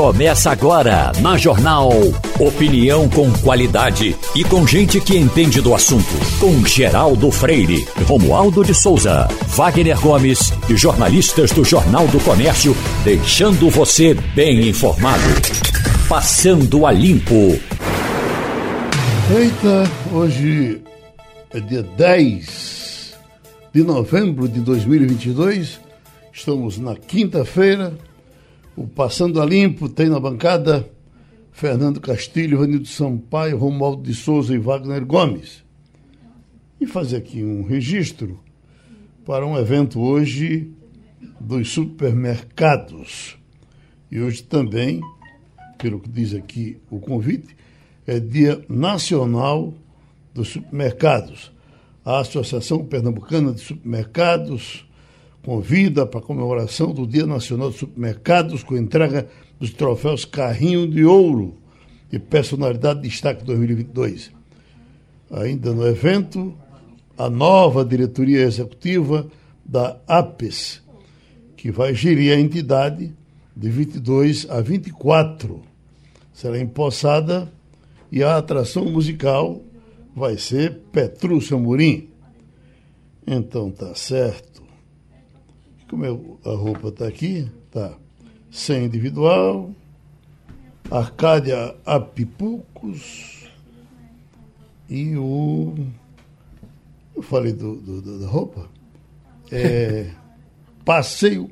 Começa 0.00 0.50
agora 0.50 1.12
na 1.20 1.36
Jornal. 1.36 1.90
Opinião 2.38 3.06
com 3.10 3.30
qualidade 3.42 4.16
e 4.34 4.42
com 4.42 4.66
gente 4.66 4.98
que 4.98 5.14
entende 5.14 5.60
do 5.60 5.74
assunto. 5.74 6.08
Com 6.40 6.64
Geraldo 6.64 7.30
Freire, 7.30 7.86
Romualdo 8.06 8.64
de 8.64 8.74
Souza, 8.74 9.28
Wagner 9.48 10.00
Gomes 10.00 10.54
e 10.70 10.74
jornalistas 10.74 11.50
do 11.50 11.62
Jornal 11.62 12.08
do 12.08 12.18
Comércio, 12.20 12.74
deixando 13.04 13.68
você 13.68 14.14
bem 14.34 14.70
informado. 14.70 15.22
Passando 16.08 16.86
a 16.86 16.92
Limpo. 16.92 17.60
Eita, 19.36 19.90
hoje 20.14 20.80
é 21.52 21.60
dia 21.60 21.82
10 21.82 23.14
de 23.74 23.82
novembro 23.82 24.48
de 24.48 24.60
2022. 24.60 25.78
Estamos 26.32 26.78
na 26.78 26.96
quinta-feira. 26.96 27.92
O 28.80 28.86
Passando 28.86 29.42
a 29.42 29.44
Limpo 29.44 29.90
tem 29.90 30.08
na 30.08 30.18
bancada 30.18 30.90
Fernando 31.52 32.00
Castilho, 32.00 32.60
Vanildo 32.60 32.88
Sampaio, 32.88 33.58
Romualdo 33.58 34.02
de 34.04 34.14
Souza 34.14 34.54
e 34.54 34.58
Wagner 34.58 35.04
Gomes. 35.04 35.62
E 36.80 36.86
fazer 36.86 37.18
aqui 37.18 37.44
um 37.44 37.62
registro 37.62 38.40
para 39.26 39.46
um 39.46 39.54
evento 39.58 40.00
hoje 40.00 40.72
dos 41.38 41.70
supermercados. 41.70 43.36
E 44.10 44.18
hoje 44.18 44.42
também, 44.44 45.02
pelo 45.76 46.00
que 46.00 46.08
diz 46.08 46.32
aqui 46.32 46.78
o 46.90 46.98
convite, 46.98 47.54
é 48.06 48.18
Dia 48.18 48.64
Nacional 48.66 49.74
dos 50.32 50.48
Supermercados. 50.48 51.52
A 52.02 52.20
Associação 52.20 52.82
Pernambucana 52.86 53.52
de 53.52 53.60
Supermercados 53.60 54.88
convida 55.42 56.06
para 56.06 56.20
a 56.20 56.22
comemoração 56.22 56.92
do 56.92 57.06
Dia 57.06 57.26
Nacional 57.26 57.70
dos 57.70 57.78
Supermercados 57.78 58.62
com 58.62 58.76
entrega 58.76 59.28
dos 59.58 59.70
troféus 59.70 60.24
Carrinho 60.24 60.88
de 60.88 61.04
Ouro 61.04 61.54
e 62.12 62.18
Personalidade 62.18 63.02
de 63.02 63.08
Destaque 63.08 63.44
2022. 63.44 64.30
Ainda 65.30 65.72
no 65.72 65.86
evento, 65.86 66.54
a 67.16 67.30
nova 67.30 67.84
diretoria 67.84 68.42
executiva 68.42 69.26
da 69.64 69.96
APES, 70.06 70.82
que 71.56 71.70
vai 71.70 71.94
gerir 71.94 72.32
a 72.32 72.40
entidade 72.40 73.12
de 73.56 73.70
22 73.70 74.46
a 74.50 74.60
24. 74.60 75.62
Será 76.32 76.58
empossada 76.58 77.50
e 78.10 78.22
a 78.22 78.36
atração 78.36 78.86
musical 78.86 79.60
vai 80.16 80.36
ser 80.36 80.80
Petrúcio 80.90 81.56
Amorim. 81.56 82.08
Então 83.26 83.70
tá 83.70 83.94
certo. 83.94 84.49
Como 85.90 86.04
é, 86.04 86.08
a 86.48 86.54
roupa 86.54 86.86
está 86.86 87.08
aqui, 87.08 87.50
tá 87.68 87.92
sem 88.48 88.84
individual, 88.84 89.72
Arcádia 90.88 91.74
Apipucos 91.84 93.48
e 94.88 95.16
o. 95.16 95.74
Eu 97.16 97.22
falei 97.22 97.52
do, 97.52 97.74
do 97.74 98.20
da 98.20 98.26
roupa? 98.28 98.68
É, 99.50 100.12
passeio. 100.84 101.50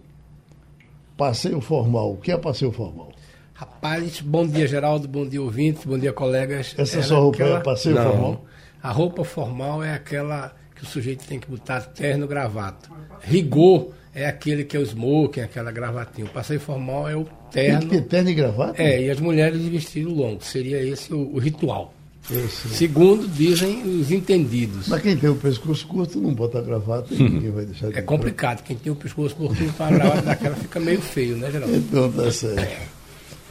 Passeio 1.17 1.61
formal. 1.61 2.13
O 2.13 2.17
que 2.17 2.31
é 2.31 2.37
passeio 2.39 2.71
formal? 2.71 3.11
Rapaz, 3.55 4.21
bom 4.21 4.47
dia, 4.47 4.69
Geraldo, 4.69 5.09
bom 5.09 5.27
dia, 5.27 5.43
ouvintes, 5.43 5.85
bom 5.85 5.99
dia, 5.99 6.13
colegas. 6.13 6.77
Essa 6.79 7.03
sua 7.03 7.19
roupa 7.19 7.39
aquela... 7.39 7.59
é 7.59 7.61
passeio 7.61 7.97
Não, 7.97 8.05
formal? 8.05 8.45
A 8.81 8.93
roupa 8.93 9.25
formal 9.25 9.83
é 9.83 9.93
aquela 9.93 10.55
que 10.79 10.85
o 10.85 10.87
sujeito 10.87 11.27
tem 11.27 11.41
que 11.41 11.51
botar 11.51 11.81
terno 11.81 12.27
gravata. 12.27 12.89
Rigor 13.21 13.91
é 14.15 14.27
aquele 14.27 14.65
que 14.65 14.77
é 14.77 14.81
o 14.81 14.83
smoking, 14.83 15.41
aquela 15.41 15.73
gravatinha. 15.73 16.27
O 16.27 16.31
passeio 16.31 16.61
formal 16.61 17.09
é 17.09 17.17
o 17.17 17.25
terno. 17.51 17.81
Tem 17.81 17.89
que 17.89 17.97
ter 17.97 18.03
terno 18.03 18.31
e 18.31 18.35
gravata? 18.35 18.81
É, 18.83 19.03
e 19.03 19.11
as 19.11 19.19
mulheres 19.19 19.61
de 19.61 19.69
vestido 19.69 20.15
longo. 20.15 20.43
Seria 20.43 20.81
esse 20.83 21.13
o, 21.13 21.35
o 21.35 21.39
ritual. 21.39 21.93
Esse. 22.31 22.69
Segundo 22.69 23.27
dizem 23.27 23.83
os 23.83 24.11
entendidos. 24.13 24.89
Mas 24.89 25.03
quem 25.03 25.17
tem 25.17 25.31
o 25.31 25.35
pescoço 25.35 25.87
curto 25.87 26.21
não 26.21 26.33
bota 26.33 26.61
gravata 26.61 27.13
e 27.13 27.23
ninguém 27.23 27.51
vai 27.51 27.65
deixar 27.65 27.91
de 27.91 27.99
É 27.99 28.03
complicado. 28.03 28.63
Quem 28.63 28.77
tem 28.77 28.93
o 28.93 28.97
pescoço 28.97 29.35
curto 29.35 29.57
para 29.73 29.87
a 29.87 29.91
gravata 29.99 30.23
daquela 30.23 30.57
fica 30.57 30.79
meio 30.79 31.01
feio, 31.01 31.37
né, 31.37 31.51
Geraldo? 31.51 31.75
Então 31.75 32.13
tá 32.13 32.31
certo. 32.31 32.89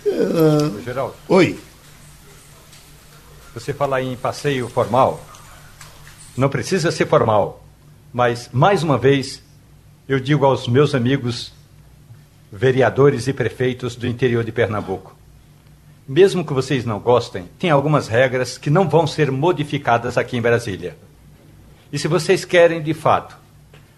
Uh... 0.05 0.81
Geraldo. 0.83 1.15
Oi. 1.27 1.59
Você 3.53 3.73
fala 3.73 4.01
em 4.01 4.15
passeio 4.15 4.69
formal. 4.69 5.25
Não 6.37 6.49
precisa 6.49 6.91
ser 6.91 7.07
formal. 7.07 7.63
Mas, 8.13 8.49
mais 8.53 8.83
uma 8.83 8.97
vez, 8.97 9.41
eu 10.07 10.19
digo 10.19 10.45
aos 10.45 10.67
meus 10.67 10.93
amigos 10.93 11.51
vereadores 12.51 13.27
e 13.27 13.33
prefeitos 13.33 13.95
do 13.95 14.07
interior 14.07 14.43
de 14.43 14.51
Pernambuco: 14.51 15.15
mesmo 16.07 16.45
que 16.45 16.53
vocês 16.53 16.85
não 16.85 16.99
gostem, 16.99 17.49
tem 17.59 17.69
algumas 17.69 18.07
regras 18.07 18.57
que 18.57 18.69
não 18.69 18.87
vão 18.87 19.05
ser 19.05 19.31
modificadas 19.31 20.17
aqui 20.17 20.37
em 20.37 20.41
Brasília. 20.41 20.95
E 21.91 21.97
se 21.97 22.07
vocês 22.07 22.45
querem, 22.45 22.81
de 22.81 22.93
fato, 22.93 23.37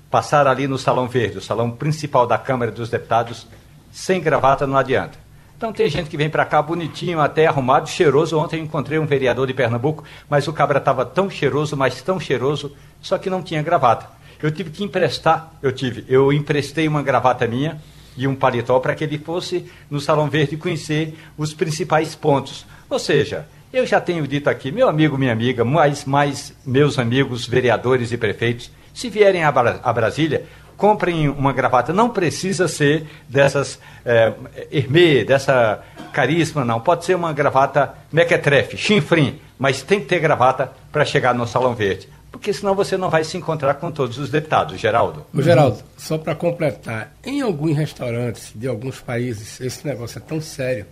passar 0.09 0.47
ali 0.47 0.67
no 0.67 0.77
Salão 0.77 1.07
Verde, 1.07 1.37
o 1.37 1.41
salão 1.41 1.69
principal 1.69 2.25
da 2.25 2.37
Câmara 2.37 2.71
dos 2.71 2.89
Deputados, 2.89 3.45
sem 3.91 4.21
gravata 4.21 4.65
não 4.65 4.77
adianta. 4.77 5.19
Então 5.59 5.73
tem 5.73 5.89
gente 5.89 6.09
que 6.09 6.15
vem 6.15 6.29
para 6.29 6.45
cá 6.45 6.61
bonitinho, 6.61 7.19
até 7.19 7.45
arrumado, 7.45 7.89
cheiroso. 7.89 8.39
Ontem 8.39 8.63
encontrei 8.63 8.97
um 8.97 9.05
vereador 9.05 9.45
de 9.45 9.53
Pernambuco, 9.53 10.05
mas 10.29 10.47
o 10.47 10.53
cabra 10.53 10.77
estava 10.79 11.05
tão 11.05 11.29
cheiroso, 11.29 11.75
mas 11.75 12.01
tão 12.01 12.17
cheiroso, 12.17 12.71
só 13.01 13.17
que 13.17 13.29
não 13.29 13.43
tinha 13.43 13.61
gravata. 13.61 14.09
Eu 14.41 14.51
tive 14.51 14.69
que 14.69 14.85
emprestar, 14.85 15.51
eu 15.61 15.73
tive, 15.73 16.05
eu 16.07 16.31
emprestei 16.31 16.87
uma 16.87 17.03
gravata 17.03 17.45
minha 17.45 17.77
e 18.15 18.25
um 18.25 18.35
paletó 18.35 18.79
para 18.79 18.95
que 18.95 19.03
ele 19.03 19.17
fosse 19.17 19.69
no 19.91 19.99
Salão 19.99 20.29
Verde 20.29 20.55
conhecer 20.55 21.19
os 21.37 21.53
principais 21.53 22.15
pontos. 22.15 22.65
Ou 22.89 22.97
seja, 22.97 23.45
eu 23.73 23.85
já 23.85 23.99
tenho 23.99 24.25
dito 24.25 24.49
aqui, 24.49 24.71
meu 24.71 24.87
amigo, 24.87 25.17
minha 25.17 25.33
amiga, 25.33 25.65
mais, 25.65 26.05
mais 26.05 26.53
meus 26.65 26.97
amigos 26.97 27.45
vereadores 27.45 28.13
e 28.13 28.17
prefeitos, 28.17 28.71
se 28.93 29.09
vierem 29.09 29.43
a 29.43 29.51
Brasília, 29.93 30.45
comprem 30.79 31.29
uma 31.29 31.53
gravata. 31.53 31.93
Não 31.93 32.09
precisa 32.09 32.67
ser 32.67 33.05
dessas 33.27 33.77
é, 34.05 34.33
Hermê, 34.71 35.23
dessa 35.23 35.83
carisma, 36.11 36.65
não. 36.65 36.79
Pode 36.79 37.05
ser 37.05 37.15
uma 37.15 37.33
gravata 37.33 37.93
mequetrefe, 38.11 38.77
chinfrim, 38.77 39.39
mas 39.59 39.83
tem 39.83 39.99
que 39.99 40.07
ter 40.07 40.19
gravata 40.19 40.71
para 40.91 41.05
chegar 41.05 41.35
no 41.35 41.45
Salão 41.45 41.75
Verde 41.75 42.07
porque 42.31 42.53
senão 42.53 42.75
você 42.75 42.95
não 42.95 43.09
vai 43.09 43.23
se 43.23 43.35
encontrar 43.37 43.73
com 43.75 43.91
todos 43.91 44.17
os 44.17 44.29
deputados, 44.29 44.79
Geraldo. 44.79 45.25
Geraldo, 45.33 45.79
só 45.97 46.17
para 46.17 46.35
completar, 46.35 47.13
em 47.25 47.41
alguns 47.41 47.75
restaurantes 47.75 48.51
de 48.55 48.67
alguns 48.67 49.01
países, 49.01 49.59
esse 49.59 49.85
negócio 49.85 50.19
é 50.19 50.21
tão 50.21 50.39
sério 50.39 50.85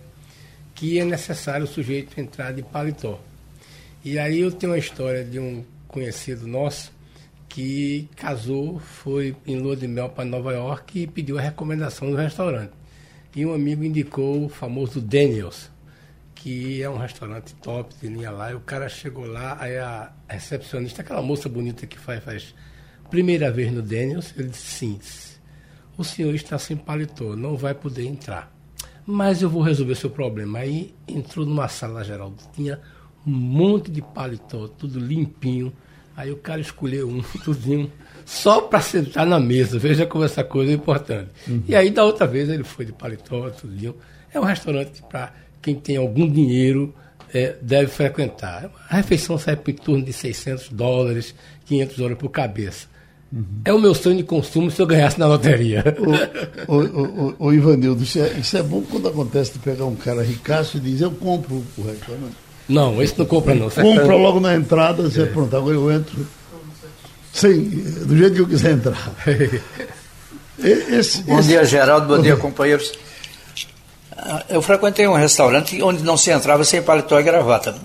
que 0.74 0.98
é 0.98 1.04
necessário 1.04 1.64
o 1.64 1.68
sujeito 1.68 2.20
entrar 2.20 2.52
de 2.52 2.62
paletó. 2.62 3.18
E 4.04 4.18
aí 4.18 4.40
eu 4.40 4.50
tenho 4.50 4.72
uma 4.72 4.78
história 4.78 5.24
de 5.24 5.38
um 5.38 5.64
conhecido 5.86 6.46
nosso 6.46 6.92
que 7.58 8.08
casou, 8.14 8.78
foi 8.78 9.34
em 9.44 9.58
lua 9.58 9.74
de 9.74 9.88
mel 9.88 10.08
para 10.08 10.24
Nova 10.24 10.52
York 10.52 11.02
e 11.02 11.06
pediu 11.08 11.36
a 11.36 11.40
recomendação 11.40 12.08
do 12.08 12.16
restaurante. 12.16 12.70
E 13.34 13.44
um 13.44 13.52
amigo 13.52 13.82
indicou 13.82 14.44
o 14.44 14.48
famoso 14.48 15.00
Daniels, 15.00 15.68
que 16.36 16.80
é 16.80 16.88
um 16.88 16.98
restaurante 16.98 17.56
top 17.56 17.92
de 18.00 18.06
linha 18.06 18.30
lá. 18.30 18.52
E 18.52 18.54
o 18.54 18.60
cara 18.60 18.88
chegou 18.88 19.26
lá, 19.26 19.56
aí 19.58 19.76
a 19.76 20.12
recepcionista, 20.28 21.02
aquela 21.02 21.20
moça 21.20 21.48
bonita 21.48 21.84
que 21.84 21.98
faz, 21.98 22.22
faz 22.22 22.54
primeira 23.10 23.50
vez 23.50 23.72
no 23.72 23.82
Daniels, 23.82 24.32
ele 24.38 24.50
disse 24.50 24.62
sim. 24.62 25.00
O 25.96 26.04
senhor 26.04 26.32
está 26.36 26.60
sem 26.60 26.76
paletó, 26.76 27.34
não 27.34 27.56
vai 27.56 27.74
poder 27.74 28.06
entrar. 28.06 28.56
Mas 29.04 29.42
eu 29.42 29.50
vou 29.50 29.62
resolver 29.62 29.96
seu 29.96 30.10
problema. 30.10 30.60
Aí 30.60 30.94
entrou 31.08 31.44
numa 31.44 31.66
sala 31.66 32.04
geral, 32.04 32.32
tinha 32.54 32.80
um 33.26 33.32
monte 33.32 33.90
de 33.90 34.00
paletó, 34.00 34.68
tudo 34.68 35.00
limpinho. 35.00 35.72
Aí 36.18 36.32
o 36.32 36.36
cara 36.36 36.60
escolheu 36.60 37.08
um, 37.08 37.22
tudinho, 37.44 37.88
só 38.26 38.60
para 38.62 38.80
sentar 38.80 39.24
na 39.24 39.38
mesa. 39.38 39.78
Veja 39.78 40.04
como 40.04 40.24
essa 40.24 40.42
coisa 40.42 40.72
é 40.72 40.74
importante. 40.74 41.30
Uhum. 41.46 41.62
E 41.68 41.76
aí, 41.76 41.90
da 41.90 42.02
outra 42.02 42.26
vez, 42.26 42.48
ele 42.48 42.64
foi 42.64 42.84
de 42.84 42.92
paletó, 42.92 43.48
tudinho. 43.50 43.94
É 44.34 44.40
um 44.40 44.42
restaurante 44.42 45.00
para 45.08 45.32
quem 45.62 45.76
tem 45.76 45.96
algum 45.96 46.28
dinheiro 46.28 46.92
é, 47.32 47.54
deve 47.62 47.86
frequentar. 47.86 48.68
A 48.90 48.96
refeição 48.96 49.38
sai 49.38 49.54
por 49.54 49.72
torno 49.74 50.04
de 50.04 50.12
600 50.12 50.70
dólares, 50.70 51.36
500 51.66 51.96
dólares 51.96 52.18
por 52.18 52.30
cabeça. 52.30 52.88
Uhum. 53.32 53.44
É 53.64 53.72
o 53.72 53.78
meu 53.78 53.94
sonho 53.94 54.16
de 54.16 54.24
consumo 54.24 54.72
se 54.72 54.82
eu 54.82 54.86
ganhasse 54.88 55.20
na 55.20 55.26
loteria. 55.28 55.84
O 57.38 57.52
Ivanildo, 57.52 58.02
isso 58.02 58.18
é, 58.18 58.32
isso 58.32 58.56
é, 58.56 58.62
bom 58.62 58.82
quando 58.82 59.06
acontece 59.06 59.52
de 59.52 59.60
pegar 59.60 59.84
um 59.84 59.94
cara 59.94 60.24
ricaço 60.24 60.78
e 60.78 60.80
dizer 60.80 61.04
eu 61.04 61.12
compro 61.12 61.62
o 61.76 61.82
restaurante. 61.82 62.47
Não, 62.68 63.02
esse 63.02 63.18
não 63.18 63.24
compra 63.24 63.54
não. 63.54 63.70
Compra 63.70 64.14
logo 64.14 64.40
na 64.40 64.54
entrada, 64.54 65.04
você 65.04 65.22
é. 65.22 65.26
pronto, 65.26 65.56
agora 65.56 65.74
eu 65.74 65.90
entro. 65.90 66.26
Sem, 67.32 67.64
do 67.68 68.16
jeito 68.16 68.34
que 68.34 68.40
eu 68.40 68.48
quiser 68.48 68.72
entrar. 68.72 69.12
Esse, 70.60 71.22
bom 71.22 71.38
esse... 71.38 71.50
dia, 71.50 71.64
Geraldo. 71.64 72.16
Bom 72.16 72.20
dia, 72.20 72.34
companheiros. 72.36 72.92
Ah, 74.16 74.42
eu 74.48 74.60
frequentei 74.60 75.06
um 75.06 75.14
restaurante 75.14 75.80
onde 75.80 76.02
não 76.02 76.16
se 76.16 76.32
entrava 76.32 76.64
sem 76.64 76.82
paletó 76.82 77.20
e 77.20 77.22
gravata. 77.22 77.76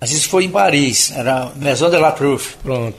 Mas 0.00 0.10
isso 0.10 0.28
foi 0.28 0.44
em 0.46 0.50
Paris, 0.50 1.12
era 1.14 1.52
Maison 1.54 1.88
de 1.88 1.96
la 1.96 2.10
Truffe. 2.10 2.56
Pronto. 2.60 2.98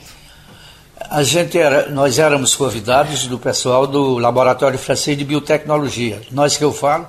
A 1.10 1.22
gente 1.22 1.58
era, 1.58 1.90
nós 1.90 2.18
éramos 2.18 2.54
convidados 2.54 3.26
do 3.26 3.38
pessoal 3.38 3.86
do 3.86 4.18
Laboratório 4.18 4.78
Francês 4.78 5.16
de 5.16 5.24
Biotecnologia. 5.24 6.22
Nós 6.30 6.56
que 6.56 6.64
eu 6.64 6.72
falo 6.72 7.06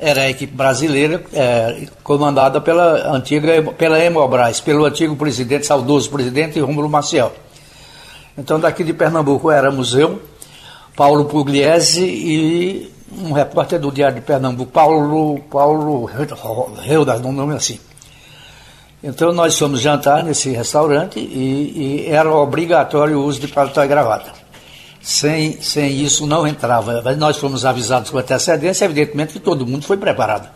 era 0.00 0.22
a 0.22 0.30
equipe 0.30 0.54
brasileira, 0.54 1.22
é, 1.32 1.86
comandada 2.02 2.60
pela 2.60 3.14
antiga, 3.14 3.62
pela 3.72 3.98
Hemobras, 3.98 4.60
pelo 4.60 4.84
antigo 4.84 5.14
presidente, 5.16 5.66
saudoso 5.66 6.10
presidente 6.10 6.58
Rômulo 6.58 6.88
Maciel. 6.88 7.32
Então, 8.36 8.58
daqui 8.58 8.82
de 8.82 8.92
Pernambuco 8.92 9.50
éramos 9.50 9.94
eu, 9.94 10.20
Paulo 10.96 11.26
Pugliese 11.26 12.04
e 12.04 12.92
um 13.12 13.32
repórter 13.32 13.78
do 13.78 13.90
Diário 13.90 14.16
de 14.16 14.20
Pernambuco, 14.22 14.70
Paulo, 14.70 15.40
Paulo 15.50 16.04
Reudas, 16.04 17.20
um 17.20 17.32
nome 17.32 17.54
assim. 17.54 17.78
Então 19.02 19.32
nós 19.32 19.58
fomos 19.58 19.80
jantar 19.80 20.22
nesse 20.22 20.50
restaurante 20.50 21.18
e, 21.18 22.04
e, 22.04 22.10
era 22.10 22.30
obrigatório 22.34 23.18
o 23.18 23.24
uso 23.24 23.40
de 23.40 23.48
paletó 23.48 23.82
e 23.82 23.88
gravata. 23.88 24.39
Sem, 25.00 25.60
sem 25.62 26.02
isso 26.02 26.26
não 26.26 26.46
entrava. 26.46 27.00
Mas 27.02 27.16
nós 27.16 27.36
fomos 27.38 27.64
avisados 27.64 28.10
com 28.10 28.18
antecedência, 28.18 28.84
evidentemente 28.84 29.32
que 29.32 29.40
todo 29.40 29.66
mundo 29.66 29.84
foi 29.84 29.96
preparado. 29.96 30.50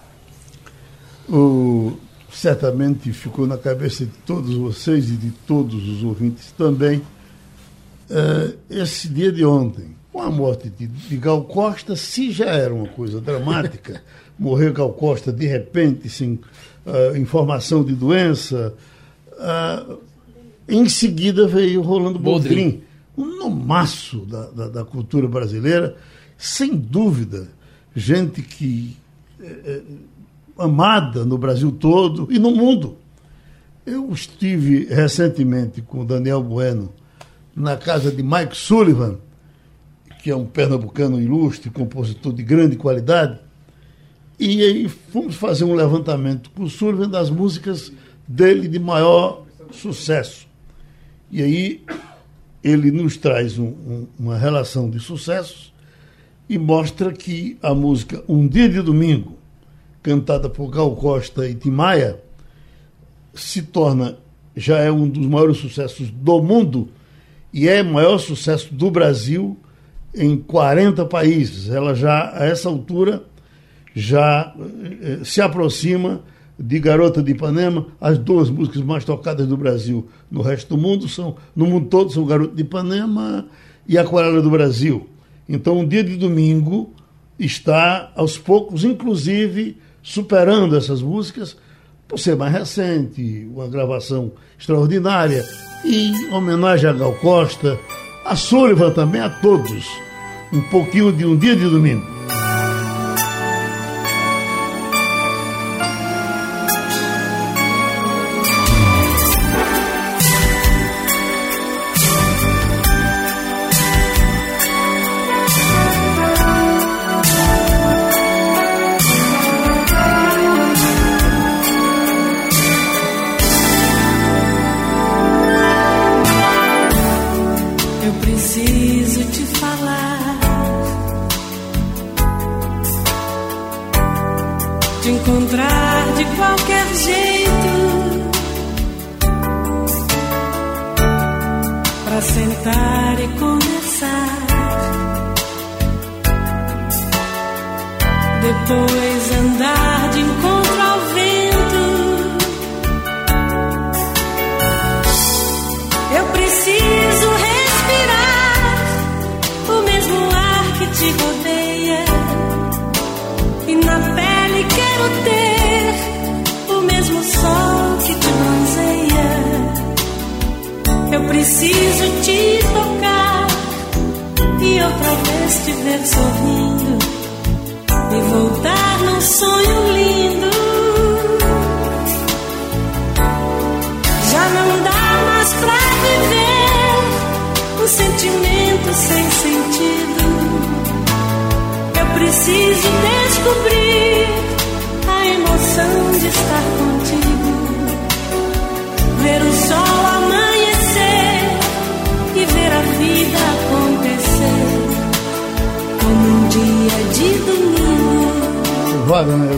O, 1.29 1.97
certamente 2.31 3.13
ficou 3.13 3.47
na 3.47 3.57
cabeça 3.57 4.05
de 4.05 4.13
todos 4.27 4.55
vocês 4.55 5.09
e 5.09 5.17
de 5.17 5.31
todos 5.47 5.89
os 5.89 6.03
ouvintes 6.03 6.53
também 6.53 7.01
uh, 8.11 8.55
esse 8.69 9.09
dia 9.09 9.33
de 9.33 9.45
ontem. 9.45 9.95
Com 10.13 10.23
a 10.23 10.31
morte 10.31 10.71
de, 10.71 10.87
de 10.87 11.17
Gal 11.17 11.43
Costa, 11.43 11.97
se 11.97 12.31
já 12.31 12.47
era 12.47 12.73
uma 12.73 12.87
coisa 12.87 13.21
dramática, 13.21 14.01
morrer 14.39 14.73
Gal 14.73 14.93
Costa 14.93 15.33
de 15.33 15.47
repente, 15.47 16.09
sem 16.09 16.39
uh, 16.87 17.17
informação 17.17 17.83
de 17.85 17.95
doença. 17.95 18.75
Uh, 19.33 19.99
em 20.69 20.89
seguida 20.89 21.47
veio 21.49 21.83
Rolando 21.83 22.19
Boldrin, 22.19 22.84
um 23.17 23.39
nomaço 23.39 24.21
da, 24.27 24.47
da, 24.51 24.69
da, 24.69 24.85
cultura 24.85 25.29
brasileira, 25.29 25.97
sem 26.37 26.77
dúvida, 26.77 27.49
gente 27.95 28.43
que 28.43 28.97
é, 29.41 29.83
amada 30.59 31.25
no 31.25 31.39
Brasil 31.39 31.71
todo 31.73 32.29
e 32.31 32.39
no 32.39 32.51
mundo. 32.51 32.97
Eu 33.87 34.11
estive 34.13 34.87
recentemente 34.87 35.83
com 35.83 36.01
o 36.01 36.05
Daniel 36.05 36.43
Bueno 36.43 36.93
na 37.55 37.77
casa 37.77 38.11
de 38.11 38.23
Mike 38.23 38.57
Sullivan, 38.57 39.19
que 40.23 40.31
é 40.31 40.37
um 40.37 40.47
pernambucano 40.47 41.21
ilustre, 41.21 41.71
compositor 41.71 42.33
de 42.33 42.43
grande 42.43 42.77
qualidade, 42.77 43.39
e 44.39 44.63
aí 44.63 44.89
fomos 44.89 45.37
fazer 45.37 45.65
um 45.65 45.75
levantamento 45.75 46.51
com 46.51 46.65
o 46.65 46.71
Sullivan 46.71 47.09
das 47.09 47.31
músicas 47.31 47.93
dele 48.27 48.67
de 48.67 48.79
maior 48.79 49.45
sucesso. 49.71 50.47
E 51.31 51.43
aí 51.43 51.85
ele 52.65 52.91
nos 52.91 53.19
traz 53.19 53.59
um, 53.59 53.67
um, 53.67 54.07
uma 54.19 54.39
relação 54.39 54.89
de 54.89 54.99
sucessos 54.99 55.73
e 56.49 56.59
mostra 56.59 57.13
que 57.13 57.59
a 57.63 57.75
música 57.75 58.25
Um 58.27 58.49
Dia 58.49 58.69
de 58.69 58.81
Domingo, 58.81 59.37
cantada 60.03 60.49
por 60.49 60.71
Gal 60.71 60.97
Costa 60.97 61.47
e 61.47 61.55
Tim 61.55 61.71
Maia, 61.71 62.19
se 63.35 63.63
torna, 63.63 64.17
já 64.57 64.79
é 64.79 64.91
um 64.91 65.07
dos 65.07 65.27
maiores 65.27 65.59
sucessos 65.59 66.11
do 66.11 66.43
mundo 66.43 66.89
e 67.53 67.69
é 67.69 67.83
o 67.83 67.87
maior 67.87 68.19
sucesso 68.19 68.73
do 68.75 68.91
Brasil 68.91 69.59
em 70.15 70.37
40 70.37 71.05
países. 71.05 71.69
Ela 71.69 71.95
já, 71.95 72.33
a 72.35 72.47
essa 72.47 72.69
altura, 72.69 73.25
já 73.95 74.55
eh, 75.03 75.25
se 75.25 75.41
aproxima 75.41 76.23
de 76.59 76.79
Garota 76.79 77.23
de 77.23 77.33
Ipanema, 77.33 77.87
as 78.01 78.17
duas 78.17 78.49
músicas 78.49 78.83
mais 78.83 79.05
tocadas 79.05 79.47
do 79.47 79.57
Brasil 79.57 80.09
no 80.31 80.41
resto 80.43 80.77
do 80.77 80.81
mundo 80.81 81.09
são, 81.09 81.37
no 81.55 81.67
mundo 81.67 81.89
todo 81.89 82.13
são 82.13 82.25
Garota 82.25 82.55
de 82.55 82.63
Ipanema 82.63 83.47
e 83.87 83.99
Aquarela 83.99 84.41
do 84.41 84.51
Brasil. 84.51 85.09
Então, 85.49 85.81
um 85.81 85.87
dia 85.87 86.03
de 86.03 86.17
domingo 86.17 86.93
está 87.39 88.13
aos 88.17 88.39
poucos, 88.39 88.85
inclusive, 88.85 89.77
superando 90.03 90.77
essas 90.77 91.03
músicas, 91.03 91.57
por 92.07 92.19
ser 92.19 92.37
mais 92.37 92.53
recente, 92.53 93.47
uma 93.53 93.67
gravação 93.67 94.33
extraordinária, 94.59 95.45
e 95.85 96.13
homenagem 96.33 96.89
a 96.89 96.93
Gal 96.93 97.15
Costa, 97.15 97.79
a 98.25 98.37
Sullivan 98.37 98.91
também, 98.91 99.21
a 99.21 99.29
todos. 99.29 99.87
Um 100.53 100.63
pouquinho 100.63 101.13
de 101.13 101.27
um 101.27 101.37
dia 101.37 101.57
de 101.57 101.65
domingo. 101.65 102.07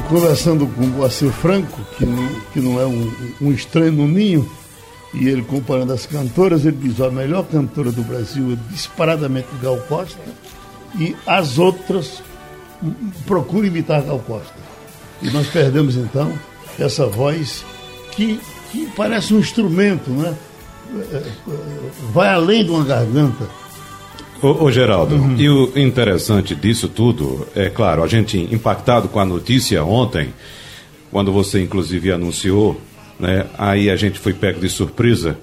Conversando 0.08 0.66
com 0.66 0.82
o 0.82 0.87
Moacir 0.87 1.30
Franco, 1.30 1.80
que, 1.96 2.06
que 2.52 2.61
não 2.61 2.80
é 2.80 2.87
um, 2.87 3.12
um, 3.40 3.52
estranho 3.52 3.92
no 3.92 4.06
ninho, 4.06 4.50
e 5.14 5.28
ele 5.28 5.42
comparando 5.42 5.92
as 5.92 6.06
cantoras, 6.06 6.64
ele 6.64 6.76
diz: 6.76 7.00
a 7.00 7.11
melhor 7.11 7.44
cantora 7.46 7.90
do 7.90 8.02
Brasil 8.02 8.52
é 8.52 8.73
disparadamente 8.73 9.49
Gal 9.62 9.78
Costa, 9.88 10.20
e 10.99 11.14
as 11.26 11.58
outras 11.58 12.23
procuram 13.26 13.66
imitar 13.66 14.02
Gal 14.02 14.18
Costa. 14.20 14.54
E 15.23 15.30
nós 15.30 15.46
perdemos 15.49 15.96
então 15.96 16.32
essa 16.78 17.06
voz 17.06 17.64
que, 18.12 18.38
que 18.70 18.87
parece 18.96 19.35
um 19.35 19.38
instrumento, 19.38 20.11
né? 20.11 20.35
É, 21.12 21.16
é, 21.16 21.32
vai 22.12 22.28
além 22.28 22.64
de 22.64 22.70
uma 22.70 22.85
garganta 22.85 23.49
Ô, 24.43 24.64
ô 24.64 24.71
Geraldo, 24.71 25.14
uhum. 25.14 25.37
e 25.38 25.49
o 25.49 25.73
interessante 25.76 26.55
disso 26.55 26.88
tudo, 26.88 27.47
é 27.55 27.71
claro, 27.71 28.02
a 28.02 28.07
gente 28.07 28.37
impactado 28.52 29.09
com 29.09 29.19
a 29.19 29.25
notícia 29.25 29.83
ontem, 29.83 30.28
quando 31.11 31.33
você 31.33 31.62
inclusive 31.62 32.12
anunciou, 32.12 32.81
né, 33.19 33.47
aí 33.57 33.88
a 33.88 33.97
gente 33.97 34.19
foi 34.19 34.35
pego 34.35 34.61
de 34.61 34.69
surpresa 34.69 35.38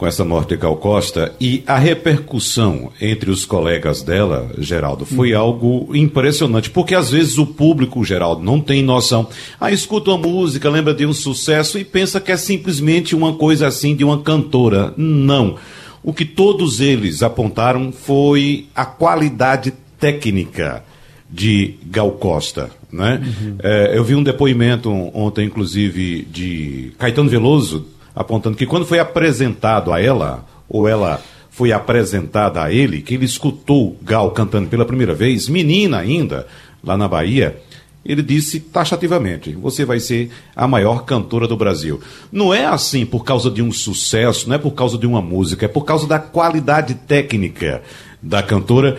com 0.00 0.06
essa 0.06 0.24
morte 0.24 0.48
de 0.48 0.56
Gal 0.56 0.78
Costa 0.78 1.34
e 1.38 1.62
a 1.66 1.78
repercussão 1.78 2.90
entre 2.98 3.30
os 3.30 3.44
colegas 3.44 4.00
dela, 4.00 4.50
Geraldo, 4.56 5.04
foi 5.04 5.34
uhum. 5.34 5.38
algo 5.38 5.94
impressionante, 5.94 6.70
porque 6.70 6.94
às 6.94 7.10
vezes 7.10 7.36
o 7.36 7.44
público, 7.44 8.02
Geraldo, 8.02 8.42
não 8.42 8.58
tem 8.58 8.82
noção. 8.82 9.28
Ah, 9.60 9.70
escuta 9.70 10.10
uma 10.10 10.26
música, 10.26 10.70
lembra 10.70 10.94
de 10.94 11.04
um 11.04 11.12
sucesso 11.12 11.78
e 11.78 11.84
pensa 11.84 12.18
que 12.18 12.32
é 12.32 12.36
simplesmente 12.38 13.14
uma 13.14 13.34
coisa 13.34 13.66
assim 13.66 13.94
de 13.94 14.02
uma 14.02 14.22
cantora. 14.22 14.94
Não. 14.96 15.56
O 16.02 16.12
que 16.12 16.24
todos 16.24 16.80
eles 16.80 17.22
apontaram 17.22 17.92
foi 17.92 18.66
a 18.74 18.84
qualidade 18.84 19.72
técnica 19.98 20.82
de 21.30 21.76
Gal 21.86 22.12
Costa. 22.12 22.70
Né? 22.90 23.20
Uhum. 23.22 23.56
É, 23.62 23.96
eu 23.96 24.02
vi 24.02 24.14
um 24.14 24.22
depoimento 24.22 24.90
ontem, 25.14 25.46
inclusive, 25.46 26.22
de 26.22 26.92
Caetano 26.98 27.28
Veloso, 27.28 27.86
apontando 28.14 28.56
que 28.56 28.66
quando 28.66 28.86
foi 28.86 28.98
apresentado 28.98 29.92
a 29.92 30.00
ela, 30.00 30.44
ou 30.68 30.88
ela 30.88 31.22
foi 31.50 31.72
apresentada 31.72 32.62
a 32.62 32.72
ele, 32.72 33.02
que 33.02 33.14
ele 33.14 33.24
escutou 33.24 33.96
Gal 34.02 34.30
cantando 34.30 34.68
pela 34.68 34.84
primeira 34.84 35.14
vez, 35.14 35.48
menina 35.48 35.98
ainda, 35.98 36.46
lá 36.82 36.96
na 36.96 37.06
Bahia, 37.06 37.60
ele 38.04 38.22
disse 38.22 38.60
taxativamente: 38.60 39.52
você 39.52 39.84
vai 39.84 40.00
ser 40.00 40.30
a 40.54 40.66
maior 40.66 41.04
cantora 41.04 41.46
do 41.46 41.56
Brasil. 41.56 42.00
Não 42.32 42.52
é 42.52 42.66
assim 42.66 43.04
por 43.04 43.24
causa 43.24 43.50
de 43.50 43.62
um 43.62 43.72
sucesso, 43.72 44.48
não 44.48 44.56
é 44.56 44.58
por 44.58 44.72
causa 44.72 44.96
de 44.96 45.06
uma 45.06 45.20
música, 45.20 45.66
é 45.66 45.68
por 45.68 45.84
causa 45.84 46.06
da 46.06 46.18
qualidade 46.18 46.94
técnica 46.94 47.82
da 48.22 48.42
cantora 48.42 48.98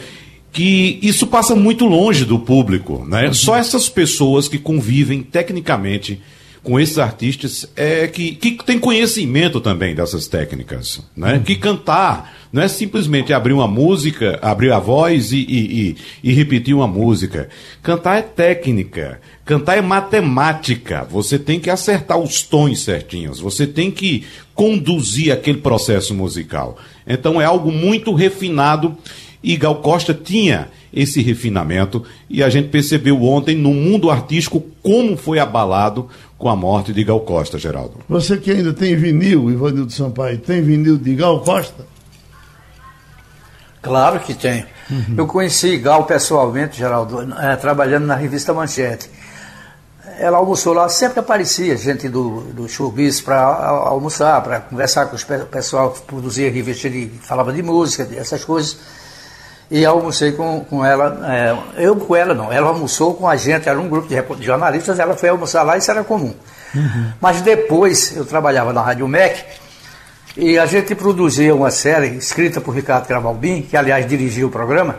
que 0.51 0.99
isso 1.01 1.27
passa 1.27 1.55
muito 1.55 1.85
longe 1.85 2.25
do 2.25 2.37
público, 2.37 3.05
né? 3.07 3.27
Uhum. 3.27 3.33
Só 3.33 3.55
essas 3.55 3.87
pessoas 3.87 4.47
que 4.47 4.57
convivem 4.57 5.23
tecnicamente 5.23 6.21
com 6.63 6.79
esses 6.79 6.97
artistas 6.99 7.67
é 7.75 8.07
que, 8.07 8.35
que 8.35 8.63
tem 8.63 8.77
conhecimento 8.77 9.59
também 9.59 9.95
dessas 9.95 10.27
técnicas, 10.27 11.01
né? 11.15 11.35
Uhum. 11.35 11.43
Que 11.43 11.55
cantar 11.55 12.33
não 12.53 12.61
é 12.61 12.67
simplesmente 12.67 13.33
abrir 13.33 13.53
uma 13.53 13.67
música, 13.67 14.37
abrir 14.41 14.71
a 14.71 14.79
voz 14.79 15.31
e, 15.31 15.37
e, 15.37 15.95
e, 16.21 16.31
e 16.31 16.33
repetir 16.33 16.75
uma 16.75 16.87
música. 16.87 17.49
Cantar 17.81 18.17
é 18.17 18.21
técnica, 18.21 19.21
cantar 19.45 19.77
é 19.77 19.81
matemática. 19.81 21.07
Você 21.09 21.39
tem 21.39 21.59
que 21.59 21.69
acertar 21.69 22.17
os 22.19 22.43
tons 22.43 22.81
certinhos, 22.81 23.39
você 23.39 23.65
tem 23.65 23.89
que 23.89 24.25
conduzir 24.53 25.31
aquele 25.31 25.59
processo 25.59 26.13
musical. 26.13 26.77
Então 27.07 27.41
é 27.41 27.45
algo 27.45 27.71
muito 27.71 28.13
refinado 28.13 28.97
e 29.41 29.55
Gal 29.57 29.75
Costa 29.77 30.13
tinha 30.13 30.67
esse 30.93 31.21
refinamento 31.21 32.03
e 32.29 32.43
a 32.43 32.49
gente 32.49 32.67
percebeu 32.67 33.23
ontem 33.23 33.55
no 33.55 33.73
mundo 33.73 34.11
artístico 34.11 34.63
como 34.83 35.15
foi 35.15 35.39
abalado 35.39 36.09
com 36.41 36.49
a 36.49 36.55
morte 36.55 36.91
de 36.91 37.03
Gal 37.03 37.19
Costa, 37.19 37.59
Geraldo. 37.59 37.99
Você 38.09 38.35
que 38.35 38.49
ainda 38.49 38.73
tem 38.73 38.95
vinil, 38.95 39.51
Ivanildo 39.51 39.91
Sampaio, 39.91 40.39
tem 40.39 40.59
vinil 40.59 40.97
de 40.97 41.13
Gal 41.15 41.39
Costa? 41.41 41.85
Claro 43.79 44.19
que 44.19 44.33
tem. 44.33 44.65
Uhum. 44.89 45.15
Eu 45.17 45.27
conheci 45.27 45.77
Gal 45.77 46.03
pessoalmente, 46.05 46.79
Geraldo, 46.79 47.31
é, 47.39 47.55
trabalhando 47.55 48.07
na 48.07 48.15
revista 48.15 48.55
Manchete. 48.55 49.07
Ela 50.17 50.37
almoçou 50.37 50.73
lá, 50.73 50.89
sempre 50.89 51.19
aparecia 51.19 51.77
gente 51.77 52.09
do, 52.09 52.41
do 52.53 52.67
showbiz 52.67 53.21
para 53.21 53.39
almoçar, 53.39 54.41
para 54.41 54.61
conversar 54.61 55.05
com 55.05 55.15
o 55.15 55.45
pessoal 55.45 55.91
que 55.91 56.01
produzia 56.01 56.51
revista, 56.51 56.89
de, 56.89 57.07
falava 57.21 57.53
de 57.53 57.61
música, 57.61 58.07
essas 58.15 58.43
coisas 58.43 58.77
e 59.71 59.85
almocei 59.85 60.33
com, 60.33 60.65
com 60.65 60.85
ela. 60.85 61.17
É, 61.77 61.83
eu 61.85 61.95
com 61.95 62.13
ela 62.13 62.35
não, 62.35 62.51
ela 62.51 62.67
almoçou 62.67 63.13
com 63.15 63.27
a 63.27 63.37
gente, 63.37 63.69
era 63.69 63.79
um 63.79 63.87
grupo 63.87 64.09
de 64.35 64.45
jornalistas, 64.45 64.99
ela 64.99 65.15
foi 65.15 65.29
almoçar 65.29 65.63
lá, 65.63 65.77
isso 65.77 65.89
era 65.89 66.03
comum. 66.03 66.33
Uhum. 66.75 67.13
Mas 67.21 67.41
depois 67.41 68.15
eu 68.15 68.25
trabalhava 68.25 68.73
na 68.73 68.81
Rádio 68.81 69.07
MEC 69.07 69.43
e 70.35 70.59
a 70.59 70.65
gente 70.65 70.93
produzia 70.93 71.55
uma 71.55 71.71
série 71.71 72.17
escrita 72.17 72.59
por 72.59 72.75
Ricardo 72.75 73.07
Cravalbim, 73.07 73.61
que 73.61 73.77
aliás 73.77 74.05
dirigia 74.05 74.45
o 74.45 74.49
programa, 74.49 74.97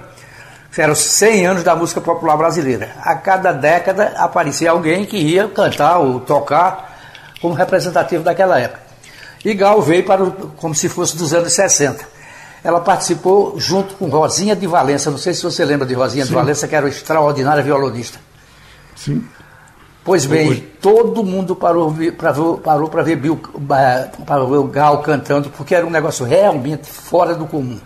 que 0.72 0.80
eram 0.80 0.94
100 0.94 1.46
anos 1.46 1.62
da 1.62 1.76
música 1.76 2.00
popular 2.00 2.38
brasileira. 2.38 2.92
A 3.02 3.14
cada 3.14 3.52
década 3.52 4.14
aparecia 4.16 4.70
alguém 4.70 5.04
que 5.04 5.18
ia 5.18 5.48
cantar 5.48 5.98
ou 5.98 6.18
tocar 6.20 6.98
como 7.42 7.52
representativo 7.52 8.24
daquela 8.24 8.58
época. 8.58 8.80
E 9.44 9.52
Gal 9.52 9.82
veio 9.82 10.04
para 10.04 10.22
o, 10.22 10.30
como 10.56 10.74
se 10.74 10.88
fosse 10.88 11.16
dos 11.16 11.34
anos 11.34 11.52
60 11.52 12.11
ela 12.64 12.80
participou 12.80 13.58
junto 13.58 13.94
com 13.94 14.08
Rosinha 14.08 14.54
de 14.54 14.66
Valença. 14.66 15.10
Não 15.10 15.18
sei 15.18 15.34
se 15.34 15.42
você 15.42 15.64
lembra 15.64 15.86
de 15.86 15.94
Rosinha 15.94 16.24
Sim. 16.24 16.30
de 16.30 16.34
Valença, 16.34 16.68
que 16.68 16.74
era 16.74 16.86
uma 16.86 16.90
extraordinária 16.90 17.62
violonista. 17.62 18.18
Sim. 18.94 19.24
Pois 20.04 20.26
bem, 20.26 20.68
todo 20.80 21.22
mundo 21.22 21.54
parou 21.54 21.94
para 22.18 22.32
ver, 22.32 22.60
parou 22.62 22.90
ver, 23.04 23.16
Bill, 23.16 23.40
para 24.26 24.44
ver 24.44 24.56
o 24.56 24.64
Gal 24.64 25.00
cantando, 25.00 25.48
porque 25.50 25.76
era 25.76 25.86
um 25.86 25.90
negócio 25.90 26.26
realmente 26.26 26.88
fora 26.88 27.36
do 27.36 27.46
comum. 27.46 27.78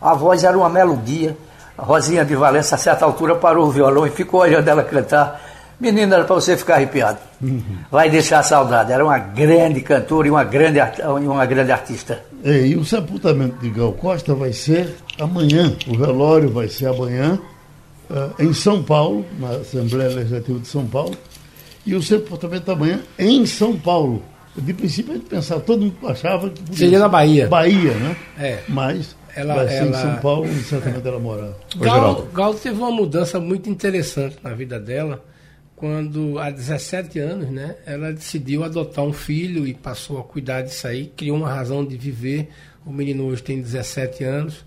A 0.00 0.14
voz 0.14 0.42
era 0.42 0.56
uma 0.56 0.68
melodia. 0.68 1.36
A 1.78 1.84
Rosinha 1.84 2.24
de 2.24 2.34
Valença, 2.34 2.74
a 2.74 2.78
certa 2.78 3.04
altura, 3.04 3.36
parou 3.36 3.68
o 3.68 3.70
violão 3.70 4.06
e 4.06 4.10
ficou 4.10 4.40
olhando 4.40 4.66
ela 4.68 4.82
cantar. 4.82 5.40
Menina, 5.80 6.16
era 6.16 6.24
para 6.24 6.34
você 6.34 6.56
ficar 6.58 6.74
arrepiado. 6.74 7.18
Uhum. 7.40 7.62
Vai 7.90 8.10
deixar 8.10 8.42
saudade. 8.42 8.92
Era 8.92 9.02
uma 9.02 9.18
grande 9.18 9.80
cantora 9.80 10.28
e 10.28 10.30
uma 10.30 10.44
grande, 10.44 10.78
uma 11.26 11.46
grande 11.46 11.72
artista. 11.72 12.22
É, 12.44 12.66
e 12.66 12.76
o 12.76 12.84
sepultamento 12.84 13.56
de 13.60 13.70
Gal 13.70 13.92
Costa 13.94 14.34
vai 14.34 14.52
ser 14.52 14.94
amanhã. 15.18 15.74
O 15.88 15.96
velório 15.96 16.50
vai 16.50 16.68
ser 16.68 16.88
amanhã, 16.88 17.38
uh, 18.10 18.42
em 18.42 18.52
São 18.52 18.82
Paulo, 18.82 19.24
na 19.38 19.52
Assembleia 19.52 20.10
Legislativa 20.10 20.58
de 20.58 20.68
São 20.68 20.86
Paulo. 20.86 21.16
E 21.86 21.94
o 21.94 22.02
sepultamento 22.02 22.70
amanhã 22.70 23.00
em 23.18 23.46
São 23.46 23.74
Paulo. 23.74 24.22
De 24.54 24.74
princípio 24.74 25.12
a 25.12 25.16
gente 25.16 25.28
pensava, 25.28 25.60
todo 25.60 25.80
mundo 25.80 25.96
achava 26.06 26.50
que 26.50 26.76
seria 26.76 26.98
na 26.98 27.08
Bahia. 27.08 27.48
Bahia, 27.48 27.94
né? 27.94 28.16
É. 28.38 28.58
Mas 28.68 29.16
ela, 29.34 29.54
vai 29.54 29.68
ser 29.68 29.76
ela... 29.76 29.88
em 29.88 29.94
São 29.94 30.16
Paulo 30.16 30.46
e 30.46 30.62
certamente 30.62 31.06
é. 31.06 31.08
ela 31.08 31.18
morava. 31.18 31.56
Gal, 31.76 32.28
Gal 32.34 32.52
teve 32.52 32.76
uma 32.76 32.90
mudança 32.90 33.40
muito 33.40 33.70
interessante 33.70 34.36
na 34.42 34.52
vida 34.52 34.78
dela 34.78 35.22
quando 35.80 36.38
há 36.38 36.50
17 36.50 37.18
anos, 37.18 37.48
né, 37.48 37.74
ela 37.86 38.12
decidiu 38.12 38.62
adotar 38.62 39.02
um 39.02 39.14
filho 39.14 39.66
e 39.66 39.72
passou 39.72 40.20
a 40.20 40.22
cuidar 40.22 40.60
disso 40.60 40.86
aí, 40.86 41.06
criou 41.16 41.38
uma 41.38 41.48
razão 41.48 41.82
de 41.82 41.96
viver. 41.96 42.50
O 42.84 42.92
menino 42.92 43.24
hoje 43.24 43.42
tem 43.42 43.62
17 43.62 44.22
anos. 44.22 44.62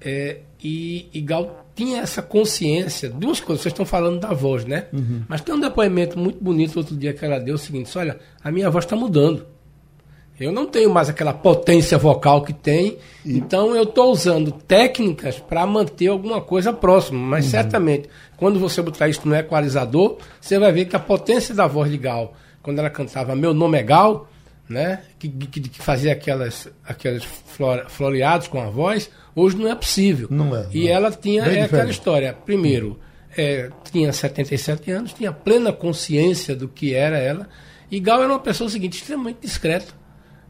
É, 0.00 0.38
e, 0.60 1.08
e 1.14 1.20
Gal 1.20 1.64
tinha 1.76 2.02
essa 2.02 2.20
consciência, 2.20 3.08
duas 3.08 3.38
coisas, 3.38 3.62
vocês 3.62 3.72
estão 3.72 3.86
falando 3.86 4.18
da 4.18 4.32
voz, 4.32 4.64
né? 4.64 4.86
Uhum. 4.92 5.22
Mas 5.28 5.40
tem 5.40 5.54
um 5.54 5.60
depoimento 5.60 6.18
muito 6.18 6.42
bonito 6.42 6.76
outro 6.78 6.96
dia 6.96 7.14
que 7.14 7.24
ela 7.24 7.38
deu 7.38 7.54
o 7.54 7.58
seguinte: 7.58 7.96
olha, 7.96 8.18
a 8.42 8.50
minha 8.50 8.68
voz 8.68 8.84
está 8.84 8.96
mudando. 8.96 9.46
Eu 10.40 10.50
não 10.50 10.64
tenho 10.64 10.88
mais 10.88 11.10
aquela 11.10 11.34
potência 11.34 11.98
vocal 11.98 12.42
que 12.42 12.54
tem, 12.54 12.96
e... 13.26 13.36
então 13.36 13.76
eu 13.76 13.82
estou 13.82 14.10
usando 14.10 14.50
técnicas 14.50 15.38
para 15.38 15.66
manter 15.66 16.06
alguma 16.06 16.40
coisa 16.40 16.72
próxima. 16.72 17.18
Mas 17.18 17.44
uhum. 17.44 17.50
certamente, 17.50 18.08
quando 18.38 18.58
você 18.58 18.80
botar 18.80 19.06
isso 19.06 19.28
no 19.28 19.36
equalizador, 19.36 20.16
você 20.40 20.58
vai 20.58 20.72
ver 20.72 20.86
que 20.86 20.96
a 20.96 20.98
potência 20.98 21.54
da 21.54 21.66
voz 21.66 21.90
de 21.90 21.98
Gal, 21.98 22.34
quando 22.62 22.78
ela 22.78 22.88
cantava 22.88 23.36
Meu 23.36 23.52
Nome 23.52 23.76
é 23.78 23.82
Gal, 23.82 24.30
né, 24.66 25.02
que, 25.18 25.28
que, 25.28 25.60
que 25.60 25.82
fazia 25.82 26.12
aquelas, 26.12 26.70
aquelas 26.86 27.22
floreados 27.88 28.48
com 28.48 28.62
a 28.62 28.70
voz, 28.70 29.10
hoje 29.36 29.58
não 29.58 29.68
é 29.68 29.74
possível. 29.74 30.28
Não 30.30 30.56
é. 30.56 30.66
E 30.72 30.84
não. 30.84 30.90
ela 30.90 31.10
tinha 31.10 31.42
é 31.42 31.64
aquela 31.64 31.90
história. 31.90 32.32
Primeiro, 32.32 32.98
é, 33.36 33.68
tinha 33.92 34.10
77 34.10 34.90
anos, 34.90 35.12
tinha 35.12 35.32
plena 35.32 35.70
consciência 35.70 36.56
do 36.56 36.66
que 36.66 36.94
era 36.94 37.18
ela. 37.18 37.46
E 37.90 38.00
Gal 38.00 38.22
era 38.22 38.32
uma 38.32 38.38
pessoa 38.38 38.70
seguinte, 38.70 38.98
extremamente 38.98 39.40
discreta 39.42 39.99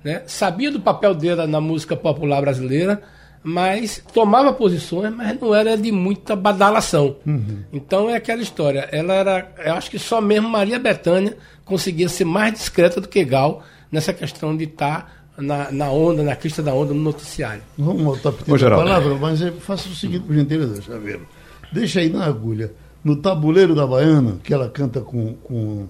né? 0.05 0.23
sabia 0.27 0.71
do 0.71 0.81
papel 0.81 1.15
dela 1.15 1.47
na 1.47 1.61
música 1.61 1.97
popular 1.97 2.41
brasileira, 2.41 3.03
mas 3.43 4.03
tomava 4.13 4.53
posições, 4.53 5.15
mas 5.15 5.39
não 5.41 5.55
era 5.55 5.77
de 5.77 5.91
muita 5.91 6.37
badalação. 6.37 7.17
Uhum. 7.27 7.65
Então 7.73 8.09
é 8.09 8.17
aquela 8.17 8.43
história. 8.43 8.89
Ela 8.93 9.15
era, 9.15 9.53
eu 9.65 9.75
acho 9.75 9.91
que 9.91 9.99
só 9.99 10.21
mesmo 10.21 10.49
Maria 10.49 10.79
Bethânia 10.79 11.37
conseguia 11.65 12.09
ser 12.09 12.25
mais 12.25 12.53
discreta 12.53 13.01
do 13.01 13.09
que 13.09 13.25
Gal 13.25 13.63
nessa 13.91 14.13
questão 14.13 14.57
de 14.57 14.65
estar 14.65 15.01
tá 15.37 15.43
na, 15.43 15.71
na 15.71 15.91
onda, 15.91 16.23
na 16.23 16.37
crista 16.37 16.63
da 16.63 16.75
onda 16.75 16.93
no 16.93 17.01
noticiário. 17.01 17.63
Vamos 17.79 18.03
voltar 18.03 18.33
para 18.33 18.67
a 18.67 18.77
palavra, 18.77 19.15
mas 19.15 19.41
eu 19.41 19.53
faço 19.55 19.89
o 19.89 19.95
seguinte, 19.95 20.25
por 20.27 20.35
gentileza, 20.35 20.83
Chaveiro. 20.83 21.27
Deixa 21.73 22.01
aí 22.01 22.11
na 22.11 22.27
agulha, 22.27 22.73
no 23.03 23.17
tabuleiro 23.17 23.75
da 23.75 23.87
Baiana, 23.87 24.39
que 24.43 24.53
ela 24.53 24.69
canta 24.69 25.01
com, 25.01 25.35
com 25.35 25.87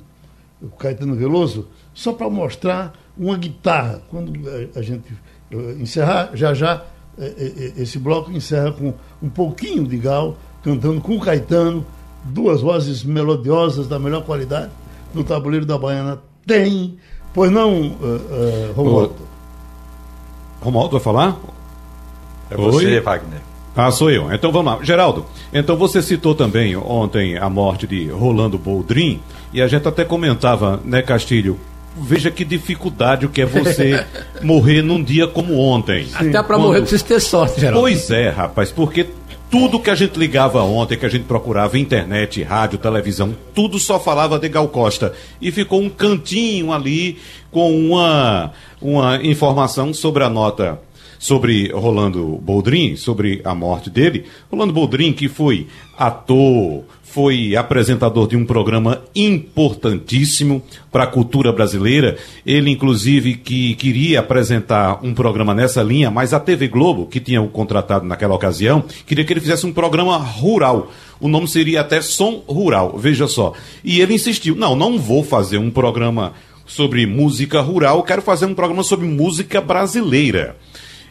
o 0.62 0.68
Caetano 0.68 1.16
Veloso, 1.16 1.68
só 1.94 2.12
para 2.12 2.28
mostrar 2.28 2.92
uma 3.20 3.36
guitarra. 3.36 4.02
Quando 4.08 4.32
a 4.74 4.82
gente 4.82 5.12
encerrar, 5.78 6.30
já 6.34 6.54
já 6.54 6.82
esse 7.76 7.98
bloco 7.98 8.32
encerra 8.32 8.72
com 8.72 8.94
um 9.22 9.28
pouquinho 9.28 9.86
de 9.86 9.98
Gal 9.98 10.36
cantando 10.62 11.00
com 11.00 11.16
o 11.16 11.20
Caetano, 11.20 11.84
duas 12.24 12.62
vozes 12.62 13.04
melodiosas 13.04 13.86
da 13.86 13.98
melhor 13.98 14.24
qualidade 14.24 14.70
no 15.14 15.22
tabuleiro 15.22 15.66
da 15.66 15.76
Baiana. 15.76 16.18
Tem, 16.46 16.96
pois 17.34 17.50
não, 17.50 17.72
uh, 17.72 17.94
uh, 17.94 18.72
Romualdo? 18.74 19.14
Romualdo 20.60 20.92
vai 20.92 21.00
falar? 21.00 21.38
É 22.50 22.56
você, 22.56 22.86
Oi? 22.86 23.00
Wagner. 23.00 23.40
Ah, 23.76 23.90
sou 23.90 24.10
eu. 24.10 24.32
Então 24.32 24.50
vamos 24.50 24.72
lá. 24.72 24.82
Geraldo, 24.82 25.24
então 25.52 25.76
você 25.76 26.02
citou 26.02 26.34
também 26.34 26.76
ontem 26.76 27.38
a 27.38 27.48
morte 27.48 27.86
de 27.86 28.08
Rolando 28.08 28.58
Boldrin, 28.58 29.20
e 29.52 29.62
a 29.62 29.68
gente 29.68 29.86
até 29.86 30.04
comentava, 30.04 30.80
né, 30.84 31.02
Castilho, 31.02 31.58
veja 31.96 32.30
que 32.30 32.44
dificuldade 32.44 33.26
o 33.26 33.28
que 33.28 33.42
é 33.42 33.46
você 33.46 34.04
morrer 34.42 34.82
num 34.82 35.02
dia 35.02 35.26
como 35.26 35.58
ontem. 35.58 36.06
Até 36.14 36.42
para 36.42 36.58
morrer 36.58 36.80
precisa 36.80 37.04
ter 37.04 37.20
sorte, 37.20 37.60
Geraldo. 37.60 37.80
Pois 37.80 38.10
é, 38.10 38.28
rapaz, 38.28 38.70
porque 38.70 39.06
tudo 39.50 39.80
que 39.80 39.90
a 39.90 39.94
gente 39.94 40.16
ligava 40.16 40.62
ontem, 40.62 40.96
que 40.96 41.04
a 41.04 41.08
gente 41.08 41.24
procurava, 41.24 41.76
internet, 41.76 42.42
rádio, 42.42 42.78
televisão, 42.78 43.34
tudo 43.52 43.78
só 43.78 43.98
falava 43.98 44.38
de 44.38 44.48
Gal 44.48 44.68
Costa. 44.68 45.12
E 45.40 45.50
ficou 45.50 45.80
um 45.80 45.90
cantinho 45.90 46.72
ali 46.72 47.18
com 47.50 47.76
uma, 47.76 48.52
uma 48.80 49.16
informação 49.16 49.92
sobre 49.92 50.22
a 50.22 50.30
nota 50.30 50.78
sobre 51.20 51.70
Rolando 51.70 52.38
Boldrin, 52.40 52.96
sobre 52.96 53.42
a 53.44 53.54
morte 53.54 53.90
dele. 53.90 54.24
Rolando 54.50 54.72
Boldrin, 54.72 55.12
que 55.12 55.28
foi 55.28 55.66
ator, 55.98 56.82
foi 57.12 57.56
apresentador 57.56 58.28
de 58.28 58.36
um 58.36 58.44
programa 58.44 59.02
importantíssimo 59.14 60.62
para 60.92 61.04
a 61.04 61.06
cultura 61.06 61.52
brasileira. 61.52 62.16
Ele, 62.46 62.70
inclusive, 62.70 63.34
que 63.34 63.74
queria 63.74 64.20
apresentar 64.20 65.00
um 65.02 65.12
programa 65.12 65.52
nessa 65.52 65.82
linha, 65.82 66.10
mas 66.10 66.32
a 66.32 66.38
TV 66.38 66.68
Globo, 66.68 67.06
que 67.06 67.18
tinha 67.18 67.42
o 67.42 67.48
contratado 67.48 68.06
naquela 68.06 68.34
ocasião, 68.34 68.84
queria 69.06 69.24
que 69.24 69.32
ele 69.32 69.40
fizesse 69.40 69.66
um 69.66 69.72
programa 69.72 70.16
rural. 70.16 70.90
O 71.20 71.26
nome 71.26 71.48
seria 71.48 71.80
até 71.80 72.00
Som 72.00 72.44
Rural, 72.46 72.96
veja 72.96 73.26
só. 73.26 73.54
E 73.82 74.00
ele 74.00 74.14
insistiu: 74.14 74.54
não, 74.54 74.76
não 74.76 74.96
vou 74.96 75.24
fazer 75.24 75.58
um 75.58 75.70
programa 75.70 76.32
sobre 76.64 77.04
música 77.06 77.60
rural, 77.60 78.04
quero 78.04 78.22
fazer 78.22 78.46
um 78.46 78.54
programa 78.54 78.84
sobre 78.84 79.06
música 79.06 79.60
brasileira. 79.60 80.56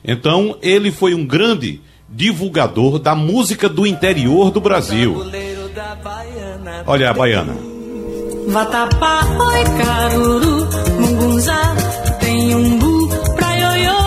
Então, 0.04 0.58
ele 0.62 0.92
foi 0.92 1.14
um 1.14 1.26
grande 1.26 1.82
divulgador 2.08 3.00
da 3.00 3.14
música 3.14 3.68
do 3.68 3.86
interior 3.86 4.50
do 4.50 4.62
Brasil. 4.62 5.22
Olha 6.88 7.12
a 7.12 7.14
baiana. 7.14 7.56
Vatapá, 8.48 9.22
oi 9.40 9.64
caruru, 9.84 10.68
mungunzá, 11.00 11.76
tem 12.20 12.56
umbu 12.56 13.10
pra 13.36 13.56
ioiô. 13.56 14.00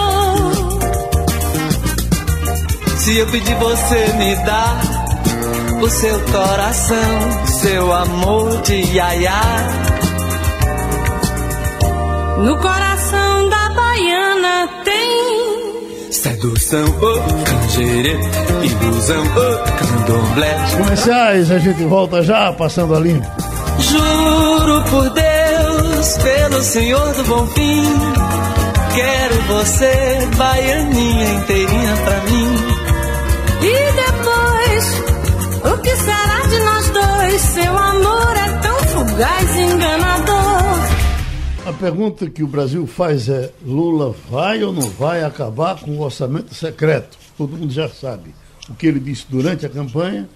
Se 2.96 3.18
eu 3.18 3.26
pedir 3.28 3.54
você 3.56 4.12
me 4.14 4.34
dá 4.44 4.80
o 5.80 5.88
seu 5.88 6.20
coração, 6.20 7.46
seu 7.46 7.92
amor 7.92 8.62
de 8.62 8.74
iaiá. 8.94 9.40
No 12.38 12.58
coração 12.58 13.48
da 13.48 13.68
baiana 13.68 14.68
Sedução, 16.12 16.84
oh, 17.00 17.44
canjerê, 17.44 18.18
ilusão, 18.62 19.24
oh, 19.34 19.78
candomblé. 19.78 20.54
Comerciais, 20.76 21.50
a 21.50 21.58
gente 21.58 21.84
volta 21.84 22.22
já, 22.22 22.52
passando 22.52 22.94
a 22.94 23.00
limpo. 23.00 23.26
Juro 23.78 24.82
por 24.90 25.08
Deus, 25.08 26.18
pelo 26.18 26.62
Senhor 26.62 27.14
do 27.14 27.24
Bom 27.24 27.46
Fim, 27.46 27.84
quero 28.94 29.42
você, 29.54 30.28
baianinha 30.36 31.32
inteirinha 31.32 31.96
pra 32.04 32.20
mim. 32.20 32.56
E 33.62 33.92
depois, 34.04 35.02
o 35.72 35.78
que 35.78 35.96
será 35.96 36.40
de 36.46 36.58
nós 36.58 36.90
dois? 36.90 37.40
Seu 37.40 37.78
amor 37.78 38.36
é 38.36 38.48
tão 38.60 38.76
fugaz 38.76 39.56
e 39.56 39.62
enganador. 39.62 40.41
A 41.64 41.72
pergunta 41.72 42.28
que 42.28 42.42
o 42.42 42.46
Brasil 42.48 42.84
faz 42.88 43.28
é: 43.28 43.52
Lula 43.64 44.12
vai 44.28 44.64
ou 44.64 44.72
não 44.72 44.90
vai 44.90 45.22
acabar 45.22 45.78
com 45.80 45.92
o 45.92 46.00
orçamento 46.00 46.52
secreto? 46.54 47.16
Todo 47.38 47.56
mundo 47.56 47.72
já 47.72 47.88
sabe 47.88 48.34
o 48.68 48.74
que 48.74 48.84
ele 48.84 48.98
disse 48.98 49.26
durante 49.28 49.64
a 49.64 49.68
campanha, 49.68 50.28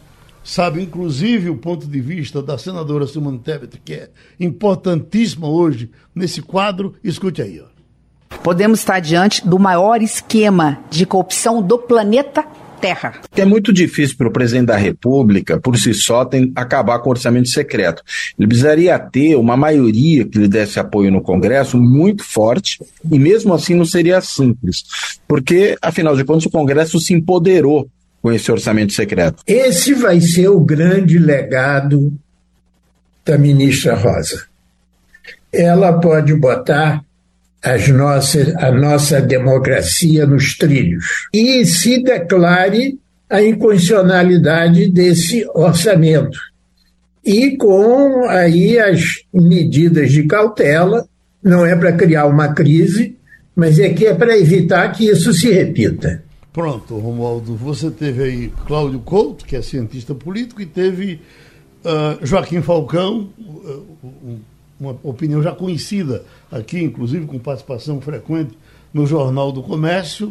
sabe 0.45 0.81
inclusive 0.81 1.51
o 1.51 1.57
ponto 1.57 1.85
de 1.85 2.01
vista 2.01 2.41
da 2.41 2.57
senadora 2.57 3.09
Simone 3.09 3.41
Tebet, 3.41 3.81
que 3.85 3.95
é 3.95 4.11
importantíssima 4.39 5.49
hoje 5.49 5.91
nesse 6.15 6.41
quadro. 6.41 6.95
Escute 7.03 7.43
aí. 7.43 7.61
Ó. 7.61 8.37
Podemos 8.45 8.79
estar 8.79 9.01
diante 9.01 9.45
do 9.45 9.59
maior 9.59 10.01
esquema 10.03 10.79
de 10.89 11.05
corrupção 11.05 11.61
do 11.61 11.77
planeta 11.77 12.47
Terra. 12.81 13.15
É 13.37 13.45
muito 13.45 13.73
difícil 13.73 14.17
para 14.17 14.29
o 14.29 14.33
presidente 14.33 14.67
da 14.67 14.77
República, 14.77 15.59
por 15.59 15.77
si 15.79 15.95
só, 15.95 16.25
tem, 16.25 16.53
acabar 16.55 16.99
com 17.01 17.09
o 17.09 17.13
orçamento 17.13 17.49
secreto. 17.49 18.03
Ele 18.39 18.49
precisaria 18.49 18.99
ter 18.99 19.37
uma 19.37 19.57
maioria 19.57 20.25
que 20.25 20.39
lhe 20.39 20.49
desse 20.49 20.79
apoio 20.79 21.11
no 21.11 21.21
Congresso 21.21 21.79
muito 21.79 22.23
forte, 22.23 22.79
e 23.11 23.19
mesmo 23.19 23.55
assim 23.55 23.75
não 23.75 23.85
seria 23.85 24.21
simples, 24.21 24.85
porque, 25.27 25.77
afinal 25.81 26.17
de 26.17 26.25
contas, 26.25 26.47
o 26.47 26.51
Congresso 26.51 26.99
se 27.01 27.15
empoderou 27.15 27.89
com 28.23 28.33
esse 28.33 28.51
orçamento 28.51 28.93
secreto. 28.93 29.43
Esse 29.47 29.95
vai 29.95 30.21
ser 30.21 30.49
o 30.49 30.61
grande 30.61 31.19
legado 31.19 32.13
da 33.25 33.39
ministra 33.39 33.95
Rosa. 33.95 34.47
Ela 35.53 35.93
pode 36.01 36.35
botar 36.35 37.06
as 37.67 37.89
nossas, 37.89 38.55
a 38.57 38.71
nossa 38.71 39.21
democracia 39.21 40.25
nos 40.25 40.57
trilhos 40.57 41.27
e 41.35 41.67
se 41.67 42.01
declare 42.01 42.97
a 43.29 43.43
inconstitucionalidade 43.43 44.89
desse 44.89 45.45
orçamento. 45.53 46.39
E 47.25 47.57
com 47.57 48.25
aí 48.29 48.79
as 48.79 49.17
medidas 49.35 50.13
de 50.13 50.23
cautela, 50.29 51.09
não 51.43 51.67
é 51.67 51.75
para 51.75 51.93
criar 51.93 52.27
uma 52.27 52.55
crise, 52.55 53.17
mas 53.55 53.81
é 53.81 53.89
que 53.89 54.07
é 54.07 54.15
para 54.15 54.39
evitar 54.39 54.93
que 54.93 55.09
isso 55.09 55.33
se 55.33 55.51
repita. 55.51 56.23
Pronto, 56.53 56.97
Romualdo, 56.97 57.57
você 57.57 57.91
teve 57.91 58.23
aí 58.23 58.53
Cláudio 58.65 59.01
Couto, 59.01 59.45
que 59.45 59.57
é 59.57 59.63
cientista 59.63 60.15
político, 60.15 60.63
e 60.63 60.67
teve 60.67 61.21
uh, 61.85 62.25
Joaquim 62.25 62.63
Falcão, 62.63 63.29
uh, 63.41 64.39
uma 64.79 64.97
opinião 65.03 65.43
já 65.43 65.53
conhecida 65.53 66.25
aqui, 66.51 66.83
inclusive 66.83 67.27
com 67.27 67.39
participação 67.39 68.01
frequente 68.01 68.57
no 68.93 69.07
Jornal 69.07 69.53
do 69.53 69.63
Comércio, 69.63 70.29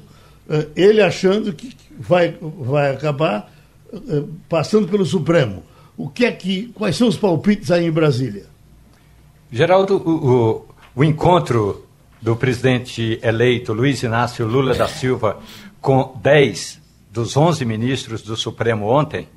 uh, 0.47 0.69
ele 0.75 1.01
achando 1.01 1.53
que 1.53 1.75
vai, 1.97 2.38
vai 2.60 2.91
acabar 2.93 3.53
passando 4.49 4.88
pelo 4.88 5.05
Supremo. 5.05 5.63
O 5.97 6.10
que 6.10 6.25
é 6.25 6.31
que, 6.31 6.71
quais 6.73 6.95
são 6.95 7.08
os 7.08 7.17
palpites 7.17 7.71
aí 7.71 7.86
em 7.86 7.91
Brasília? 7.91 8.45
Geraldo, 9.51 9.97
o, 9.97 10.10
o, 10.10 10.65
o 10.95 11.03
encontro 11.03 11.86
do 12.21 12.36
presidente 12.36 13.19
eleito 13.23 13.71
Luiz 13.71 14.03
Inácio 14.03 14.45
Lula 14.47 14.73
da 14.73 14.88
Silva 14.88 15.39
com 15.79 16.17
10 16.21 16.81
dos 17.12 17.38
11 17.38 17.63
ministros 17.63 18.21
do 18.23 18.36
Supremo 18.36 18.88
ontem, 18.88 19.29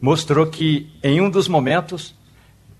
mostrou 0.00 0.46
que, 0.46 0.90
em 1.04 1.20
um 1.20 1.30
dos 1.30 1.46
momentos, 1.46 2.14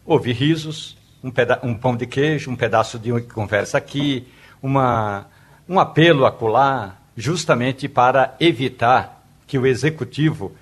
houve 0.05 0.33
risos, 0.33 0.97
um, 1.23 1.33
um 1.63 1.75
pão 1.75 1.97
de 1.97 2.07
queijo, 2.07 2.51
um 2.51 2.57
pedaço 2.57 2.99
de 2.99 3.21
conversa 3.23 3.79
aqui, 3.79 4.27
uma, 4.63 5.27
um 5.69 5.79
apelo 5.79 6.27
acolá, 6.27 6.97
justamente 7.17 7.89
para 7.89 8.35
evitar 8.41 9.23
que 9.47 9.59
o 9.59 9.67
executivo 9.67 10.53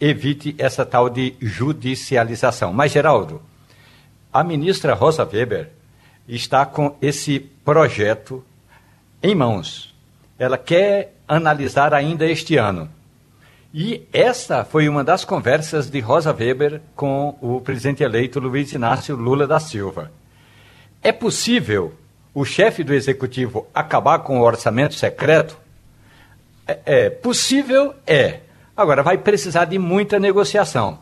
evite 0.00 0.54
essa 0.58 0.84
tal 0.84 1.08
de 1.08 1.34
judicialização. 1.40 2.72
Mas, 2.72 2.92
Geraldo, 2.92 3.40
a 4.32 4.44
ministra 4.44 4.94
Rosa 4.94 5.24
Weber 5.24 5.70
está 6.28 6.66
com 6.66 6.96
esse 7.00 7.40
projeto 7.40 8.44
em 9.22 9.34
mãos. 9.34 9.94
Ela 10.38 10.58
quer 10.58 11.14
analisar 11.26 11.94
ainda 11.94 12.26
este 12.26 12.56
ano. 12.56 12.90
E 13.78 14.08
essa 14.10 14.64
foi 14.64 14.88
uma 14.88 15.04
das 15.04 15.22
conversas 15.22 15.90
de 15.90 16.00
Rosa 16.00 16.32
Weber 16.32 16.80
com 16.94 17.36
o 17.42 17.60
presidente 17.60 18.02
eleito 18.02 18.40
Luiz 18.40 18.72
Inácio 18.72 19.14
Lula 19.14 19.46
da 19.46 19.60
Silva. 19.60 20.10
É 21.02 21.12
possível 21.12 21.92
o 22.32 22.42
chefe 22.42 22.82
do 22.82 22.94
executivo 22.94 23.66
acabar 23.74 24.20
com 24.20 24.40
o 24.40 24.42
orçamento 24.42 24.94
secreto? 24.94 25.58
É, 26.66 26.78
é 26.86 27.10
possível, 27.10 27.94
é. 28.06 28.40
Agora, 28.74 29.02
vai 29.02 29.18
precisar 29.18 29.66
de 29.66 29.78
muita 29.78 30.18
negociação. 30.18 30.98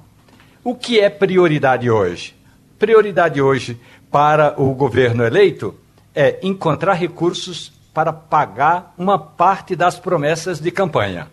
O 0.64 0.74
que 0.74 0.98
é 0.98 1.08
prioridade 1.08 1.88
hoje? 1.88 2.34
Prioridade 2.76 3.40
hoje 3.40 3.80
para 4.10 4.60
o 4.60 4.74
governo 4.74 5.24
eleito 5.24 5.76
é 6.12 6.40
encontrar 6.42 6.94
recursos 6.94 7.72
para 7.94 8.12
pagar 8.12 8.92
uma 8.98 9.16
parte 9.16 9.76
das 9.76 9.96
promessas 9.96 10.58
de 10.58 10.72
campanha. 10.72 11.28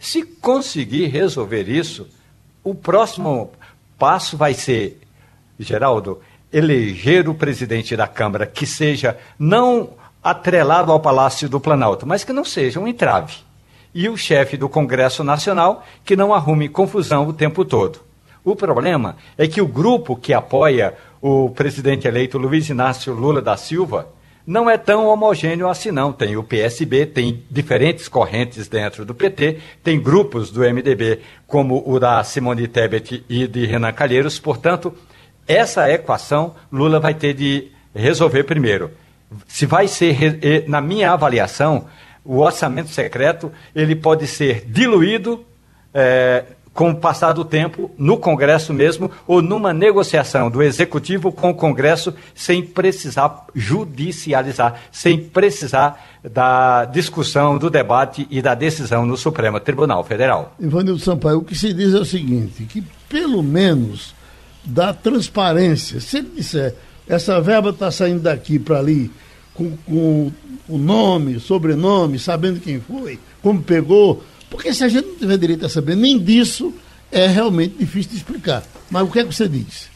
Se 0.00 0.22
conseguir 0.22 1.08
resolver 1.08 1.68
isso, 1.68 2.08
o 2.64 2.74
próximo 2.74 3.52
passo 3.98 4.34
vai 4.34 4.54
ser, 4.54 4.98
Geraldo, 5.58 6.20
eleger 6.50 7.28
o 7.28 7.34
presidente 7.34 7.94
da 7.94 8.08
Câmara 8.08 8.46
que 8.46 8.66
seja 8.66 9.18
não 9.38 9.90
atrelado 10.24 10.90
ao 10.90 11.00
Palácio 11.00 11.50
do 11.50 11.60
Planalto, 11.60 12.06
mas 12.06 12.24
que 12.24 12.32
não 12.32 12.46
seja 12.46 12.80
um 12.80 12.88
entrave. 12.88 13.36
E 13.94 14.08
o 14.08 14.16
chefe 14.16 14.56
do 14.56 14.70
Congresso 14.70 15.22
Nacional 15.22 15.84
que 16.02 16.16
não 16.16 16.32
arrume 16.32 16.70
confusão 16.70 17.28
o 17.28 17.32
tempo 17.34 17.62
todo. 17.62 18.00
O 18.42 18.56
problema 18.56 19.18
é 19.36 19.46
que 19.46 19.60
o 19.60 19.68
grupo 19.68 20.16
que 20.16 20.32
apoia 20.32 20.94
o 21.20 21.50
presidente 21.50 22.08
eleito 22.08 22.38
Luiz 22.38 22.70
Inácio 22.70 23.12
Lula 23.12 23.42
da 23.42 23.54
Silva 23.54 24.08
não 24.46 24.68
é 24.68 24.76
tão 24.76 25.06
homogêneo 25.06 25.68
assim 25.68 25.90
não. 25.90 26.12
Tem 26.12 26.36
o 26.36 26.42
PSB, 26.42 27.06
tem 27.06 27.42
diferentes 27.50 28.08
correntes 28.08 28.68
dentro 28.68 29.04
do 29.04 29.14
PT, 29.14 29.58
tem 29.82 30.00
grupos 30.00 30.50
do 30.50 30.60
MDB, 30.60 31.20
como 31.46 31.82
o 31.86 31.98
da 31.98 32.22
Simone 32.24 32.66
Tebet 32.66 33.24
e 33.28 33.46
de 33.46 33.66
Renan 33.66 33.92
Calheiros. 33.92 34.38
Portanto, 34.38 34.94
essa 35.46 35.90
equação 35.90 36.54
Lula 36.72 37.00
vai 37.00 37.14
ter 37.14 37.34
de 37.34 37.70
resolver 37.94 38.44
primeiro. 38.44 38.90
Se 39.46 39.66
vai 39.66 39.86
ser, 39.86 40.64
na 40.66 40.80
minha 40.80 41.12
avaliação, 41.12 41.86
o 42.24 42.38
orçamento 42.38 42.90
secreto 42.90 43.52
ele 43.74 43.94
pode 43.94 44.26
ser 44.26 44.64
diluído 44.66 45.44
é, 45.94 46.44
com 46.80 46.92
o 46.92 46.96
passar 46.96 47.34
do 47.34 47.44
tempo, 47.44 47.90
no 47.98 48.16
Congresso 48.16 48.72
mesmo, 48.72 49.10
ou 49.26 49.42
numa 49.42 49.70
negociação 49.70 50.50
do 50.50 50.62
Executivo 50.62 51.30
com 51.30 51.50
o 51.50 51.54
Congresso, 51.54 52.14
sem 52.34 52.62
precisar 52.62 53.44
judicializar, 53.54 54.80
sem 54.90 55.18
precisar 55.18 56.02
da 56.24 56.86
discussão, 56.86 57.58
do 57.58 57.68
debate 57.68 58.26
e 58.30 58.40
da 58.40 58.54
decisão 58.54 59.04
no 59.04 59.14
Supremo 59.14 59.60
Tribunal 59.60 60.02
Federal. 60.04 60.54
Ivanildo 60.58 60.98
Sampaio, 60.98 61.40
o 61.40 61.44
que 61.44 61.54
se 61.54 61.70
diz 61.74 61.92
é 61.92 61.98
o 61.98 62.04
seguinte, 62.06 62.64
que 62.64 62.82
pelo 63.10 63.42
menos 63.42 64.14
da 64.64 64.94
transparência, 64.94 66.00
se 66.00 66.16
ele 66.16 66.30
disser, 66.34 66.74
essa 67.06 67.42
verba 67.42 67.68
está 67.68 67.90
saindo 67.90 68.22
daqui 68.22 68.58
para 68.58 68.78
ali, 68.78 69.10
com, 69.52 69.76
com 69.84 70.32
o 70.66 70.78
nome, 70.78 71.40
sobrenome, 71.40 72.18
sabendo 72.18 72.58
quem 72.58 72.80
foi, 72.80 73.18
como 73.42 73.62
pegou, 73.62 74.24
porque 74.50 74.74
se 74.74 74.84
a 74.84 74.88
gente 74.88 75.06
não 75.06 75.16
tiver 75.16 75.38
direito 75.38 75.64
a 75.64 75.68
saber 75.68 75.96
nem 75.96 76.18
disso, 76.18 76.74
é 77.10 77.26
realmente 77.26 77.76
difícil 77.78 78.10
de 78.10 78.16
explicar. 78.18 78.62
Mas 78.90 79.02
o 79.02 79.10
que 79.10 79.20
é 79.20 79.24
que 79.24 79.32
você 79.32 79.48
diz? 79.48 79.88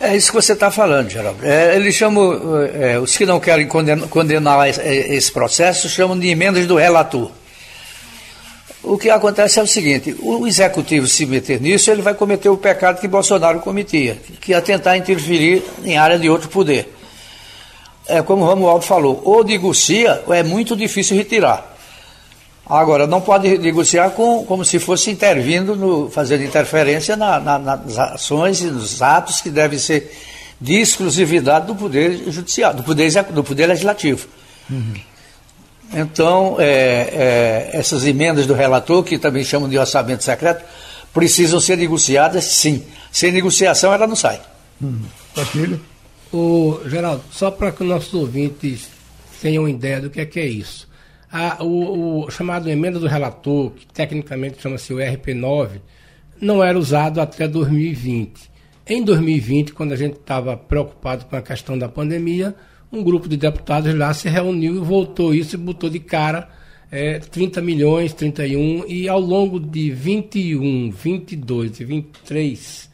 É 0.00 0.16
isso 0.16 0.30
que 0.30 0.36
você 0.36 0.54
está 0.54 0.70
falando, 0.70 1.10
Geraldo. 1.10 1.44
É, 1.44 1.76
eles 1.76 1.94
chamam, 1.94 2.64
é, 2.72 2.98
os 2.98 3.16
que 3.16 3.26
não 3.26 3.38
querem 3.38 3.66
condenar, 3.66 4.08
condenar 4.08 4.68
esse, 4.68 4.80
esse 4.80 5.30
processo 5.30 5.88
chamam 5.88 6.18
de 6.18 6.28
emendas 6.28 6.66
do 6.66 6.76
relator. 6.76 7.30
O 8.82 8.96
que 8.96 9.10
acontece 9.10 9.58
é 9.58 9.62
o 9.62 9.66
seguinte: 9.66 10.16
o 10.20 10.46
executivo 10.46 11.06
se 11.06 11.26
meter 11.26 11.60
nisso, 11.60 11.90
ele 11.90 12.00
vai 12.00 12.14
cometer 12.14 12.48
o 12.48 12.56
pecado 12.56 12.98
que 12.98 13.06
Bolsonaro 13.06 13.60
cometia, 13.60 14.16
que 14.40 14.54
é 14.54 14.60
tentar 14.62 14.96
interferir 14.96 15.62
em 15.84 15.98
área 15.98 16.18
de 16.18 16.30
outro 16.30 16.48
poder. 16.48 16.96
É 18.08 18.22
como 18.22 18.42
o 18.42 18.46
Romualdo 18.46 18.84
falou, 18.84 19.20
ou 19.22 19.44
negocia, 19.44 20.22
ou 20.26 20.32
é 20.32 20.42
muito 20.42 20.74
difícil 20.74 21.14
retirar. 21.16 21.69
Agora, 22.70 23.04
não 23.04 23.20
pode 23.20 23.58
negociar 23.58 24.10
com, 24.10 24.44
como 24.44 24.64
se 24.64 24.78
fosse 24.78 25.10
intervindo, 25.10 25.74
no, 25.74 26.08
fazendo 26.08 26.44
interferência 26.44 27.16
na, 27.16 27.40
na, 27.40 27.58
nas 27.58 27.98
ações 27.98 28.60
e 28.60 28.66
nos 28.66 29.02
atos 29.02 29.40
que 29.40 29.50
devem 29.50 29.78
ser 29.78 30.16
de 30.60 30.74
exclusividade 30.74 31.66
do 31.66 31.74
Poder 31.74 32.30
Judiciário, 32.30 32.76
do 32.76 32.82
Poder, 32.84 33.10
do 33.24 33.42
poder 33.42 33.66
Legislativo. 33.66 34.28
Uhum. 34.70 34.94
Então, 35.92 36.56
é, 36.60 37.70
é, 37.72 37.76
essas 37.76 38.04
emendas 38.06 38.46
do 38.46 38.54
relator, 38.54 39.02
que 39.02 39.18
também 39.18 39.42
chamam 39.42 39.68
de 39.68 39.76
orçamento 39.76 40.22
secreto, 40.22 40.64
precisam 41.12 41.58
ser 41.58 41.76
negociadas, 41.76 42.44
sim. 42.44 42.84
Sem 43.10 43.32
negociação, 43.32 43.92
ela 43.92 44.06
não 44.06 44.14
sai. 44.14 44.40
Uhum. 44.80 45.02
Castilho? 45.34 45.80
O, 46.32 46.80
Geraldo, 46.86 47.24
só 47.32 47.50
para 47.50 47.72
que 47.72 47.82
nossos 47.82 48.14
ouvintes 48.14 48.88
tenham 49.42 49.68
ideia 49.68 50.00
do 50.00 50.08
que 50.08 50.20
é, 50.20 50.26
que 50.26 50.38
é 50.38 50.46
isso. 50.46 50.88
A, 51.32 51.62
o, 51.62 52.24
o, 52.24 52.30
chamado 52.30 52.68
emenda 52.68 52.98
do 52.98 53.06
relator, 53.06 53.70
que 53.70 53.86
tecnicamente 53.86 54.60
chama-se 54.60 54.92
o 54.92 54.96
RP9, 54.96 55.80
não 56.40 56.62
era 56.62 56.78
usado 56.78 57.20
até 57.20 57.46
2020. 57.46 58.50
Em 58.86 59.04
2020, 59.04 59.72
quando 59.72 59.92
a 59.92 59.96
gente 59.96 60.14
estava 60.14 60.56
preocupado 60.56 61.26
com 61.26 61.36
a 61.36 61.42
questão 61.42 61.78
da 61.78 61.88
pandemia, 61.88 62.54
um 62.90 63.04
grupo 63.04 63.28
de 63.28 63.36
deputados 63.36 63.94
lá 63.94 64.12
se 64.12 64.28
reuniu 64.28 64.76
e 64.76 64.80
voltou 64.80 65.32
isso 65.32 65.54
e 65.54 65.58
botou 65.58 65.88
de 65.88 66.00
cara 66.00 66.48
é, 66.90 67.20
30 67.20 67.62
milhões, 67.62 68.12
31, 68.12 68.84
e 68.88 69.08
ao 69.08 69.20
longo 69.20 69.60
de 69.60 69.92
21, 69.92 70.90
22 70.90 71.78
e 71.78 71.84
23, 71.84 72.90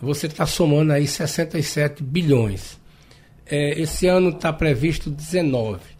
você 0.00 0.26
está 0.26 0.46
somando 0.46 0.92
aí 0.92 1.06
67 1.06 2.02
bilhões. 2.02 2.80
É, 3.44 3.78
esse 3.78 4.06
ano 4.06 4.30
está 4.30 4.52
previsto 4.52 5.10
19 5.10 5.95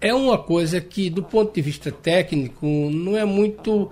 é 0.00 0.12
uma 0.12 0.38
coisa 0.38 0.80
que, 0.80 1.08
do 1.08 1.22
ponto 1.22 1.54
de 1.54 1.62
vista 1.62 1.90
técnico, 1.90 2.66
não 2.66 3.16
é 3.16 3.24
muito 3.24 3.90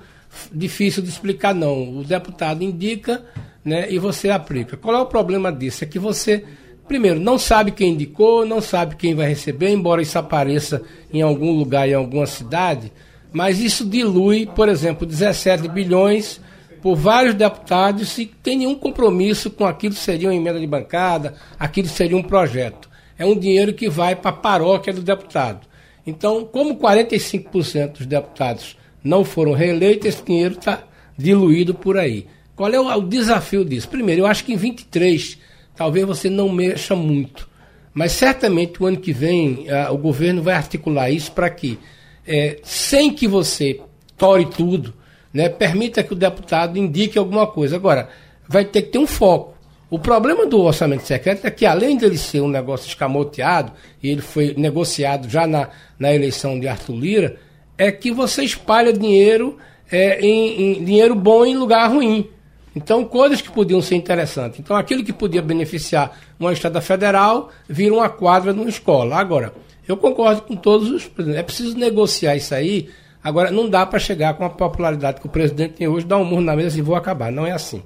difícil 0.53 1.03
de 1.03 1.09
explicar, 1.09 1.55
não. 1.55 1.99
O 1.99 2.05
deputado 2.05 2.62
indica 2.62 3.25
né, 3.65 3.91
e 3.91 3.99
você 3.99 4.31
aplica. 4.31 4.77
Qual 4.77 4.95
é 4.95 5.01
o 5.01 5.07
problema 5.07 5.53
disso? 5.53 5.85
É 5.85 5.87
que 5.87 5.99
você, 5.99 6.45
primeiro, 6.87 7.21
não 7.21 7.38
sabe 7.38 7.71
quem 7.71 7.93
indicou, 7.93 8.45
não 8.45 8.61
sabe 8.61 8.97
quem 8.97 9.15
vai 9.15 9.29
receber, 9.29 9.71
embora 9.71 10.03
isso 10.03 10.19
apareça 10.19 10.83
em 11.12 11.23
algum 11.23 11.53
lugar, 11.53 11.88
em 11.88 11.95
alguma 11.95 12.27
cidade, 12.27 12.93
mas 13.33 13.61
isso 13.61 13.88
dilui, 13.88 14.47
por 14.47 14.69
exemplo, 14.69 15.07
17 15.07 15.69
bilhões 15.69 16.41
por 16.83 16.97
vários 16.97 17.35
deputados 17.35 18.19
e 18.19 18.27
tem 18.27 18.59
nenhum 18.59 18.75
compromisso 18.75 19.49
com 19.51 19.65
aquilo 19.65 19.95
que 19.95 20.01
seria 20.01 20.29
uma 20.29 20.35
emenda 20.35 20.59
de 20.59 20.67
bancada, 20.67 21.35
aquilo 21.59 21.87
que 21.87 21.95
seria 21.95 22.17
um 22.17 22.23
projeto. 22.23 22.91
É 23.17 23.25
um 23.25 23.38
dinheiro 23.38 23.73
que 23.73 23.88
vai 23.88 24.17
para 24.17 24.31
a 24.31 24.35
paróquia 24.35 24.93
do 24.93 25.01
deputado. 25.01 25.61
Então, 26.07 26.45
como 26.45 26.77
45% 26.77 27.99
dos 27.99 28.07
deputados 28.07 28.77
não 29.03 29.25
foram 29.25 29.53
reeleitos, 29.53 30.07
esse 30.07 30.25
dinheiro 30.25 30.55
está 30.55 30.85
diluído 31.17 31.75
por 31.75 31.97
aí. 31.97 32.27
Qual 32.57 32.71
é 32.73 32.81
o, 32.81 32.87
o, 32.87 33.03
desafio 33.03 33.65
disso? 33.65 33.88
Primeiro, 33.88 34.23
eu 34.23 34.27
acho 34.27 34.45
que 34.45 34.53
em 34.53 34.57
23 34.57 35.38
talvez 35.77 36.07
você 36.07 36.29
não 36.29 36.49
mexa 36.49 36.95
muito. 36.95 37.49
Mas 37.95 38.12
certamente 38.12 38.83
o 38.83 38.87
ano 38.87 38.97
que 38.97 39.12
vem 39.12 39.67
o 39.91 39.99
governo 39.99 40.43
vai 40.43 40.55
articular 40.55 41.11
isso 41.11 41.33
para 41.33 41.51
que, 41.51 41.79
é, 42.27 42.59
sem 42.62 43.12
que 43.12 43.29
você 43.29 43.81
tore 44.17 44.47
tudo, 44.47 44.95
né, 45.33 45.49
permita 45.49 46.03
que 46.03 46.12
o 46.12 46.17
deputado 46.17 46.79
indique 46.79 47.19
alguma 47.19 47.47
coisa. 47.47 47.77
Agora, 47.77 48.09
vai 48.49 48.65
ter 48.65 48.83
que 48.83 48.88
ter 48.91 48.99
um 48.99 49.07
foco. 49.07 49.52
O 49.92 49.98
problema 49.98 50.46
do 50.46 50.59
orçamento 50.59 51.07
secreto 51.07 51.46
é 51.46 51.50
que, 51.50 51.66
além 51.66 51.98
dele 51.98 52.16
ser 52.16 52.40
um 52.40 52.48
negócio 52.48 52.88
escamoteado, 52.88 53.72
e 54.02 54.09
ele 54.09 54.22
foi 54.22 54.55
negociado 54.57 55.28
já 55.28 55.46
na, 55.46 55.68
na 55.98 56.14
eleição 56.14 56.59
de 56.59 56.66
Arthur 56.66 56.94
Lira, 56.94 57.37
é 57.76 57.92
que 57.92 58.11
você 58.11 58.42
espalha 58.42 58.90
dinheiro 58.90 59.59
é, 59.90 60.18
em, 60.18 60.78
em, 60.78 60.83
dinheiro 60.83 61.14
bom 61.14 61.44
em 61.44 61.59
lugar 61.59 61.90
ruim. 61.90 62.26
Então, 62.74 63.05
coisas 63.05 63.42
que 63.42 63.50
podiam 63.50 63.83
ser 63.83 63.96
interessantes. 63.96 64.61
Então, 64.61 64.74
aquilo 64.74 65.05
que 65.05 65.12
podia 65.12 65.42
beneficiar 65.42 66.18
uma 66.40 66.55
estrada 66.55 66.81
federal 66.81 67.50
vira 67.68 67.92
uma 67.92 68.09
quadra 68.09 68.55
numa 68.55 68.70
escola. 68.70 69.16
Agora, 69.16 69.52
eu 69.87 69.98
concordo 69.98 70.40
com 70.40 70.57
todos 70.57 70.90
os. 70.90 71.11
É 71.37 71.42
preciso 71.42 71.76
negociar 71.76 72.35
isso 72.35 72.55
aí. 72.55 72.88
Agora, 73.22 73.50
não 73.50 73.68
dá 73.68 73.85
para 73.85 73.98
chegar 73.98 74.33
com 74.38 74.44
a 74.46 74.48
popularidade 74.48 75.20
que 75.20 75.26
o 75.26 75.31
presidente 75.31 75.74
tem 75.74 75.87
hoje, 75.87 76.07
dar 76.07 76.16
um 76.16 76.24
murro 76.24 76.40
na 76.40 76.57
mesa 76.57 76.78
e 76.78 76.81
vou 76.81 76.96
acabar. 76.96 77.31
Não 77.31 77.46
é 77.46 77.52
assim. 77.52 77.83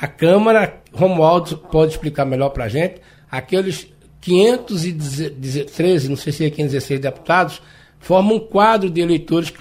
A 0.00 0.06
Câmara, 0.06 0.80
Romualdo 0.92 1.56
pode 1.56 1.92
explicar 1.92 2.24
melhor 2.24 2.50
para 2.50 2.64
a 2.64 2.68
gente, 2.68 3.00
aqueles 3.30 3.86
513, 4.20 6.08
não 6.08 6.16
sei 6.16 6.32
se 6.32 6.44
é 6.44 6.50
516 6.50 7.00
deputados, 7.00 7.62
formam 8.00 8.36
um 8.36 8.40
quadro 8.40 8.90
de 8.90 9.00
eleitores 9.00 9.52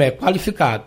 é, 0.00 0.10
qualificado. 0.10 0.84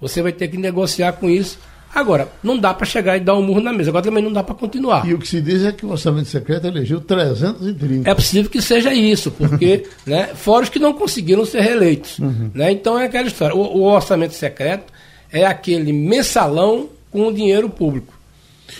Você 0.00 0.22
vai 0.22 0.32
ter 0.32 0.48
que 0.48 0.56
negociar 0.56 1.12
com 1.12 1.28
isso. 1.28 1.58
Agora, 1.94 2.28
não 2.42 2.58
dá 2.58 2.74
para 2.74 2.84
chegar 2.84 3.16
e 3.16 3.20
dar 3.20 3.34
um 3.34 3.42
murro 3.42 3.60
na 3.60 3.72
mesa. 3.72 3.90
Agora 3.90 4.04
também 4.04 4.22
não 4.22 4.32
dá 4.32 4.42
para 4.42 4.54
continuar. 4.54 5.06
E 5.06 5.14
o 5.14 5.18
que 5.18 5.26
se 5.26 5.40
diz 5.40 5.64
é 5.64 5.72
que 5.72 5.86
o 5.86 5.90
orçamento 5.90 6.28
secreto 6.28 6.66
elegeu 6.66 7.00
330. 7.00 8.08
É 8.08 8.14
possível 8.14 8.50
que 8.50 8.60
seja 8.60 8.92
isso, 8.92 9.30
porque, 9.30 9.86
né, 10.06 10.28
fora 10.34 10.64
os 10.64 10.68
que 10.68 10.78
não 10.78 10.92
conseguiram 10.92 11.44
ser 11.44 11.60
reeleitos. 11.60 12.18
Uhum. 12.18 12.50
Né? 12.54 12.72
Então 12.72 12.98
é 12.98 13.06
aquela 13.06 13.26
história. 13.26 13.56
O, 13.56 13.78
o 13.78 13.82
orçamento 13.84 14.34
secreto 14.34 14.92
é 15.32 15.44
aquele 15.46 15.92
mensalão 15.92 16.88
com 17.10 17.26
o 17.26 17.32
dinheiro 17.32 17.70
público. 17.70 18.17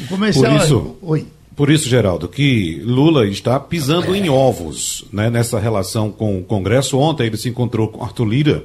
Por 0.08 0.52
isso, 0.52 0.96
Oi. 1.02 1.26
por 1.56 1.70
isso, 1.70 1.88
Geraldo, 1.88 2.28
que 2.28 2.80
Lula 2.84 3.26
está 3.26 3.58
pisando 3.58 4.14
é. 4.14 4.18
em 4.18 4.28
ovos 4.28 5.04
né, 5.12 5.30
nessa 5.30 5.58
relação 5.58 6.10
com 6.10 6.38
o 6.38 6.44
Congresso. 6.44 6.98
Ontem 6.98 7.26
ele 7.26 7.36
se 7.36 7.48
encontrou 7.48 7.88
com 7.88 8.04
Arthur 8.04 8.24
Lira 8.24 8.64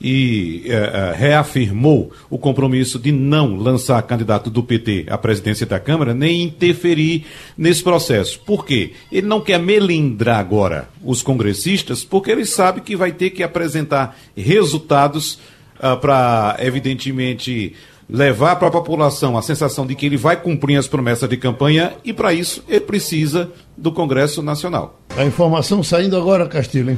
e 0.00 0.62
é, 0.66 0.74
é, 0.74 1.14
reafirmou 1.16 2.12
o 2.30 2.38
compromisso 2.38 2.98
de 2.98 3.10
não 3.10 3.56
lançar 3.56 4.00
candidato 4.02 4.48
do 4.48 4.62
PT 4.62 5.06
à 5.08 5.18
presidência 5.18 5.66
da 5.66 5.80
Câmara, 5.80 6.14
nem 6.14 6.42
interferir 6.42 7.26
nesse 7.56 7.82
processo. 7.82 8.38
Por 8.40 8.64
quê? 8.64 8.92
Ele 9.10 9.26
não 9.26 9.40
quer 9.40 9.58
melindrar 9.58 10.38
agora 10.38 10.88
os 11.02 11.22
congressistas, 11.22 12.04
porque 12.04 12.30
ele 12.30 12.44
sabe 12.44 12.80
que 12.80 12.96
vai 12.96 13.12
ter 13.12 13.30
que 13.30 13.42
apresentar 13.42 14.16
resultados 14.36 15.38
uh, 15.78 15.96
para, 16.00 16.56
evidentemente, 16.60 17.74
levar 18.08 18.56
para 18.56 18.68
a 18.68 18.70
população 18.70 19.36
a 19.36 19.42
sensação 19.42 19.86
de 19.86 19.94
que 19.94 20.06
ele 20.06 20.16
vai 20.16 20.40
cumprir 20.40 20.78
as 20.78 20.88
promessas 20.88 21.28
de 21.28 21.36
campanha 21.36 21.92
e, 22.02 22.12
para 22.12 22.32
isso, 22.32 22.64
ele 22.66 22.80
precisa 22.80 23.50
do 23.76 23.92
Congresso 23.92 24.42
Nacional. 24.42 24.98
A 25.16 25.24
informação 25.24 25.82
saindo 25.82 26.16
agora, 26.16 26.46
Castilho, 26.46 26.96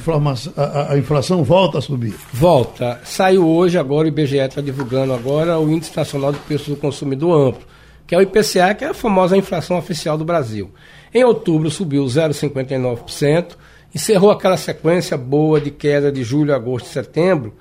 a, 0.57 0.62
a, 0.62 0.92
a 0.92 0.99
inflação 0.99 1.42
volta 1.42 1.79
a 1.79 1.81
subir. 1.81 2.14
Volta. 2.33 3.01
Saiu 3.05 3.46
hoje, 3.49 3.77
agora 3.77 4.05
o 4.05 4.09
IBGE 4.09 4.38
está 4.38 4.61
divulgando 4.61 5.12
agora 5.12 5.59
o 5.59 5.68
Índice 5.68 5.96
Nacional 5.96 6.33
de 6.33 6.38
Preço 6.40 6.70
do 6.70 6.77
Consumidor 6.77 7.49
Amplo, 7.49 7.66
que 8.07 8.14
é 8.14 8.18
o 8.18 8.23
IPCA, 8.23 8.75
que 8.75 8.85
é 8.85 8.88
a 8.88 8.94
famosa 8.94 9.37
inflação 9.37 9.77
oficial 9.77 10.16
do 10.16 10.25
Brasil. 10.25 10.70
Em 11.12 11.25
outubro 11.25 11.70
subiu 11.70 12.05
0,59%, 12.05 13.57
encerrou 13.92 14.31
aquela 14.31 14.57
sequência 14.57 15.16
boa 15.16 15.61
de 15.61 15.73
queda 15.73 16.12
de 16.12 16.23
julho, 16.23 16.55
agosto 16.55 16.87
e 16.87 16.90
setembro, 16.90 17.55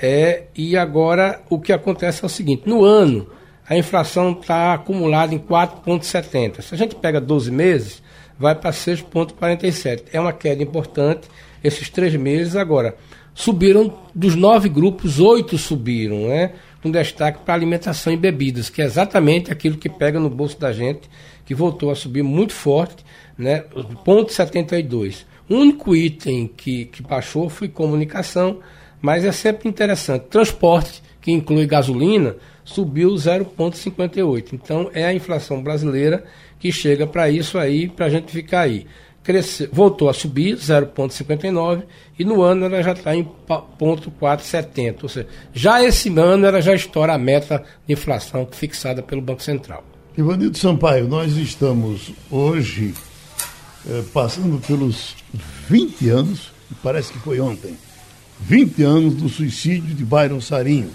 é, 0.00 0.44
e 0.56 0.76
agora 0.76 1.42
o 1.50 1.58
que 1.60 1.72
acontece 1.72 2.22
é 2.22 2.26
o 2.26 2.30
seguinte: 2.30 2.62
no 2.66 2.84
ano, 2.84 3.28
a 3.68 3.76
inflação 3.76 4.32
está 4.32 4.74
acumulada 4.74 5.34
em 5.34 5.38
4,70. 5.38 6.62
Se 6.62 6.74
a 6.74 6.78
gente 6.78 6.94
pega 6.96 7.20
12 7.20 7.50
meses, 7.50 8.02
vai 8.38 8.54
para 8.54 8.70
6,47. 8.70 10.04
É 10.12 10.20
uma 10.20 10.32
queda 10.32 10.62
importante 10.62 11.28
esses 11.62 11.90
três 11.90 12.14
meses. 12.16 12.56
Agora, 12.56 12.96
subiram 13.34 13.98
dos 14.14 14.34
nove 14.34 14.68
grupos, 14.68 15.20
oito 15.20 15.58
subiram, 15.58 16.28
né? 16.28 16.52
um 16.84 16.90
destaque 16.90 17.40
para 17.44 17.54
alimentação 17.54 18.12
e 18.12 18.16
bebidas, 18.16 18.70
que 18.70 18.80
é 18.80 18.84
exatamente 18.84 19.52
aquilo 19.52 19.76
que 19.76 19.88
pega 19.88 20.18
no 20.18 20.30
bolso 20.30 20.58
da 20.58 20.72
gente, 20.72 21.10
que 21.44 21.54
voltou 21.54 21.90
a 21.90 21.94
subir 21.94 22.22
muito 22.22 22.54
forte, 22.54 23.04
né? 23.36 23.64
Ponto 24.04 24.32
72. 24.32 25.26
O 25.48 25.56
único 25.56 25.94
item 25.94 26.46
que, 26.46 26.86
que 26.86 27.02
baixou 27.02 27.48
foi 27.48 27.68
comunicação, 27.68 28.60
mas 29.00 29.24
é 29.24 29.32
sempre 29.32 29.68
interessante. 29.68 30.26
Transporte, 30.26 31.02
que 31.20 31.30
inclui 31.30 31.66
gasolina, 31.66 32.36
subiu 32.64 33.10
0,58. 33.10 34.52
Então 34.52 34.90
é 34.92 35.04
a 35.04 35.14
inflação 35.14 35.62
brasileira 35.62 36.24
que 36.58 36.70
chega 36.70 37.06
para 37.06 37.30
isso 37.30 37.58
aí, 37.58 37.88
para 37.88 38.06
a 38.06 38.10
gente 38.10 38.30
ficar 38.32 38.60
aí. 38.60 38.86
Cresceu, 39.22 39.68
voltou 39.70 40.08
a 40.08 40.14
subir 40.14 40.56
0,59 40.56 41.82
e 42.18 42.24
no 42.24 42.42
ano 42.42 42.64
ela 42.64 42.82
já 42.82 42.92
está 42.92 43.14
em 43.14 43.22
0,470. 43.22 44.98
Ou 45.02 45.08
seja, 45.08 45.28
já 45.52 45.82
esse 45.82 46.08
ano 46.18 46.46
ela 46.46 46.60
já 46.62 46.74
estoura 46.74 47.14
a 47.14 47.18
meta 47.18 47.62
de 47.86 47.92
inflação 47.92 48.48
fixada 48.50 49.02
pelo 49.02 49.20
Banco 49.20 49.42
Central. 49.42 49.84
Ivanildo 50.16 50.56
Sampaio, 50.56 51.06
nós 51.06 51.36
estamos 51.36 52.12
hoje 52.30 52.94
eh, 53.88 54.02
passando 54.12 54.60
pelos 54.66 55.16
20 55.68 56.08
anos, 56.08 56.52
parece 56.82 57.12
que 57.12 57.18
foi 57.18 57.40
ontem, 57.40 57.76
20 58.42 58.82
anos 58.82 59.14
do 59.14 59.28
suicídio 59.28 59.94
de 59.94 60.04
Byron 60.04 60.40
Sarinho. 60.40 60.90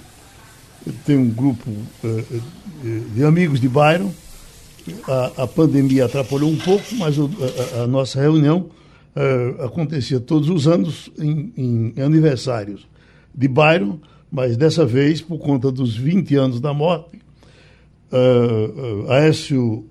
Eu 0.86 0.94
tenho 1.06 1.22
um 1.22 1.30
grupo 1.30 1.70
eh, 2.04 2.24
eh, 2.32 3.02
de 3.14 3.24
amigos 3.24 3.60
de 3.60 3.68
Byron. 3.68 4.12
A, 5.08 5.44
a, 5.44 5.48
pandemia 5.48 6.06
atrapalhou 6.06 6.50
um 6.50 6.58
pouco, 6.58 6.84
mas 6.98 7.18
o, 7.18 7.30
a, 7.80 7.84
a, 7.84 7.88
nossa 7.88 8.22
reunião 8.22 8.70
acontecia 9.64 10.20
todos 10.20 10.50
os 10.50 10.68
anos 10.68 11.10
em, 11.18 11.52
em 11.58 12.02
aniversários 12.02 12.86
de 13.34 13.48
Byron, 13.48 14.00
mas 14.32 14.58
dessa 14.58 14.86
vez, 14.86 15.22
por 15.22 15.40
conta 15.40 15.72
dos 15.72 15.96
20 15.96 16.36
anos 16.36 16.60
da 16.60 16.74
morte, 16.74 17.18
uh, 18.12 19.06
uh, 19.06 19.12
Aécio 19.12 19.86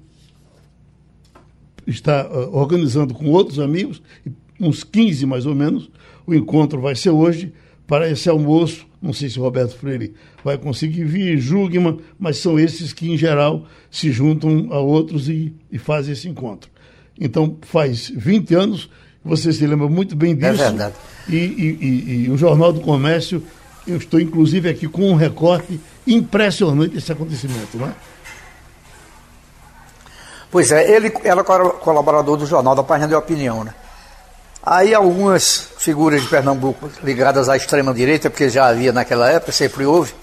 está 1.87 2.27
uh, 2.27 2.57
organizando 2.57 3.15
com 3.15 3.27
outros 3.31 3.59
amigos, 3.59 4.03
uns 4.61 4.83
15 4.83 5.27
mais 5.27 5.47
ou 5.47 5.55
menos, 5.55 5.91
o 6.27 6.35
encontro 6.35 6.81
vai 6.81 6.95
ser 6.95 7.11
hoje 7.11 7.53
para 7.87 8.09
esse 8.09 8.29
almoço. 8.29 8.87
Não 9.01 9.13
sei 9.13 9.29
se 9.29 9.39
o 9.39 9.43
Roberto 9.43 9.77
Freire 9.77 10.15
vai 10.43 10.57
conseguir 10.57 11.05
vir, 11.05 11.39
Jugman, 11.39 11.99
mas 12.19 12.39
são 12.39 12.59
esses 12.59 12.93
que, 12.93 13.11
em 13.11 13.17
geral, 13.17 13.67
se 13.91 14.11
juntam 14.11 14.69
a 14.71 14.79
outros 14.79 15.29
e, 15.29 15.53
e 15.71 15.79
fazem 15.79 16.13
esse 16.13 16.29
encontro. 16.29 16.71
Então, 17.21 17.59
faz 17.63 18.11
20 18.15 18.55
anos, 18.55 18.91
você 19.25 19.53
se 19.53 19.67
lembra 19.67 19.89
muito 19.89 20.17
bem 20.17 20.35
disso. 20.35 20.63
É 20.63 20.69
verdade. 20.69 20.95
E, 21.29 21.37
e, 21.37 21.79
e, 21.81 22.25
e 22.25 22.31
o 22.31 22.37
Jornal 22.37 22.73
do 22.73 22.81
Comércio, 22.81 23.43
eu 23.87 23.99
estou 23.99 24.19
inclusive 24.19 24.69
aqui 24.69 24.89
com 24.89 25.11
um 25.11 25.15
recorte 25.15 25.79
impressionante 26.07 26.95
desse 26.95 27.13
acontecimento, 27.13 27.77
não 27.77 27.89
é? 27.89 27.95
Pois 30.51 30.71
é, 30.71 30.95
ele 30.95 31.13
era 31.25 31.43
colaborador 31.43 32.37
do 32.37 32.47
jornal 32.47 32.77
da 32.77 32.83
página 32.83 33.09
de 33.09 33.15
opinião, 33.15 33.65
né? 33.65 33.75
Aí 34.67 34.95
algumas 34.95 35.69
figuras 35.77 36.23
de 36.23 36.29
Pernambuco 36.29 36.89
ligadas 37.03 37.51
à 37.51 37.57
extrema-direita, 37.57 38.31
porque 38.31 38.49
já 38.49 38.67
havia 38.67 38.95
naquela 38.95 39.29
época, 39.29 39.53
sempre 39.53 39.85
houve, 39.85 40.15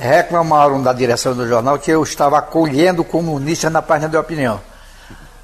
reclamaram 0.00 0.82
da 0.82 0.94
direção 0.94 1.34
do 1.34 1.46
jornal 1.46 1.78
que 1.78 1.90
eu 1.90 2.02
estava 2.02 2.38
acolhendo 2.38 3.04
comunistas 3.04 3.70
na 3.70 3.82
página 3.82 4.08
de 4.08 4.16
opinião. 4.16 4.58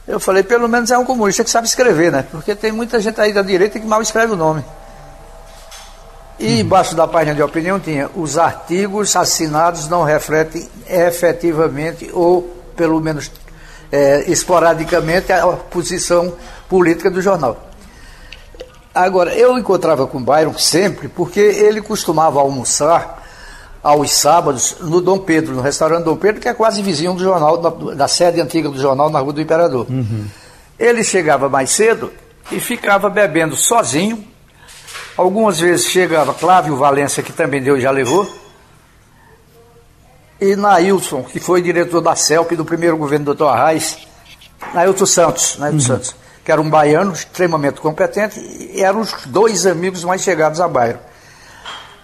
Eu 0.08 0.18
falei, 0.18 0.42
pelo 0.42 0.66
menos 0.66 0.90
é 0.90 0.96
um 0.96 1.04
comunista 1.04 1.44
que 1.44 1.50
sabe 1.50 1.66
escrever, 1.66 2.10
né? 2.10 2.24
Porque 2.30 2.54
tem 2.54 2.72
muita 2.72 2.98
gente 3.00 3.20
aí 3.20 3.34
da 3.34 3.42
direita 3.42 3.78
que 3.78 3.86
mal 3.86 4.00
escreve 4.00 4.32
o 4.32 4.36
nome. 4.36 4.64
E 6.38 6.46
uhum. 6.46 6.60
embaixo 6.60 6.94
da 6.94 7.06
página 7.06 7.34
de 7.34 7.42
opinião 7.42 7.78
tinha 7.78 8.10
os 8.14 8.38
artigos 8.38 9.14
assinados 9.14 9.88
não 9.88 10.04
refletem 10.04 10.66
efetivamente 10.88 12.10
ou 12.14 12.42
pelo 12.74 12.98
menos 12.98 13.30
é, 13.92 14.24
esporadicamente 14.30 15.32
a 15.32 15.46
posição 15.48 16.34
política 16.66 17.10
do 17.10 17.20
jornal. 17.20 17.73
Agora, 18.94 19.34
eu 19.34 19.58
encontrava 19.58 20.06
com 20.06 20.18
o 20.18 20.20
Byron 20.20 20.56
sempre 20.56 21.08
porque 21.08 21.40
ele 21.40 21.82
costumava 21.82 22.38
almoçar 22.38 23.22
aos 23.82 24.12
sábados 24.12 24.76
no 24.80 25.00
Dom 25.00 25.18
Pedro, 25.18 25.54
no 25.54 25.60
restaurante 25.60 26.04
Dom 26.04 26.16
Pedro, 26.16 26.40
que 26.40 26.48
é 26.48 26.54
quase 26.54 26.80
vizinho 26.80 27.12
do 27.12 27.22
jornal, 27.22 27.58
da, 27.58 28.08
sede 28.08 28.40
antiga 28.40 28.68
do 28.68 28.80
jornal 28.80 29.10
na 29.10 29.18
Rua 29.18 29.32
do 29.32 29.40
Imperador. 29.40 29.86
Uhum. 29.90 30.26
Ele 30.78 31.02
chegava 31.02 31.48
mais 31.48 31.70
cedo 31.70 32.12
e 32.50 32.60
ficava 32.60 33.10
bebendo 33.10 33.56
sozinho. 33.56 34.24
Algumas 35.16 35.60
vezes 35.60 35.86
chegava 35.86 36.32
Clávio 36.32 36.76
Valência, 36.76 37.22
que 37.22 37.32
também 37.32 37.62
Deus 37.62 37.82
já 37.82 37.90
levou, 37.90 38.28
e 40.40 40.56
Nailson, 40.56 41.22
que 41.22 41.38
foi 41.38 41.62
diretor 41.62 42.00
da 42.00 42.16
CELP 42.16 42.52
do 42.52 42.64
primeiro 42.64 42.96
governo 42.96 43.26
do 43.26 43.34
Dr. 43.34 43.44
Arraes, 43.44 43.98
Nailton 44.72 45.06
Santos, 45.06 45.56
Nailton 45.58 45.78
uhum. 45.78 45.84
Santos, 45.84 46.16
que 46.44 46.52
era 46.52 46.60
um 46.60 46.68
baiano 46.68 47.12
extremamente 47.12 47.80
competente, 47.80 48.38
e 48.38 48.82
eram 48.82 49.00
os 49.00 49.12
dois 49.26 49.66
amigos 49.66 50.04
mais 50.04 50.22
chegados 50.22 50.60
a 50.60 50.68
Bairro. 50.68 50.98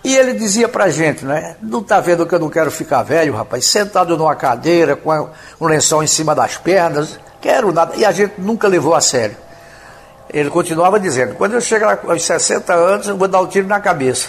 E 0.03 0.16
ele 0.16 0.33
dizia 0.33 0.66
pra 0.66 0.88
gente, 0.88 1.26
né? 1.26 1.57
Não 1.61 1.83
tá 1.83 2.00
vendo 2.00 2.26
que 2.26 2.35
eu 2.35 2.38
não 2.38 2.48
quero 2.48 2.70
ficar 2.70 3.03
velho, 3.03 3.35
rapaz, 3.35 3.66
sentado 3.66 4.16
numa 4.16 4.35
cadeira, 4.35 4.96
com 4.96 5.29
um 5.61 5.66
lençol 5.66 6.03
em 6.03 6.07
cima 6.07 6.35
das 6.35 6.57
pernas, 6.57 7.20
quero 7.40 7.70
nada. 7.70 7.94
E 7.96 8.05
a 8.05 8.11
gente 8.11 8.40
nunca 8.40 8.66
levou 8.66 8.94
a 8.94 9.00
sério. 9.03 9.37
Ele 10.33 10.48
continuava 10.48 10.98
dizendo, 10.98 11.35
quando 11.35 11.53
eu 11.53 11.61
chegar 11.61 12.00
aos 12.09 12.22
60 12.22 12.72
anos, 12.72 13.09
eu 13.09 13.16
vou 13.16 13.29
dar 13.29 13.40
o 13.40 13.44
um 13.44 13.46
tiro 13.46 13.66
na 13.66 13.79
cabeça. 13.79 14.29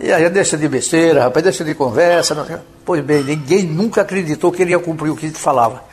E 0.00 0.12
aí 0.12 0.28
deixa 0.30 0.56
de 0.56 0.66
besteira, 0.66 1.24
rapaz, 1.24 1.44
deixa 1.44 1.64
de 1.64 1.74
conversa. 1.74 2.34
Não... 2.34 2.44
Pois 2.84 3.04
bem, 3.04 3.22
ninguém 3.22 3.62
nunca 3.62 4.00
acreditou 4.02 4.50
que 4.50 4.62
ele 4.62 4.72
ia 4.72 4.80
cumprir 4.80 5.10
o 5.10 5.16
que 5.16 5.26
ele 5.26 5.34
falava. 5.34 5.91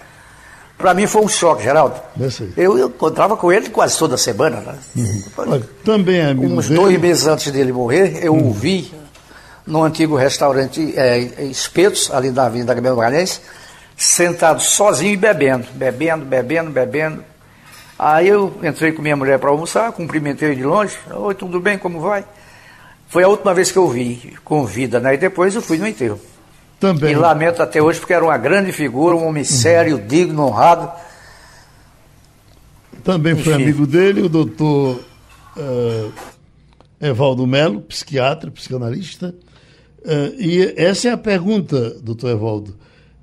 Para 0.79 0.93
mim 0.93 1.05
foi 1.05 1.21
um 1.21 1.27
choque, 1.27 1.63
Geraldo. 1.63 1.99
Eu, 2.55 2.77
eu 2.77 2.87
encontrava 2.87 3.35
com 3.35 3.51
ele 3.51 3.69
quase 3.69 3.99
toda 3.99 4.15
semana. 4.15 4.61
Né? 4.61 4.75
Uhum. 4.95 5.61
Também 5.83 6.19
é 6.19 6.29
amigo 6.29 6.53
Uns 6.53 6.69
dois 6.69 6.97
meses 6.97 7.27
antes 7.27 7.51
dele 7.51 7.73
morrer, 7.73 8.23
eu 8.23 8.33
uhum. 8.33 8.49
o 8.49 8.53
vi 8.53 8.89
no 9.67 9.83
antigo 9.83 10.15
restaurante 10.15 10.97
é, 10.97 11.19
Espetos, 11.43 12.09
ali 12.13 12.31
na 12.31 12.45
Avenida 12.45 12.73
Gabriel 12.73 12.95
Magalhães, 12.95 13.41
sentado 13.97 14.61
sozinho 14.61 15.11
e 15.11 15.17
bebendo, 15.17 15.67
bebendo, 15.73 16.23
bebendo, 16.23 16.71
bebendo. 16.71 17.25
Aí 17.99 18.29
eu 18.29 18.57
entrei 18.63 18.93
com 18.93 19.01
minha 19.01 19.17
mulher 19.17 19.37
para 19.37 19.49
almoçar, 19.49 19.91
cumprimentei 19.91 20.55
de 20.55 20.63
longe. 20.63 20.97
Oi, 21.11 21.35
tudo 21.35 21.59
bem, 21.59 21.77
como 21.77 21.99
vai? 21.99 22.23
Foi 23.09 23.23
a 23.23 23.27
última 23.27 23.53
vez 23.53 23.69
que 23.69 23.77
eu 23.77 23.89
vi 23.89 24.37
com 24.45 24.65
vida, 24.65 25.01
né? 25.01 25.15
E 25.15 25.17
depois 25.17 25.53
eu 25.53 25.61
fui 25.61 25.77
no 25.77 25.85
enterro. 25.85 26.21
Também. 26.79 27.11
E 27.11 27.15
lamento 27.15 27.61
até 27.61 27.81
hoje 27.81 27.99
porque 27.99 28.13
era 28.13 28.23
uma 28.23 28.37
grande 28.37 28.71
figura, 28.71 29.15
um 29.15 29.27
homem 29.27 29.43
sério, 29.43 29.97
uhum. 29.97 30.07
digno, 30.07 30.45
honrado. 30.45 30.89
Também 33.03 33.33
Enfim. 33.33 33.43
foi 33.43 33.53
amigo 33.53 33.85
dele, 33.85 34.21
o 34.21 34.29
doutor 34.29 34.99
uh, 35.57 36.13
Evaldo 37.01 37.45
Melo, 37.45 37.81
psiquiatra, 37.81 38.49
psicanalista. 38.49 39.35
Uh, 39.99 40.39
e 40.39 40.73
essa 40.77 41.09
é 41.09 41.11
a 41.11 41.17
pergunta, 41.17 41.97
doutor 42.01 42.29
Evaldo. 42.29 42.75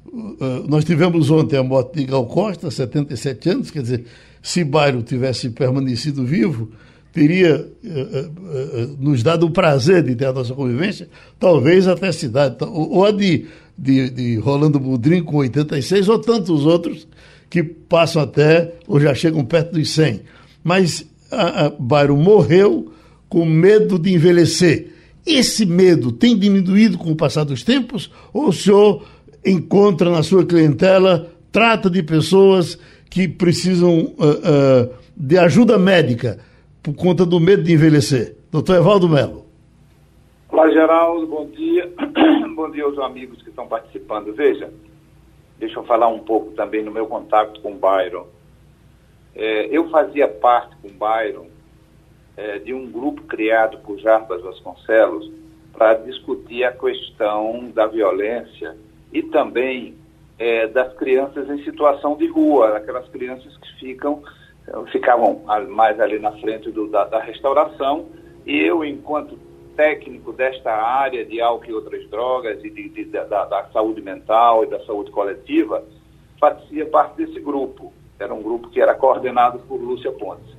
Uh, 0.06 0.66
nós 0.68 0.84
tivemos 0.84 1.30
ontem 1.30 1.56
a 1.56 1.62
morte 1.62 1.96
de 1.96 2.04
Gal 2.04 2.26
Costa, 2.26 2.70
77 2.70 3.48
anos, 3.50 3.70
quer 3.70 3.82
dizer, 3.82 4.06
se 4.42 4.64
Bairro 4.64 5.02
tivesse 5.02 5.50
permanecido 5.50 6.24
vivo, 6.24 6.70
teria 7.16 7.66
uh, 7.82 7.88
uh, 7.88 8.96
nos 9.00 9.22
dado 9.22 9.46
o 9.46 9.50
prazer 9.50 10.02
de 10.02 10.14
ter 10.14 10.26
a 10.26 10.34
nossa 10.34 10.52
convivência, 10.52 11.08
talvez 11.40 11.88
até 11.88 12.08
a 12.08 12.12
cidade, 12.12 12.56
ou 12.60 13.06
a 13.06 13.10
de, 13.10 13.46
de, 13.76 14.10
de 14.10 14.36
Rolando 14.36 14.78
Budrim 14.78 15.22
com 15.22 15.38
86, 15.38 16.10
ou 16.10 16.18
tantos 16.18 16.66
outros 16.66 17.08
que 17.48 17.62
passam 17.62 18.20
até, 18.20 18.74
ou 18.86 19.00
já 19.00 19.14
chegam 19.14 19.42
perto 19.46 19.72
dos 19.72 19.88
100. 19.92 20.20
Mas 20.62 21.06
a, 21.30 21.64
a 21.64 21.70
Bairro 21.70 22.18
morreu 22.18 22.92
com 23.30 23.46
medo 23.46 23.98
de 23.98 24.12
envelhecer. 24.12 24.88
Esse 25.24 25.64
medo 25.64 26.12
tem 26.12 26.38
diminuído 26.38 26.98
com 26.98 27.12
o 27.12 27.16
passar 27.16 27.44
dos 27.44 27.62
tempos? 27.62 28.10
Ou 28.30 28.48
o 28.48 28.52
senhor 28.52 29.06
encontra 29.42 30.10
na 30.10 30.22
sua 30.22 30.44
clientela, 30.44 31.32
trata 31.50 31.88
de 31.88 32.02
pessoas 32.02 32.78
que 33.08 33.26
precisam 33.26 34.00
uh, 34.18 34.90
de 35.16 35.38
ajuda 35.38 35.78
médica? 35.78 36.38
Por 36.86 36.94
conta 36.94 37.26
do 37.26 37.40
medo 37.40 37.64
de 37.64 37.72
envelhecer. 37.72 38.36
Doutor 38.48 38.76
Evaldo 38.76 39.08
Melo. 39.08 39.44
Olá, 40.48 40.70
Geraldo, 40.70 41.26
bom 41.26 41.44
dia. 41.46 41.92
bom 42.54 42.70
dia 42.70 42.84
aos 42.84 42.96
amigos 43.00 43.42
que 43.42 43.48
estão 43.48 43.66
participando. 43.66 44.32
Veja, 44.32 44.72
deixa 45.58 45.80
eu 45.80 45.82
falar 45.82 46.06
um 46.06 46.20
pouco 46.20 46.52
também 46.52 46.84
no 46.84 46.92
meu 46.92 47.08
contato 47.08 47.60
com 47.60 47.72
o 47.72 47.74
Byron. 47.74 48.28
É, 49.34 49.66
eu 49.76 49.90
fazia 49.90 50.28
parte 50.28 50.76
com 50.76 50.86
o 50.86 50.92
Byron 50.92 51.48
é, 52.36 52.60
de 52.60 52.72
um 52.72 52.88
grupo 52.88 53.22
criado 53.22 53.78
por 53.78 53.98
Jarbas 53.98 54.40
Vasconcelos 54.42 55.28
para 55.72 55.94
discutir 55.94 56.62
a 56.62 56.70
questão 56.70 57.68
da 57.74 57.88
violência 57.88 58.76
e 59.12 59.24
também 59.24 59.96
é, 60.38 60.68
das 60.68 60.94
crianças 60.94 61.50
em 61.50 61.64
situação 61.64 62.16
de 62.16 62.28
rua, 62.28 62.76
aquelas 62.76 63.08
crianças 63.08 63.56
que 63.56 63.80
ficam 63.80 64.22
ficavam 64.90 65.42
mais 65.68 65.98
ali 66.00 66.18
na 66.18 66.32
frente 66.32 66.70
do, 66.70 66.88
da, 66.88 67.04
da, 67.04 67.20
restauração 67.20 68.06
e 68.44 68.58
eu, 68.58 68.84
enquanto 68.84 69.38
técnico 69.76 70.32
desta 70.32 70.72
área 70.72 71.24
de 71.24 71.40
álcool 71.40 71.70
e 71.70 71.74
outras 71.74 72.08
drogas 72.08 72.64
e 72.64 72.70
de, 72.70 72.88
de, 72.88 73.04
da, 73.04 73.44
da, 73.44 73.68
saúde 73.72 74.00
mental 74.00 74.64
e 74.64 74.66
da 74.66 74.80
saúde 74.84 75.10
coletiva, 75.10 75.84
fazia 76.40 76.86
parte 76.86 77.16
desse 77.16 77.38
grupo. 77.40 77.92
Era 78.18 78.32
um 78.32 78.42
grupo 78.42 78.70
que 78.70 78.80
era 78.80 78.94
coordenado 78.94 79.58
por 79.60 79.76
Lúcia 79.76 80.10
Pontes. 80.12 80.56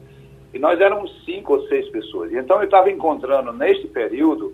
E 0.53 0.59
nós 0.59 0.79
éramos 0.79 1.25
cinco 1.25 1.55
ou 1.55 1.67
seis 1.67 1.89
pessoas. 1.89 2.31
Então 2.31 2.57
eu 2.57 2.65
estava 2.65 2.89
encontrando, 2.91 3.51
neste 3.51 3.87
período, 3.87 4.53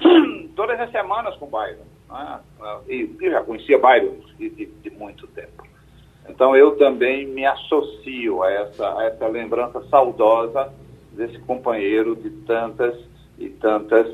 todas 0.56 0.80
as 0.80 0.90
semanas 0.90 1.36
com 1.36 1.46
o 1.46 1.50
Byron. 1.50 1.84
Né? 2.10 2.40
E 2.88 3.16
eu 3.20 3.30
já 3.30 3.42
conhecia 3.42 3.78
Byron 3.78 4.16
de, 4.38 4.50
de, 4.50 4.66
de, 4.66 4.90
muito 4.90 5.26
tempo. 5.28 5.64
Então 6.28 6.56
eu 6.56 6.76
também 6.76 7.26
me 7.26 7.44
associo 7.44 8.42
a 8.42 8.50
essa, 8.50 8.98
a 8.98 9.04
essa 9.04 9.26
lembrança 9.26 9.82
saudosa 9.88 10.72
desse 11.12 11.38
companheiro 11.40 12.14
de 12.16 12.30
tantas 12.30 12.94
e 13.38 13.48
tantas 13.48 14.06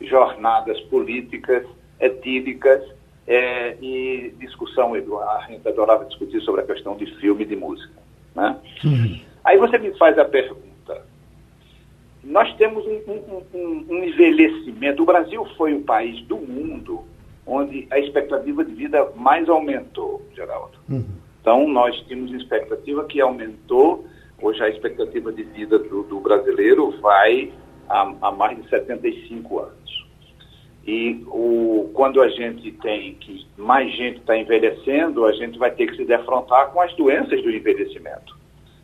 jornadas 0.00 0.80
políticas, 0.82 1.66
etílicas 1.98 2.82
é, 3.26 3.76
e 3.80 4.34
discussão. 4.38 4.94
A 4.94 5.46
gente 5.48 5.66
adorava 5.66 6.04
discutir 6.04 6.40
sobre 6.42 6.62
a 6.62 6.64
questão 6.64 6.96
de 6.96 7.06
filme 7.18 7.42
e 7.42 7.46
de 7.46 7.56
música. 7.56 7.94
Né? 8.34 8.56
Uhum. 8.84 9.20
Aí 9.44 9.58
você 9.58 9.78
me 9.78 9.96
faz 9.98 10.18
a 10.18 10.24
pergunta. 10.24 11.04
Nós 12.22 12.52
temos 12.56 12.84
um, 12.86 13.00
um, 13.10 13.42
um, 13.54 13.86
um 13.88 14.04
envelhecimento. 14.04 15.02
O 15.02 15.06
Brasil 15.06 15.44
foi 15.56 15.74
o 15.74 15.82
país 15.82 16.20
do 16.26 16.36
mundo 16.36 17.04
onde 17.46 17.86
a 17.90 17.98
expectativa 17.98 18.64
de 18.64 18.72
vida 18.72 19.10
mais 19.16 19.48
aumentou, 19.48 20.22
Geraldo. 20.34 20.78
Uhum. 20.88 21.04
Então, 21.40 21.66
nós 21.66 21.96
tínhamos 22.06 22.32
expectativa 22.32 23.04
que 23.04 23.20
aumentou. 23.20 24.04
Hoje, 24.40 24.62
a 24.62 24.68
expectativa 24.68 25.32
de 25.32 25.42
vida 25.42 25.78
do, 25.78 26.02
do 26.02 26.20
brasileiro 26.20 26.90
vai 27.00 27.52
a, 27.88 28.12
a, 28.20 28.32
mais 28.32 28.62
de 28.62 28.68
75 28.68 29.58
anos. 29.58 30.06
E 30.86 31.22
o, 31.26 31.90
quando 31.94 32.22
a 32.22 32.28
gente 32.28 32.72
tem 32.72 33.14
que 33.14 33.46
mais 33.56 33.94
gente 33.94 34.18
está 34.18 34.36
envelhecendo, 34.36 35.24
a 35.26 35.32
gente 35.32 35.58
vai 35.58 35.70
ter 35.70 35.86
que 35.86 35.96
se 35.96 36.04
defrontar 36.04 36.70
com 36.72 36.80
as 36.80 36.92
doenças 36.94 37.42
do 37.42 37.50
envelhecimento. 37.50 38.38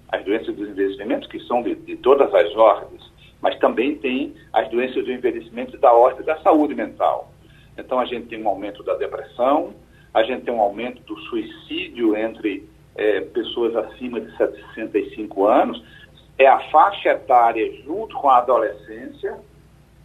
As 0.09 0.25
doenças 0.25 0.55
do 0.55 0.66
envelhecimento, 0.66 1.29
que 1.29 1.40
são 1.40 1.62
de, 1.62 1.75
de 1.75 1.97
todas 1.97 2.33
as 2.35 2.55
ordens, 2.55 3.03
mas 3.40 3.59
também 3.59 3.97
tem 3.97 4.35
as 4.53 4.69
doenças 4.71 5.05
do 5.05 5.12
envelhecimento 5.12 5.77
da 5.79 5.92
ordem 5.92 6.25
da 6.25 6.38
saúde 6.40 6.75
mental. 6.75 7.33
Então, 7.79 7.99
a 7.99 8.07
gente 8.07 8.29
tem 8.29 8.42
um 8.42 8.49
aumento 8.49 8.83
da 8.83 8.95
depressão, 8.95 9.75
a 10.16 10.22
gente 10.22 10.46
tem 10.46 10.55
um 10.55 10.62
aumento 10.62 11.02
do 11.02 11.14
suicídio 11.24 12.16
entre 12.16 12.66
é, 12.94 13.20
pessoas 13.20 13.76
acima 13.76 14.18
de 14.18 14.35
65 14.35 15.46
anos. 15.46 15.85
É 16.38 16.46
a 16.46 16.59
faixa 16.70 17.11
etária, 17.11 17.70
junto 17.83 18.16
com 18.16 18.31
a 18.31 18.38
adolescência, 18.38 19.38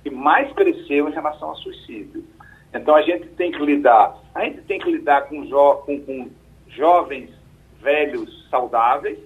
que 0.03 0.09
mais 0.09 0.51
cresceu 0.51 1.07
em 1.07 1.13
relação 1.13 1.51
ao 1.51 1.55
suicídio. 1.55 2.25
Então, 2.73 2.93
a 2.93 3.01
gente 3.03 3.25
tem 3.29 3.53
que 3.53 3.59
lidar, 3.59 4.17
a 4.35 4.43
gente 4.43 4.63
tem 4.63 4.79
que 4.79 4.91
lidar 4.91 5.29
com, 5.29 5.45
jo 5.45 5.75
com, 5.85 6.01
com 6.01 6.29
jovens 6.67 7.29
velhos 7.81 8.49
saudáveis, 8.49 9.17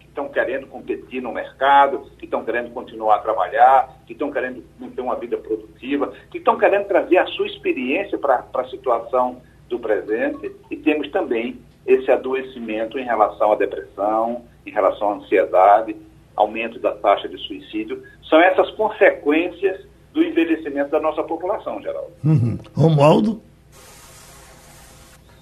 estão 0.00 0.28
querendo 0.28 0.66
competir 0.66 1.22
no 1.22 1.32
mercado, 1.32 2.10
que 2.18 2.24
estão 2.24 2.44
querendo 2.44 2.72
continuar 2.72 3.16
a 3.16 3.20
trabalhar, 3.20 3.98
que 4.04 4.14
estão 4.14 4.32
querendo 4.32 4.64
ter 4.96 5.00
uma 5.00 5.14
vida 5.14 5.36
produtiva, 5.36 6.12
que 6.28 6.38
estão 6.38 6.58
querendo 6.58 6.88
trazer 6.88 7.18
a 7.18 7.26
sua 7.26 7.46
experiência 7.46 8.18
para 8.18 8.44
a 8.52 8.64
situação 8.68 9.40
do 9.74 9.78
presente. 9.78 10.52
E 10.70 10.76
temos 10.76 11.10
também 11.10 11.58
esse 11.86 12.10
adoecimento 12.10 12.98
em 12.98 13.04
relação 13.04 13.52
à 13.52 13.56
depressão, 13.56 14.42
em 14.64 14.70
relação 14.70 15.10
à 15.10 15.14
ansiedade, 15.16 15.96
aumento 16.36 16.78
da 16.78 16.92
taxa 16.92 17.28
de 17.28 17.36
suicídio. 17.38 18.02
São 18.28 18.40
essas 18.40 18.70
consequências 18.72 19.80
do 20.12 20.22
envelhecimento 20.22 20.90
da 20.90 21.00
nossa 21.00 21.22
população, 21.22 21.82
Geraldo. 21.82 22.12
Uhum. 22.24 22.58
Romualdo? 22.74 23.42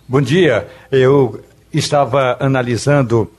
Bom 0.09 0.21
dia. 0.21 0.67
Eu 0.91 1.41
estava 1.73 2.37
analisando 2.41 3.31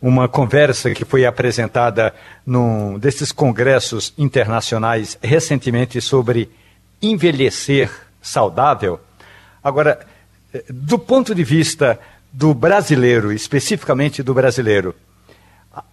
uma 0.00 0.28
conversa 0.28 0.90
que 0.90 1.04
foi 1.04 1.24
apresentada 1.24 2.12
num 2.44 2.98
desses 2.98 3.30
congressos 3.30 4.12
internacionais 4.18 5.16
recentemente 5.22 6.00
sobre 6.00 6.50
envelhecer 7.00 7.88
saudável. 8.20 9.00
Agora, 9.62 10.00
do 10.68 10.98
ponto 10.98 11.34
de 11.34 11.44
vista 11.44 11.98
do 12.32 12.54
brasileiro, 12.54 13.32
especificamente 13.32 14.22
do 14.22 14.34
brasileiro, 14.34 14.94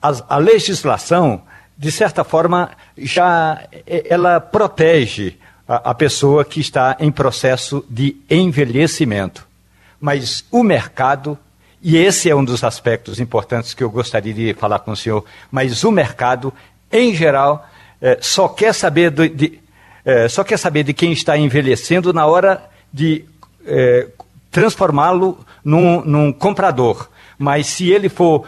a, 0.02 0.36
a 0.36 0.38
legislação, 0.38 1.42
de 1.78 1.92
certa 1.92 2.24
forma, 2.24 2.72
já 2.98 3.64
eh, 3.86 4.06
ela 4.10 4.40
protege 4.40 5.38
a, 5.68 5.92
a 5.92 5.94
pessoa 5.94 6.44
que 6.44 6.60
está 6.60 6.98
em 7.00 7.12
processo 7.12 7.86
de 7.90 8.18
envelhecimento. 8.30 9.48
Mas 10.00 10.46
o 10.52 10.64
mercado 10.64 11.38
e 11.82 11.96
esse 11.96 12.30
é 12.30 12.36
um 12.36 12.44
dos 12.44 12.64
aspectos 12.64 13.20
importantes 13.20 13.74
que 13.74 13.84
eu 13.84 13.90
gostaria 13.90 14.34
de 14.34 14.54
falar 14.54 14.80
com 14.80 14.92
o 14.92 14.96
senhor. 14.96 15.24
Mas 15.50 15.84
o 15.84 15.92
mercado, 15.92 16.54
em 16.92 17.16
geral, 17.16 17.68
é, 18.02 18.18
só, 18.22 18.50
quer 18.50 18.74
saber 18.74 19.10
do, 19.10 19.28
de, 19.28 19.60
é, 20.04 20.28
só 20.28 20.44
quer 20.44 20.58
saber 20.58 20.84
de 20.84 20.94
quem 20.94 21.14
está 21.14 21.38
envelhecendo 21.38 22.12
na 22.12 22.26
hora 22.26 22.62
de 22.92 23.24
é, 23.66 24.08
transformá-lo 24.52 25.38
num, 25.64 26.02
num, 26.04 26.34
comprador. 26.34 27.10
Mas 27.38 27.68
se 27.68 27.92
ele 27.92 28.10
for 28.10 28.46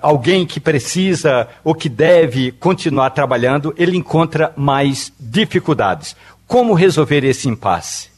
alguém 0.00 0.46
que 0.46 0.60
precisa 0.60 1.48
ou 1.64 1.74
que 1.74 1.88
deve 1.88 2.52
continuar 2.52 3.10
trabalhando, 3.10 3.74
ele 3.76 3.96
encontra 3.96 4.52
mais 4.56 5.12
dificuldades. 5.18 6.16
Como 6.46 6.74
resolver 6.74 7.24
esse 7.24 7.48
impasse? 7.48 8.10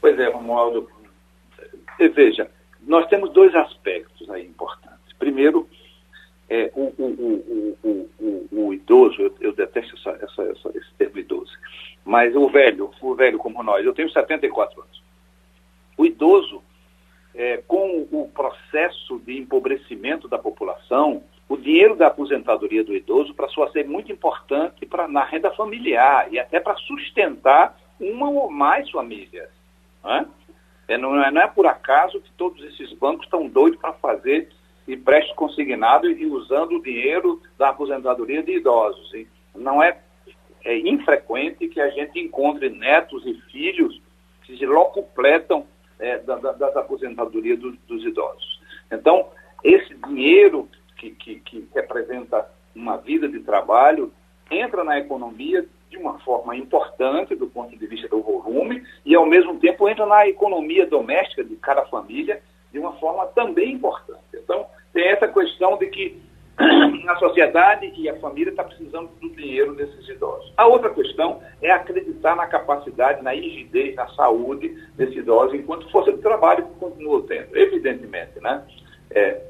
Pois 0.00 0.18
é, 0.18 0.28
Romualdo. 0.30 0.88
Veja, 1.98 2.48
nós 2.86 3.06
temos 3.08 3.32
dois 3.32 3.54
aspectos 3.54 4.28
aí 4.30 4.46
importantes. 4.46 5.12
Primeiro, 5.18 5.68
é, 6.48 6.70
o, 6.74 6.92
o, 6.98 7.76
o, 7.82 8.08
o, 8.52 8.74
idoso, 8.74 9.20
eu, 9.20 9.34
eu 9.40 9.52
detesto 9.52 9.94
essa, 9.96 10.10
essa, 10.24 10.42
essa, 10.42 10.78
esse 10.78 10.92
termo 10.96 11.18
idoso, 11.18 11.52
mas 12.04 12.34
o 12.34 12.48
velho, 12.48 12.90
o 13.02 13.14
velho 13.14 13.38
como 13.38 13.62
nós, 13.62 13.84
eu 13.84 13.92
tenho 13.92 14.10
74 14.10 14.80
anos. 14.80 15.02
O 15.98 16.06
idoso, 16.06 16.62
é, 17.34 17.56
com 17.66 18.06
o 18.12 18.30
processo 18.32 19.18
de 19.18 19.36
empobrecimento 19.36 20.28
da 20.28 20.38
população, 20.38 21.24
o 21.48 21.56
dinheiro 21.56 21.96
da 21.96 22.06
aposentadoria 22.06 22.84
do 22.84 22.94
idoso 22.94 23.34
passou 23.34 23.64
a 23.64 23.70
ser 23.72 23.84
muito 23.84 24.12
importante 24.12 24.86
pra, 24.86 25.08
na 25.08 25.24
renda 25.24 25.50
familiar 25.50 26.32
e 26.32 26.38
até 26.38 26.60
para 26.60 26.76
sustentar 26.76 27.76
uma 27.98 28.30
ou 28.30 28.48
mais 28.48 28.88
famílias. 28.90 29.50
Não 30.04 30.14
é? 30.14 30.26
Não, 30.96 31.22
é, 31.22 31.30
não 31.32 31.42
é 31.42 31.48
por 31.48 31.66
acaso 31.66 32.20
que 32.20 32.30
todos 32.32 32.62
esses 32.64 32.92
bancos 32.92 33.26
estão 33.26 33.48
doidos 33.48 33.80
para 33.80 33.92
fazer 33.94 34.50
empréstimo 34.86 35.34
consignado 35.34 36.08
e 36.08 36.26
usando 36.26 36.76
o 36.76 36.82
dinheiro 36.82 37.42
da 37.58 37.70
aposentadoria 37.70 38.42
de 38.42 38.52
idosos. 38.52 39.12
Não 39.54 39.82
é, 39.82 39.98
é 40.64 40.78
infrequente 40.78 41.66
que 41.66 41.80
a 41.80 41.90
gente 41.90 42.20
encontre 42.20 42.70
netos 42.70 43.26
e 43.26 43.34
filhos 43.50 44.00
que 44.44 44.56
se 44.56 44.64
locupletam 44.64 45.66
é, 45.98 46.18
da, 46.18 46.36
da, 46.36 46.52
das 46.52 46.76
aposentadorias 46.76 47.58
do, 47.58 47.72
dos 47.86 48.04
idosos. 48.04 48.60
Então, 48.90 49.28
esse 49.62 49.94
dinheiro 50.06 50.68
que, 50.96 51.10
que, 51.10 51.40
que 51.40 51.68
representa 51.74 52.48
uma 52.74 52.96
vida 52.96 53.28
de 53.28 53.40
trabalho 53.40 54.12
entra 54.50 54.84
na 54.84 54.98
economia 54.98 55.66
de 55.90 55.96
uma 55.96 56.18
forma 56.20 56.56
importante 56.56 57.34
do 57.34 57.46
ponto 57.46 57.76
de 57.76 57.86
vista 57.86 58.08
do 58.08 58.22
volume 58.22 58.82
e, 59.04 59.14
ao 59.14 59.26
mesmo 59.26 59.58
tempo, 59.58 59.88
entra 59.88 60.06
na 60.06 60.28
economia 60.28 60.86
doméstica 60.86 61.42
de 61.42 61.56
cada 61.56 61.84
família 61.86 62.42
de 62.72 62.78
uma 62.78 62.92
forma 62.94 63.26
também 63.26 63.72
importante. 63.72 64.20
Então, 64.34 64.66
tem 64.92 65.08
essa 65.08 65.28
questão 65.28 65.76
de 65.78 65.86
que 65.86 66.20
a 67.08 67.16
sociedade 67.16 67.92
e 67.96 68.08
a 68.08 68.18
família 68.18 68.50
está 68.50 68.64
precisando 68.64 69.08
do 69.20 69.30
dinheiro 69.30 69.74
desses 69.74 70.08
idosos. 70.08 70.52
A 70.56 70.66
outra 70.66 70.90
questão 70.90 71.40
é 71.62 71.70
acreditar 71.70 72.34
na 72.34 72.46
capacidade, 72.46 73.22
na 73.22 73.32
rigidez, 73.32 73.94
na 73.94 74.08
saúde 74.08 74.68
desses 74.96 75.16
idosos 75.16 75.54
enquanto 75.54 75.90
força 75.90 76.12
de 76.12 76.18
trabalho 76.18 76.66
que 76.66 76.74
continua 76.74 77.24
tendo. 77.26 77.56
Evidentemente, 77.56 78.40
né? 78.40 78.64
É, 79.10 79.40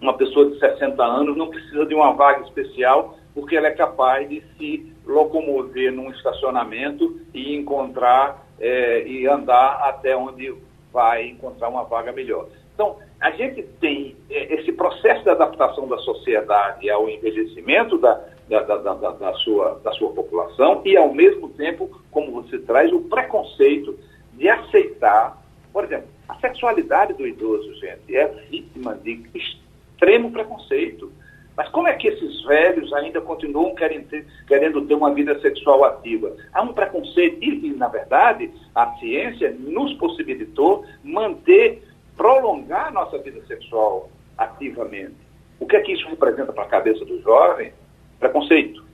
uma 0.00 0.16
pessoa 0.16 0.50
de 0.50 0.58
60 0.58 1.02
anos 1.02 1.36
não 1.36 1.48
precisa 1.48 1.84
de 1.84 1.94
uma 1.94 2.12
vaga 2.12 2.42
especial 2.44 3.18
porque 3.34 3.56
ela 3.56 3.68
é 3.68 3.72
capaz 3.72 4.28
de 4.28 4.42
se 4.56 4.92
locomover 5.04 5.92
num 5.92 6.10
estacionamento 6.10 7.20
e 7.34 7.54
encontrar 7.54 8.46
é, 8.58 9.06
e 9.06 9.26
andar 9.26 9.80
até 9.88 10.16
onde 10.16 10.54
vai 10.92 11.26
encontrar 11.26 11.68
uma 11.68 11.84
vaga 11.84 12.12
melhor. 12.12 12.48
Então, 12.74 12.96
a 13.20 13.30
gente 13.32 13.62
tem 13.80 14.16
é, 14.30 14.54
esse 14.54 14.72
processo 14.72 15.22
de 15.22 15.30
adaptação 15.30 15.86
da 15.86 15.98
sociedade 15.98 16.88
ao 16.88 17.08
envelhecimento 17.08 17.98
da, 17.98 18.14
da, 18.48 18.62
da, 18.62 18.94
da, 18.94 19.10
da, 19.10 19.34
sua, 19.34 19.80
da 19.84 19.92
sua 19.92 20.10
população 20.12 20.82
e, 20.84 20.96
ao 20.96 21.12
mesmo 21.12 21.50
tempo, 21.50 21.90
como 22.10 22.32
você 22.32 22.58
traz, 22.58 22.90
o 22.92 23.02
preconceito 23.02 23.98
de 24.34 24.48
aceitar, 24.48 25.40
por 25.72 25.84
exemplo, 25.84 26.08
a 26.28 26.34
sexualidade 26.36 27.12
do 27.12 27.26
idoso, 27.26 27.74
gente, 27.74 28.16
é 28.16 28.26
vítima 28.50 28.94
de 28.94 29.22
extremo 29.34 30.32
preconceito. 30.32 31.12
Mas 31.56 31.68
como 31.68 31.88
é 31.88 31.92
que 31.92 32.08
esses 32.08 32.42
velhos 32.44 32.90
ainda 32.94 33.20
continuam 33.20 33.74
querendo 33.74 34.08
ter, 34.08 34.24
querendo 34.46 34.80
ter 34.86 34.94
uma 34.94 35.12
vida 35.12 35.38
sexual 35.40 35.84
ativa? 35.84 36.34
Há 36.54 36.62
um 36.62 36.72
preconceito 36.72 37.36
e, 37.42 37.66
e, 37.66 37.74
na 37.74 37.88
verdade, 37.88 38.50
a 38.74 38.94
ciência 38.94 39.54
nos 39.58 39.92
possibilitou 39.94 40.86
manter, 41.04 41.82
prolongar 42.20 42.88
a 42.88 42.90
nossa 42.90 43.16
vida 43.16 43.40
sexual 43.46 44.10
ativamente. 44.36 45.16
O 45.58 45.66
que 45.66 45.74
é 45.74 45.80
que 45.80 45.92
isso 45.92 46.06
representa 46.06 46.52
para 46.52 46.64
a 46.64 46.68
cabeça 46.68 47.02
do 47.02 47.18
jovem? 47.22 47.72
Preconceito. 48.18 48.84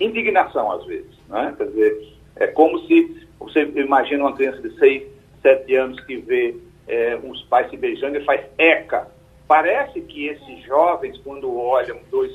Indignação, 0.00 0.72
às 0.72 0.86
vezes. 0.86 1.14
Né? 1.28 1.54
Quer 1.54 1.66
dizer, 1.66 2.14
é 2.36 2.46
como 2.46 2.78
se 2.86 3.28
você 3.38 3.64
imagina 3.76 4.24
uma 4.24 4.34
criança 4.34 4.62
de 4.62 4.74
6, 4.78 5.02
7 5.42 5.74
anos 5.76 6.00
que 6.06 6.16
vê 6.16 6.56
é, 6.88 7.14
os 7.22 7.42
pais 7.42 7.68
se 7.68 7.76
beijando 7.76 8.16
e 8.16 8.24
faz 8.24 8.40
eca. 8.56 9.06
Parece 9.46 10.00
que 10.00 10.28
esses 10.28 10.62
jovens, 10.64 11.18
quando 11.18 11.58
olham 11.58 11.98
dois 12.10 12.32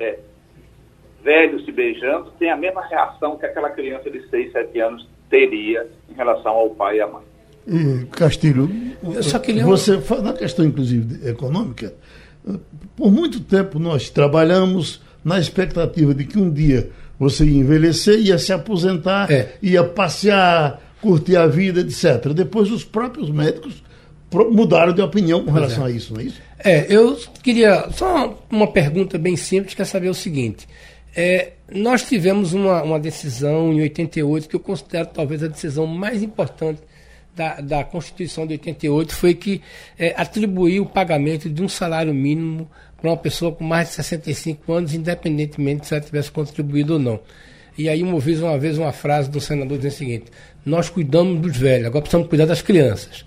é, 0.00 0.18
velhos 1.22 1.62
se 1.66 1.72
beijando, 1.72 2.30
têm 2.38 2.50
a 2.50 2.56
mesma 2.56 2.86
reação 2.86 3.36
que 3.36 3.44
aquela 3.44 3.68
criança 3.68 4.10
de 4.10 4.26
6, 4.30 4.50
7 4.50 4.80
anos 4.80 5.06
teria 5.28 5.86
em 6.08 6.14
relação 6.14 6.54
ao 6.54 6.70
pai 6.70 6.96
e 6.96 7.00
à 7.02 7.06
mãe. 7.06 7.27
Castilho, 8.10 8.70
queria- 9.42 9.64
você, 9.64 10.00
na 10.22 10.32
questão 10.32 10.64
inclusive 10.64 11.28
econômica, 11.28 11.92
por 12.96 13.10
muito 13.12 13.40
tempo 13.40 13.78
nós 13.78 14.08
trabalhamos 14.10 15.00
na 15.24 15.38
expectativa 15.38 16.14
de 16.14 16.24
que 16.24 16.38
um 16.38 16.50
dia 16.50 16.90
você 17.18 17.44
ia 17.44 17.58
envelhecer, 17.58 18.18
ia 18.20 18.38
se 18.38 18.52
aposentar, 18.52 19.30
É. 19.30 19.52
ia 19.62 19.82
passear, 19.84 20.80
curtir 21.00 21.36
a 21.36 21.46
vida, 21.46 21.80
etc. 21.80 22.32
Depois 22.32 22.70
os 22.70 22.84
próprios 22.84 23.28
médicos 23.30 23.82
mudaram 24.50 24.92
de 24.92 25.00
opinião 25.02 25.44
com 25.44 25.50
relação 25.50 25.84
a 25.84 25.90
isso, 25.90 26.14
não 26.14 26.20
é 26.20 26.24
isso? 26.24 26.40
É, 26.58 26.86
eu 26.92 27.18
queria. 27.42 27.88
Só 27.92 28.38
uma 28.50 28.66
pergunta 28.72 29.16
bem 29.18 29.36
simples, 29.36 29.74
quer 29.74 29.84
saber 29.84 30.08
o 30.08 30.14
seguinte. 30.14 30.66
É, 31.16 31.52
nós 31.72 32.02
tivemos 32.02 32.52
uma, 32.52 32.82
uma 32.82 33.00
decisão 33.00 33.72
em 33.72 33.80
88 33.80 34.48
que 34.48 34.54
eu 34.56 34.60
considero 34.60 35.08
talvez 35.12 35.42
a 35.42 35.48
decisão 35.48 35.86
mais 35.86 36.22
importante 36.22 36.80
da, 37.38 37.60
da 37.60 37.84
Constituição 37.84 38.44
de 38.44 38.54
88, 38.54 39.14
foi 39.14 39.32
que 39.32 39.62
é, 39.96 40.12
atribuiu 40.16 40.82
o 40.82 40.86
pagamento 40.86 41.48
de 41.48 41.62
um 41.62 41.68
salário 41.68 42.12
mínimo 42.12 42.68
para 43.00 43.10
uma 43.10 43.16
pessoa 43.16 43.52
com 43.52 43.62
mais 43.62 43.90
de 43.90 43.94
65 43.94 44.72
anos, 44.72 44.92
independentemente 44.92 45.86
se 45.86 45.94
ela 45.94 46.02
tivesse 46.02 46.32
contribuído 46.32 46.94
ou 46.94 46.98
não. 46.98 47.20
E 47.78 47.88
aí 47.88 48.02
uma 48.02 48.18
vez, 48.18 48.42
uma 48.42 48.58
vez 48.58 48.76
uma 48.76 48.90
frase 48.90 49.30
do 49.30 49.40
senador 49.40 49.76
dizendo 49.76 49.92
o 49.92 49.96
seguinte: 49.96 50.24
nós 50.66 50.90
cuidamos 50.90 51.40
dos 51.40 51.56
velhos, 51.56 51.86
agora 51.86 52.02
precisamos 52.02 52.28
cuidar 52.28 52.46
das 52.46 52.60
crianças. 52.60 53.24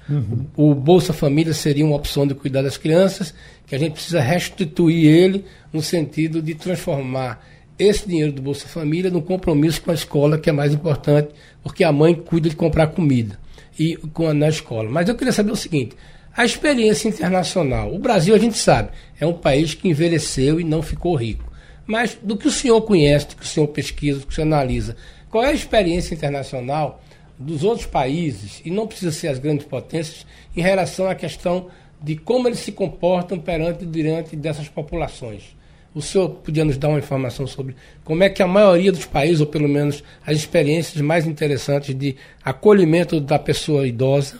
O 0.57 0.75
Bolsa 0.75 1.13
Família 1.13 1.53
seria 1.53 1.85
uma 1.85 1.95
opção 1.95 2.27
de 2.27 2.35
cuidar 2.35 2.61
das 2.61 2.75
crianças, 2.75 3.33
que 3.65 3.73
a 3.73 3.79
gente 3.79 3.93
precisa 3.93 4.19
restituir 4.19 5.05
ele 5.05 5.45
no 5.71 5.81
sentido 5.81 6.41
de 6.41 6.53
transformar 6.53 7.41
esse 7.79 8.05
dinheiro 8.05 8.33
do 8.33 8.41
Bolsa 8.41 8.67
Família 8.67 9.09
no 9.09 9.21
compromisso 9.21 9.81
com 9.81 9.89
a 9.89 9.93
escola, 9.93 10.37
que 10.37 10.49
é 10.49 10.53
mais 10.53 10.73
importante, 10.73 11.29
porque 11.63 11.85
a 11.85 11.93
mãe 11.93 12.13
cuida 12.13 12.49
de 12.49 12.55
comprar 12.57 12.87
comida 12.87 13.39
e 13.77 13.95
com 13.95 14.33
na 14.33 14.49
escola. 14.49 14.89
Mas 14.89 15.07
eu 15.07 15.15
queria 15.15 15.33
saber 15.33 15.51
o 15.51 15.55
seguinte: 15.55 15.95
a 16.35 16.45
experiência 16.45 17.09
internacional. 17.09 17.93
O 17.93 17.99
Brasil, 17.99 18.33
a 18.33 18.37
gente 18.37 18.57
sabe, 18.57 18.89
é 19.19 19.25
um 19.25 19.33
país 19.33 19.73
que 19.73 19.89
envelheceu 19.89 20.59
e 20.59 20.63
não 20.63 20.81
ficou 20.81 21.15
rico. 21.15 21.51
Mas 21.85 22.17
do 22.21 22.37
que 22.37 22.47
o 22.47 22.51
senhor 22.51 22.81
conhece, 22.81 23.29
do 23.29 23.35
que 23.35 23.43
o 23.43 23.47
senhor 23.47 23.67
pesquisa, 23.67 24.19
do 24.19 24.27
que 24.27 24.31
o 24.31 24.35
senhor 24.35 24.47
analisa, 24.47 24.95
qual 25.29 25.43
é 25.43 25.49
a 25.49 25.53
experiência 25.53 26.13
internacional 26.13 27.01
dos 27.37 27.63
outros 27.63 27.87
países, 27.87 28.61
e 28.63 28.69
não 28.69 28.85
precisa 28.85 29.11
ser 29.11 29.27
as 29.29 29.39
grandes 29.39 29.65
potências, 29.65 30.25
em 30.55 30.61
relação 30.61 31.09
à 31.09 31.15
questão 31.15 31.67
de 32.01 32.15
como 32.15 32.47
eles 32.47 32.59
se 32.59 32.71
comportam 32.71 33.39
perante 33.39 33.85
diante 33.85 34.35
dessas 34.35 34.69
populações? 34.69 35.55
O 35.93 36.01
senhor 36.01 36.29
podia 36.29 36.63
nos 36.63 36.77
dar 36.77 36.87
uma 36.87 36.99
informação 36.99 37.45
sobre 37.45 37.75
como 38.05 38.23
é 38.23 38.29
que 38.29 38.41
a 38.41 38.47
maioria 38.47 38.91
dos 38.91 39.05
países, 39.05 39.41
ou 39.41 39.47
pelo 39.47 39.67
menos 39.67 40.03
as 40.25 40.37
experiências 40.37 41.01
mais 41.01 41.27
interessantes 41.27 41.93
de 41.93 42.15
acolhimento 42.43 43.19
da 43.19 43.37
pessoa 43.37 43.85
idosa? 43.85 44.39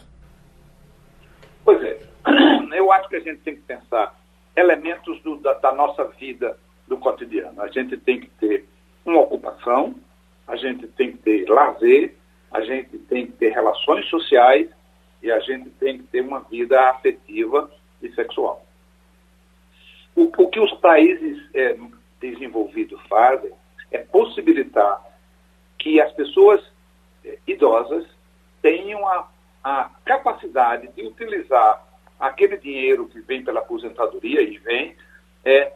Pois 1.65 1.81
é, 1.83 1.99
eu 2.73 2.91
acho 2.91 3.09
que 3.09 3.17
a 3.17 3.19
gente 3.19 3.39
tem 3.41 3.55
que 3.55 3.61
pensar 3.61 4.17
elementos 4.55 5.21
do- 5.23 5.37
da, 5.37 5.53
da 5.55 5.73
nossa 5.73 6.05
vida 6.19 6.57
do 6.87 6.97
cotidiano. 6.97 7.61
A 7.61 7.67
gente 7.67 7.97
tem 7.97 8.21
que 8.21 8.29
ter 8.39 8.65
uma 9.05 9.19
ocupação, 9.21 9.95
a 10.47 10.55
gente 10.55 10.87
tem 10.87 11.11
que 11.11 11.17
ter 11.17 11.49
lazer, 11.49 12.13
a 12.51 12.61
gente 12.61 12.97
tem 12.97 13.25
que 13.25 13.33
ter 13.33 13.49
relações 13.49 14.05
sociais 14.09 14.69
e 15.21 15.29
a 15.31 15.39
gente 15.39 15.69
tem 15.71 15.97
que 15.97 16.03
ter 16.05 16.21
uma 16.21 16.39
vida 16.41 16.79
afetiva 16.89 17.69
e 18.01 18.09
sexual. 18.13 18.65
O, 20.15 20.23
o 20.23 20.47
que 20.49 20.59
os 20.59 20.71
países 20.75 21.41
eh, 21.53 21.77
desenvolvidos 22.19 23.01
fazem 23.07 23.51
é 23.91 23.99
possibilitar 23.99 25.01
que 25.77 25.99
as 26.01 26.11
pessoas 26.13 26.61
eh, 27.25 27.37
idosas 27.47 28.05
tenham 28.61 29.07
a, 29.07 29.27
a 29.63 29.89
capacidade 30.05 30.87
de 30.89 31.05
utilizar 31.05 31.85
aquele 32.19 32.57
dinheiro 32.57 33.07
que 33.07 33.19
vem 33.21 33.43
pela 33.43 33.61
aposentadoria 33.61 34.41
e 34.41 34.57
vem, 34.59 34.95
é, 35.43 35.73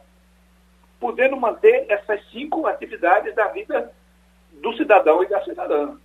podendo 1.00 1.36
manter 1.36 1.86
essas 1.88 2.24
cinco 2.30 2.66
atividades 2.66 3.34
da 3.34 3.48
vida 3.48 3.92
do 4.52 4.72
cidadão 4.76 5.22
e 5.22 5.26
da 5.26 5.42
cidadã. 5.42 5.96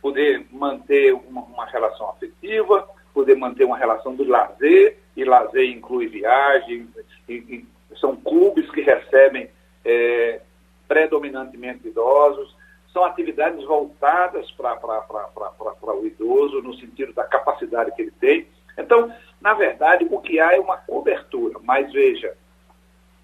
Poder 0.00 0.46
manter 0.52 1.12
uma, 1.12 1.42
uma 1.42 1.66
relação 1.66 2.10
afetiva, 2.10 2.88
poder 3.12 3.36
manter 3.36 3.64
uma 3.64 3.76
relação 3.76 4.14
do 4.14 4.24
lazer, 4.24 5.01
e 5.16 5.24
lazer 5.24 5.70
inclui 5.70 6.06
viagem, 6.08 6.88
e, 7.28 7.34
e 7.34 7.66
são 7.98 8.16
clubes 8.16 8.70
que 8.70 8.80
recebem 8.80 9.48
é, 9.84 10.40
predominantemente 10.88 11.88
idosos, 11.88 12.54
são 12.92 13.04
atividades 13.04 13.64
voltadas 13.64 14.50
para 14.52 15.94
o 15.94 16.06
idoso, 16.06 16.60
no 16.60 16.74
sentido 16.74 17.12
da 17.14 17.24
capacidade 17.24 17.92
que 17.92 18.02
ele 18.02 18.12
tem. 18.20 18.46
Então, 18.76 19.12
na 19.40 19.54
verdade, 19.54 20.06
o 20.10 20.20
que 20.20 20.38
há 20.38 20.54
é 20.54 20.60
uma 20.60 20.76
cobertura. 20.76 21.58
Mas 21.62 21.90
veja, 21.92 22.34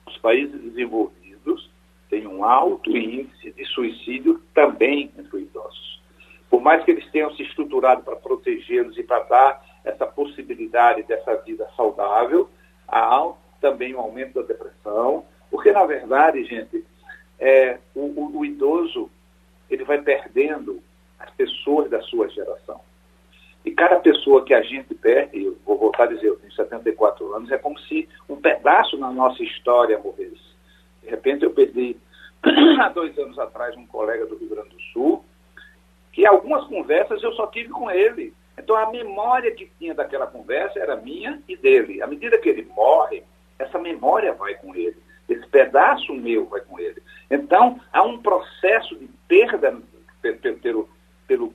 os 0.06 0.16
países 0.18 0.60
desenvolvidos 0.60 1.70
têm 2.08 2.26
um 2.26 2.44
alto 2.44 2.96
índice 2.96 3.50
de 3.52 3.64
suicídio 3.66 4.40
também 4.54 5.12
entre 5.18 5.36
os 5.36 5.42
idosos. 5.42 6.02
Por 6.48 6.62
mais 6.62 6.82
que 6.82 6.90
eles 6.90 7.08
tenham 7.10 7.30
se 7.34 7.42
estruturado 7.42 8.02
para 8.02 8.16
protegê-los 8.16 8.96
e 8.96 9.02
para 9.02 9.22
dar 9.24 9.67
essa 9.84 10.06
possibilidade 10.06 11.02
dessa 11.04 11.36
vida 11.36 11.68
saudável, 11.76 12.48
há 12.86 13.32
também 13.60 13.94
um 13.94 14.00
aumento 14.00 14.34
da 14.34 14.42
depressão, 14.42 15.24
porque, 15.50 15.72
na 15.72 15.84
verdade, 15.84 16.44
gente, 16.44 16.84
é, 17.38 17.78
o, 17.94 18.00
o, 18.00 18.38
o 18.38 18.44
idoso 18.44 19.10
ele 19.70 19.84
vai 19.84 20.00
perdendo 20.00 20.82
as 21.18 21.30
pessoas 21.30 21.90
da 21.90 22.00
sua 22.02 22.28
geração. 22.28 22.80
E 23.64 23.70
cada 23.72 23.98
pessoa 24.00 24.44
que 24.44 24.54
a 24.54 24.62
gente 24.62 24.94
perde, 24.94 25.44
eu 25.44 25.58
vou 25.66 25.76
voltar 25.76 26.04
a 26.04 26.06
dizer, 26.06 26.28
eu 26.28 26.36
tenho 26.36 26.52
74 26.52 27.34
anos, 27.34 27.50
é 27.50 27.58
como 27.58 27.78
se 27.80 28.08
um 28.28 28.36
pedaço 28.36 28.96
na 28.96 29.10
nossa 29.10 29.42
história 29.42 29.98
morresse. 29.98 30.56
De 31.02 31.10
repente 31.10 31.44
eu 31.44 31.50
perdi, 31.50 31.96
há 32.80 32.88
dois 32.88 33.18
anos 33.18 33.38
atrás, 33.38 33.76
um 33.76 33.86
colega 33.86 34.26
do 34.26 34.36
Rio 34.36 34.48
Grande 34.48 34.70
do 34.70 34.80
Sul, 34.92 35.24
que 36.12 36.24
algumas 36.24 36.64
conversas 36.66 37.22
eu 37.22 37.32
só 37.32 37.46
tive 37.48 37.68
com 37.68 37.90
ele. 37.90 38.32
Então 38.58 38.76
a 38.76 38.90
memória 38.90 39.52
que 39.52 39.70
tinha 39.78 39.94
daquela 39.94 40.26
conversa 40.26 40.78
era 40.78 40.96
minha 40.96 41.40
e 41.48 41.56
dele. 41.56 42.02
À 42.02 42.06
medida 42.06 42.38
que 42.38 42.48
ele 42.48 42.66
morre, 42.74 43.22
essa 43.58 43.78
memória 43.78 44.32
vai 44.32 44.54
com 44.54 44.74
ele. 44.74 44.96
Esse 45.28 45.46
pedaço 45.46 46.12
meu 46.14 46.46
vai 46.46 46.60
com 46.60 46.78
ele. 46.78 47.02
Então 47.30 47.80
há 47.92 48.02
um 48.02 48.18
processo 48.18 48.96
de 48.96 49.08
perda 49.28 49.78
pelo, 50.62 50.88
pelo, 51.26 51.54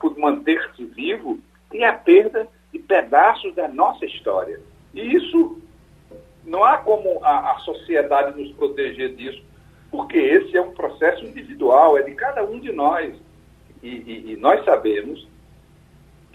por 0.00 0.18
manter-se 0.18 0.84
vivo 0.84 1.38
e 1.72 1.82
a 1.82 1.92
perda 1.92 2.46
de 2.72 2.78
pedaços 2.78 3.54
da 3.54 3.68
nossa 3.68 4.04
história. 4.04 4.60
E 4.92 5.14
isso 5.14 5.60
não 6.44 6.62
há 6.62 6.78
como 6.78 7.24
a, 7.24 7.52
a 7.52 7.58
sociedade 7.60 8.40
nos 8.40 8.52
proteger 8.52 9.14
disso, 9.14 9.42
porque 9.90 10.18
esse 10.18 10.56
é 10.56 10.60
um 10.60 10.72
processo 10.72 11.24
individual, 11.24 11.96
é 11.96 12.02
de 12.02 12.14
cada 12.14 12.44
um 12.44 12.58
de 12.58 12.72
nós. 12.72 13.14
E, 13.82 13.88
e, 13.88 14.32
e 14.32 14.36
nós 14.36 14.64
sabemos 14.64 15.26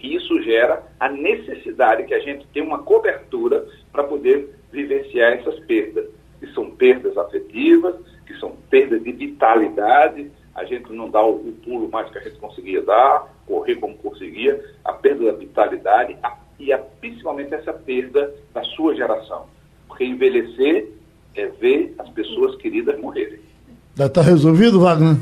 que 0.00 0.16
isso 0.16 0.42
gera 0.42 0.82
a 0.98 1.08
necessidade 1.10 2.04
que 2.04 2.14
a 2.14 2.20
gente 2.20 2.46
tenha 2.48 2.64
uma 2.64 2.78
cobertura 2.78 3.66
para 3.92 4.02
poder 4.02 4.48
vivenciar 4.72 5.34
essas 5.34 5.60
perdas, 5.60 6.06
que 6.40 6.46
são 6.54 6.70
perdas 6.70 7.16
afetivas, 7.18 7.96
que 8.26 8.34
são 8.38 8.56
perdas 8.70 9.04
de 9.04 9.12
vitalidade, 9.12 10.30
a 10.54 10.64
gente 10.64 10.90
não 10.92 11.10
dá 11.10 11.22
o, 11.22 11.36
o 11.36 11.52
pulo 11.62 11.88
mais 11.90 12.10
que 12.10 12.18
a 12.18 12.22
gente 12.22 12.38
conseguia 12.38 12.82
dar, 12.82 13.28
correr 13.46 13.76
como 13.76 13.94
conseguia, 13.98 14.62
a 14.84 14.92
perda 14.92 15.26
da 15.26 15.38
vitalidade 15.38 16.16
a, 16.22 16.36
e 16.58 16.72
a, 16.72 16.78
principalmente 16.78 17.54
essa 17.54 17.72
perda 17.72 18.34
da 18.54 18.64
sua 18.64 18.94
geração. 18.94 19.46
Porque 19.86 20.04
envelhecer 20.04 20.88
é 21.34 21.46
ver 21.46 21.94
as 21.98 22.08
pessoas 22.10 22.56
queridas 22.56 22.98
morrerem. 22.98 23.38
Já 23.96 24.06
está 24.06 24.22
resolvido, 24.22 24.80
Wagner? 24.80 25.16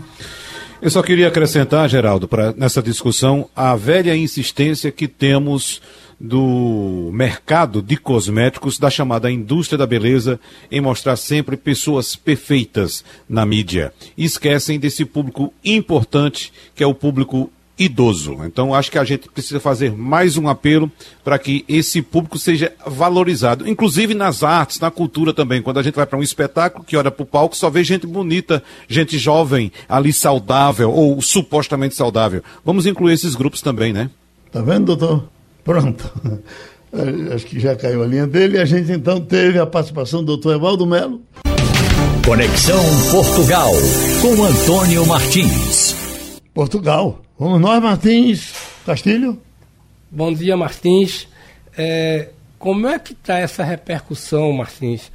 Eu 0.81 0.91
só 0.91 1.03
queria 1.03 1.27
acrescentar, 1.27 1.89
Geraldo, 1.89 2.29
para 2.29 2.53
nessa 2.53 2.81
discussão, 2.81 3.51
a 3.55 3.75
velha 3.75 4.17
insistência 4.17 4.93
que 4.93 5.09
temos 5.09 5.83
do 6.21 7.11
mercado 7.13 7.83
de 7.83 7.97
cosméticos, 7.97 8.79
da 8.79 8.89
chamada 8.89 9.29
indústria 9.29 9.77
da 9.77 9.87
beleza, 9.89 10.39
em 10.71 10.81
mostrar 10.81 11.17
sempre 11.17 11.57
pessoas 11.57 12.15
perfeitas 12.15 13.05
na 13.29 13.45
mídia. 13.45 13.93
Esquecem 14.17 14.79
desse 14.79 15.05
público 15.05 15.53
importante, 15.65 16.53
que 16.77 16.85
é 16.85 16.87
o 16.87 16.95
público 16.95 17.51
idoso. 17.79 18.39
Então, 18.45 18.75
acho 18.75 18.91
que 18.91 18.99
a 18.99 19.05
gente 19.05 19.29
precisa 19.29 19.61
fazer 19.61 19.93
mais 19.93 20.37
um 20.37 20.49
apelo 20.49 20.91
para 21.23 21.39
que 21.39 21.65
esse 21.69 22.03
público 22.03 22.39
seja 22.39 22.73
valorizado, 22.87 23.69
inclusive 23.69 24.15
nas 24.15 24.43
artes, 24.43 24.81
na 24.81 24.91
cultura 24.91 25.33
também. 25.33 25.63
Quando 25.63 25.79
a 25.79 25.83
gente 25.83 25.95
vai 25.95 26.07
para 26.07 26.19
um 26.19 26.23
espetáculo 26.23 26.85
que 26.85 26.97
olha 26.97 27.11
para 27.11 27.23
o 27.23 27.27
palco, 27.27 27.57
só 27.57 27.71
vê 27.71 27.85
gente 27.85 28.07
bonita, 28.07 28.63
gente 28.89 29.19
jovem, 29.19 29.71
ali 29.89 30.13
saudável 30.13 30.91
ou 30.91 31.21
supostamente 31.23 31.95
saudável. 31.95 32.43
Vamos 32.65 32.87
incluir 32.87 33.13
esses 33.13 33.35
grupos 33.35 33.63
também, 33.63 33.93
né? 33.93 34.11
Tá 34.51 34.61
vendo, 34.61 34.97
doutor? 34.97 35.29
Pronto. 35.63 36.11
Acho 37.35 37.47
que 37.47 37.61
já 37.61 37.77
caiu 37.77 38.03
a 38.03 38.07
linha 38.07 38.27
dele. 38.27 38.59
A 38.59 38.65
gente 38.65 38.91
então 38.91 39.21
teve 39.21 39.59
a 39.59 39.67
participação 39.67 40.21
do 40.21 40.27
doutor 40.27 40.55
Evaldo 40.55 40.87
Melo. 40.87 41.21
Conexão 42.25 42.83
Portugal, 43.11 43.71
com 44.21 44.45
Antônio 44.45 45.07
Martins. 45.07 45.95
Portugal. 46.53 47.21
Vamos 47.41 47.61
nós, 47.61 47.81
Martins 47.81 48.53
Castilho? 48.85 49.41
Bom 50.11 50.33
dia, 50.33 50.57
Martins. 50.57 51.29
É, 51.77 52.31
como 52.59 52.89
é 52.89 52.99
que 52.99 53.13
está 53.13 53.39
essa 53.39 53.63
repercussão, 53.63 54.53
Martins, 54.53 55.13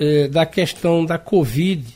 é, 0.00 0.26
da 0.26 0.46
questão 0.46 1.04
da 1.04 1.18
Covid 1.18 1.86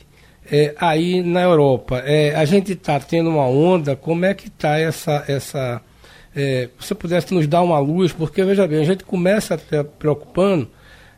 é, 0.51 0.75
aí 0.77 1.23
na 1.23 1.41
Europa? 1.41 1.97
É, 2.05 2.35
a 2.35 2.45
gente 2.45 2.73
está 2.73 2.99
tendo 2.99 3.31
uma 3.31 3.47
onda, 3.47 3.95
como 3.95 4.23
é 4.23 4.35
que 4.35 4.49
está 4.49 4.77
essa... 4.77 5.25
essa 5.27 5.81
é, 6.35 6.69
pudesse 6.99 7.33
nos 7.33 7.47
dar 7.47 7.63
uma 7.63 7.79
luz, 7.79 8.13
porque, 8.13 8.43
veja 8.43 8.67
bem, 8.67 8.81
a 8.81 8.85
gente 8.85 9.03
começa 9.03 9.55
até 9.55 9.81
preocupando, 9.81 10.69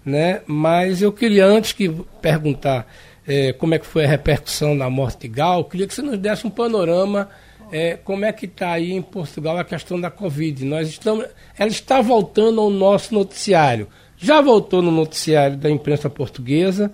né? 0.06 0.40
mas 0.48 1.02
eu 1.02 1.12
queria, 1.12 1.46
antes 1.46 1.74
que 1.74 1.90
perguntar 2.22 2.88
é, 3.28 3.52
como 3.52 3.76
é 3.76 3.80
que 3.80 3.86
foi 3.86 4.06
a 4.06 4.08
repercussão 4.08 4.78
da 4.78 4.90
morte 4.90 5.28
de 5.28 5.28
Gal, 5.28 5.66
queria 5.66 5.86
que 5.86 5.94
você 5.94 6.02
nos 6.02 6.18
desse 6.18 6.48
um 6.48 6.50
panorama 6.50 7.30
é, 7.74 7.98
como 7.98 8.24
é 8.24 8.32
que 8.32 8.46
está 8.46 8.72
aí 8.72 8.92
em 8.92 9.02
Portugal 9.02 9.58
a 9.58 9.64
questão 9.64 10.00
da 10.00 10.12
Covid. 10.12 10.64
Nós 10.64 10.88
estamos, 10.88 11.26
ela 11.58 11.72
está 11.72 12.02
voltando 12.02 12.62
ao 12.62 12.70
nosso 12.70 13.16
noticiário. 13.16 13.88
Já 14.16 14.42
voltou 14.42 14.80
no 14.84 14.92
noticiário 14.92 15.58
da 15.58 15.72
imprensa 15.72 16.08
portuguesa. 16.08 16.94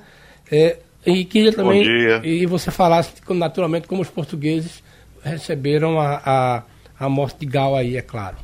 É, 0.49 0.77
e 1.05 1.25
queria 1.25 1.51
também 1.51 1.83
e 2.23 2.45
você 2.45 2.71
falasse 2.71 3.11
naturalmente 3.31 3.89
como 3.89 4.01
os 4.01 4.09
portugueses 4.09 4.81
receberam 5.21 5.99
a, 5.99 6.21
a, 6.25 6.63
a 6.97 7.09
morte 7.09 7.41
de 7.41 7.45
Gal 7.45 7.75
aí, 7.75 7.97
é 7.97 8.01
claro. 8.01 8.37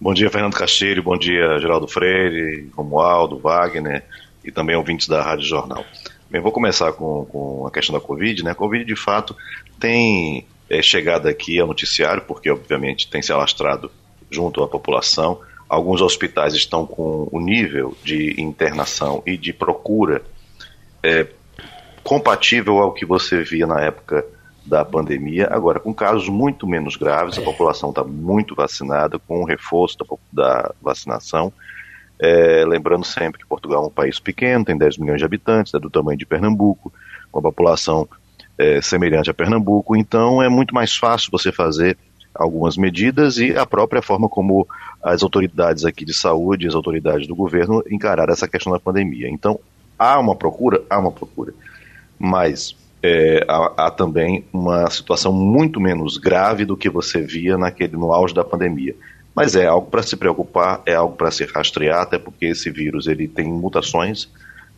Bom 0.00 0.14
dia, 0.14 0.30
Fernando 0.30 0.54
Castilho, 0.54 1.02
bom 1.02 1.18
dia, 1.18 1.58
Geraldo 1.58 1.86
Freire, 1.86 2.70
Romualdo, 2.74 3.38
Wagner 3.38 4.02
e 4.42 4.50
também 4.50 4.74
ouvintes 4.74 5.06
da 5.06 5.22
Rádio 5.22 5.44
Jornal. 5.44 5.84
Bem, 6.34 6.42
vou 6.42 6.50
começar 6.50 6.92
com, 6.94 7.24
com 7.26 7.64
a 7.64 7.70
questão 7.70 7.94
da 7.94 8.00
Covid. 8.00 8.42
Né? 8.42 8.50
A 8.50 8.54
Covid, 8.56 8.84
de 8.84 8.96
fato, 8.96 9.36
tem 9.78 10.44
é, 10.68 10.82
chegado 10.82 11.28
aqui 11.28 11.60
ao 11.60 11.68
noticiário, 11.68 12.22
porque, 12.22 12.50
obviamente, 12.50 13.08
tem 13.08 13.22
se 13.22 13.32
alastrado 13.32 13.88
junto 14.28 14.60
à 14.60 14.66
população. 14.66 15.40
Alguns 15.68 16.02
hospitais 16.02 16.52
estão 16.54 16.84
com 16.84 17.28
o 17.30 17.38
nível 17.38 17.96
de 18.02 18.34
internação 18.36 19.22
e 19.24 19.36
de 19.36 19.52
procura 19.52 20.22
é, 21.04 21.28
compatível 22.02 22.78
ao 22.78 22.92
que 22.92 23.06
você 23.06 23.44
via 23.44 23.64
na 23.64 23.80
época 23.80 24.26
da 24.66 24.84
pandemia, 24.84 25.46
agora 25.52 25.78
com 25.78 25.94
casos 25.94 26.28
muito 26.28 26.66
menos 26.66 26.96
graves, 26.96 27.38
a 27.38 27.42
população 27.42 27.90
está 27.90 28.02
muito 28.02 28.56
vacinada, 28.56 29.20
com 29.20 29.42
o 29.42 29.44
reforço 29.44 29.96
da, 29.98 30.06
da 30.32 30.74
vacinação, 30.82 31.52
é, 32.24 32.64
lembrando 32.64 33.04
sempre 33.04 33.40
que 33.40 33.46
Portugal 33.46 33.84
é 33.84 33.86
um 33.86 33.90
país 33.90 34.18
pequeno, 34.18 34.64
tem 34.64 34.78
10 34.78 34.98
milhões 34.98 35.18
de 35.18 35.24
habitantes, 35.24 35.74
é 35.74 35.78
do 35.78 35.90
tamanho 35.90 36.18
de 36.18 36.24
Pernambuco, 36.24 36.92
com 37.30 37.38
a 37.38 37.42
população 37.42 38.08
é, 38.56 38.80
semelhante 38.80 39.30
a 39.30 39.34
Pernambuco, 39.34 39.94
então 39.94 40.42
é 40.42 40.48
muito 40.48 40.74
mais 40.74 40.96
fácil 40.96 41.30
você 41.30 41.52
fazer 41.52 41.98
algumas 42.34 42.76
medidas 42.76 43.36
e 43.36 43.56
a 43.56 43.66
própria 43.66 44.02
forma 44.02 44.28
como 44.28 44.66
as 45.02 45.22
autoridades 45.22 45.84
aqui 45.84 46.04
de 46.04 46.14
saúde, 46.14 46.66
as 46.66 46.74
autoridades 46.74 47.26
do 47.28 47.34
governo 47.34 47.82
encararam 47.90 48.32
essa 48.32 48.48
questão 48.48 48.72
da 48.72 48.80
pandemia. 48.80 49.28
Então, 49.28 49.60
há 49.98 50.18
uma 50.18 50.34
procura? 50.34 50.82
Há 50.90 50.98
uma 50.98 51.12
procura. 51.12 51.52
Mas 52.18 52.74
é, 53.02 53.44
há, 53.46 53.86
há, 53.86 53.90
também 53.90 54.44
uma 54.52 54.88
situação 54.90 55.32
muito 55.32 55.80
menos 55.80 56.16
grave 56.16 56.64
do 56.64 56.76
que 56.76 56.88
você 56.88 57.20
via 57.20 57.56
naquele, 57.58 57.96
no 57.96 58.12
auge 58.12 58.34
da 58.34 58.42
pandemia. 58.42 58.96
Mas 59.34 59.56
é 59.56 59.66
algo 59.66 59.90
para 59.90 60.02
se 60.02 60.16
preocupar, 60.16 60.80
é 60.86 60.94
algo 60.94 61.16
para 61.16 61.30
se 61.30 61.44
rastrear, 61.44 62.02
até 62.02 62.18
porque 62.18 62.46
esse 62.46 62.70
vírus 62.70 63.06
ele 63.06 63.26
tem 63.26 63.46
mutações. 63.46 64.28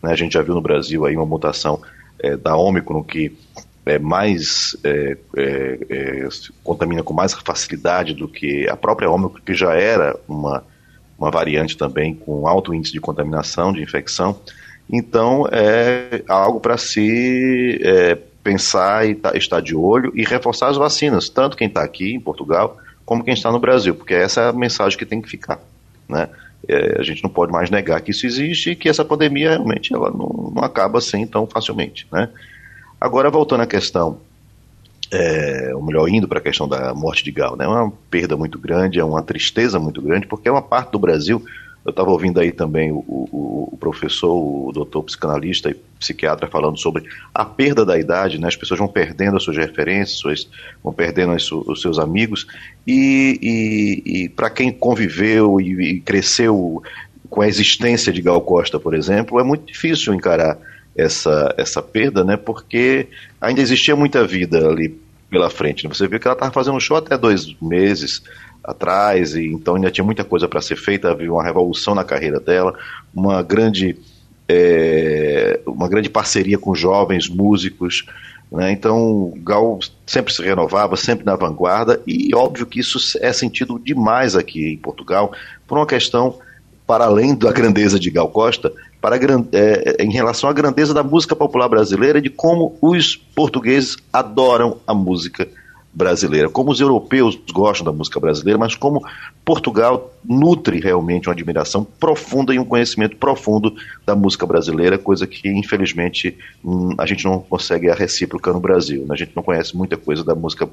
Né? 0.03 0.13
A 0.13 0.17
gente 0.17 0.33
já 0.33 0.43
viu 0.43 0.55
no 0.55 0.63
Brasil 0.63 1.05
aí 1.05 1.15
uma 1.15 1.27
mutação 1.27 1.83
é, 2.19 2.37
da 2.37 2.57
Ômicron 2.57 3.03
que 3.03 3.37
é 3.85 3.99
mais 3.99 4.77
é, 4.83 5.17
é, 5.37 5.79
é 5.89 6.29
contamina 6.65 7.03
com 7.03 7.15
mais 7.15 7.35
facilidade 7.35 8.15
do 8.15 8.27
que 8.27 8.69
a 8.69 8.77
própria 8.77 9.11
Ômicron, 9.11 9.41
que 9.45 9.55
já 9.55 9.75
era 9.75 10.19
uma, 10.27 10.65
uma 11.19 11.31
variante 11.31 11.77
também 11.77 12.15
com 12.15 12.49
alto 12.49 12.75
índice 12.75 12.93
de 12.93 13.01
contaminação, 13.01 13.73
de 13.73 13.83
infecção. 13.83 14.41
Então 14.91 15.47
é 15.53 16.23
algo 16.27 16.61
para 16.61 16.79
se 16.79 17.79
é, 17.83 18.19
pensar 18.43 19.07
e 19.07 19.15
tá, 19.15 19.37
estar 19.37 19.61
de 19.61 19.75
olho 19.75 20.13
e 20.15 20.25
reforçar 20.25 20.69
as 20.69 20.77
vacinas, 20.77 21.29
tanto 21.29 21.57
quem 21.57 21.69
está 21.69 21.83
aqui 21.83 22.15
em 22.15 22.21
Portugal 22.21 22.79
como 23.07 23.23
quem 23.23 23.33
está 23.33 23.53
no 23.53 23.61
Brasil, 23.61 23.95
porque 23.95 24.13
essa 24.13 24.41
é 24.43 24.49
a 24.49 24.53
mensagem 24.53 24.99
que 24.99 25.07
tem 25.07 25.23
que 25.23 25.31
ficar. 25.31 25.61
Né? 26.09 26.29
É, 26.69 26.97
a 26.99 27.03
gente 27.05 27.23
não 27.23 27.31
pode 27.31 27.53
mais 27.53 27.71
negar 27.71 28.01
que 28.01 28.11
isso 28.11 28.27
existe 28.27 28.71
e 28.71 28.77
que 28.77 28.89
essa 28.89 29.05
pandemia 29.05 29.51
realmente 29.51 29.95
ela 29.95 30.11
não, 30.11 30.53
não 30.55 30.65
acaba 30.65 30.99
assim 30.99 31.25
tão 31.25 31.47
facilmente. 31.47 32.07
Né? 32.13 32.29
Agora, 33.01 33.31
voltando 33.31 33.63
à 33.63 33.67
questão, 33.67 34.19
é, 35.13 35.71
ou 35.73 35.83
melhor, 35.83 36.09
indo 36.09 36.27
para 36.27 36.41
a 36.41 36.43
questão 36.43 36.67
da 36.67 36.93
morte 36.93 37.23
de 37.23 37.31
Gal, 37.31 37.57
né? 37.57 37.65
é 37.65 37.69
uma 37.69 37.93
perda 38.11 38.37
muito 38.37 38.59
grande, 38.59 38.99
é 38.99 39.05
uma 39.05 39.23
tristeza 39.23 39.79
muito 39.79 40.03
grande, 40.03 40.27
porque 40.27 40.49
é 40.49 40.53
uma 40.53 40.63
parte 40.63 40.91
do 40.91 40.99
Brasil 40.99 41.45
eu 41.87 41.91
estava 41.91 42.11
ouvindo 42.11 42.41
aí 42.41 42.51
também 42.51 42.91
o, 42.91 42.97
o, 43.07 43.69
o, 43.73 43.77
professor, 43.79 44.35
o 44.35 44.73
doutor 44.73 45.05
psicanalista 45.05 45.71
e 45.71 45.75
psiquiatra 46.01 46.49
falando 46.49 46.77
sobre 46.77 47.05
a 47.33 47.45
perda 47.45 47.85
da 47.85 47.97
idade, 47.97 48.41
né? 48.41 48.49
As 48.49 48.57
pessoas 48.57 48.81
vão 48.81 48.89
perdendo 48.89 49.37
as 49.37 49.45
suas 49.45 49.57
referências, 49.57 50.19
suas, 50.19 50.49
vão 50.83 50.93
perdendo 50.93 51.33
as, 51.33 51.51
os 51.53 51.81
seus 51.81 52.01
amigos 52.01 52.45
e, 52.85 53.39
e, 53.41 54.25
e 54.25 54.29
para 54.29 54.51
quem 54.51 54.73
conviveu 54.73 55.61
e, 55.61 55.93
e, 55.93 56.01
cresceu 56.01 56.83
com 57.31 57.41
a 57.41 57.47
existência 57.47 58.13
de 58.13 58.21
Gal 58.21 58.41
Costa, 58.41 58.81
por 58.81 58.93
exemplo, 58.93 59.39
é 59.39 59.45
muito 59.45 59.67
difícil 59.67 60.13
encarar 60.13 60.59
essa, 60.97 61.55
essa 61.57 61.81
perda, 61.81 62.25
né? 62.25 62.37
Porque 62.37 63.07
ainda 63.41 63.61
existia 63.61 63.95
muita 63.95 64.27
vida 64.27 64.69
ali 64.69 64.99
pela 65.31 65.51
frente. 65.51 65.85
Né? 65.85 65.95
Você 65.95 66.09
viu 66.09 66.19
que 66.19 66.27
ela 66.27 66.35
estava 66.35 66.53
fazendo 66.53 66.77
um 66.77 66.81
show 66.81 66.97
até 66.97 67.17
dois 67.17 67.55
meses 67.63 68.23
atrás, 68.67 69.35
e 69.35 69.47
então 69.47 69.77
ainda 69.77 69.91
tinha 69.91 70.05
muita 70.05 70.25
coisa 70.25 70.49
para 70.49 70.61
ser 70.61 70.77
feita, 70.77 71.11
havia 71.11 71.33
uma 71.33 71.45
revolução 71.45 71.95
na 71.95 72.03
carreira 72.03 72.41
dela, 72.41 72.75
uma 73.15 73.43
grande, 73.43 73.97
é, 74.49 75.61
uma 75.65 75.89
grande 75.89 76.11
parceria 76.11 76.59
com 76.59 76.75
jovens 76.75 77.29
músicos. 77.29 78.05
Né? 78.51 78.73
Então, 78.73 79.33
Gal 79.39 79.79
sempre 80.05 80.35
se 80.35 80.43
renovava, 80.43 80.97
sempre 80.97 81.25
na 81.25 81.37
vanguarda, 81.37 82.01
e 82.07 82.35
óbvio 82.35 82.67
que 82.67 82.81
isso 82.81 82.99
é 83.21 83.33
sentido 83.33 83.79
demais 83.79 84.35
aqui 84.35 84.73
em 84.73 84.79
Portugal, 84.79 85.33
por 85.67 85.79
uma 85.79 85.87
questão 85.87 86.39
para 86.87 87.05
além 87.05 87.35
da 87.35 87.53
grandeza 87.53 87.99
de 87.99 88.11
Gal 88.11 88.29
Costa, 88.29 88.73
para 89.01 89.17
é, 89.17 90.03
em 90.03 90.11
relação 90.11 90.51
à 90.51 90.53
grandeza 90.53 90.93
da 90.93 91.03
música 91.03 91.37
popular 91.37 91.69
brasileira, 91.69 92.21
de 92.21 92.31
como 92.31 92.77
os 92.81 93.17
portugueses 93.17 93.97
adoram 94.13 94.79
a 94.87 94.95
música 94.95 95.49
brasileira 95.97 96.51
como 96.51 96.71
os 96.71 96.79
europeus 96.79 97.41
gostam 97.51 97.87
da 97.87 97.91
música 97.91 98.21
brasileira, 98.21 98.59
mas 98.59 98.75
como 98.75 99.03
Portugal 99.43 100.15
nutre 100.23 100.79
realmente 100.79 101.27
uma 101.27 101.33
admiração 101.33 101.85
profunda 101.85 102.55
e 102.55 102.59
um 102.59 102.65
conhecimento 102.67 103.17
profundo 103.17 103.75
da 104.05 104.15
música 104.15 104.45
brasileira, 104.45 104.99
coisa 104.99 105.27
que 105.27 105.49
infelizmente 105.49 106.37
hum, 106.63 106.91
a 106.99 107.07
gente 107.07 107.25
não 107.25 107.41
consegue 107.41 107.89
a 107.89 107.95
recíproca 107.95 108.53
no 108.53 108.61
Brasil. 108.61 109.07
Né? 109.07 109.15
A 109.15 109.17
gente 109.17 109.33
não 109.35 109.43
conhece 109.43 109.75
muita 109.75 109.97
coisa 109.97 110.23
da 110.23 110.35
música 110.35 110.69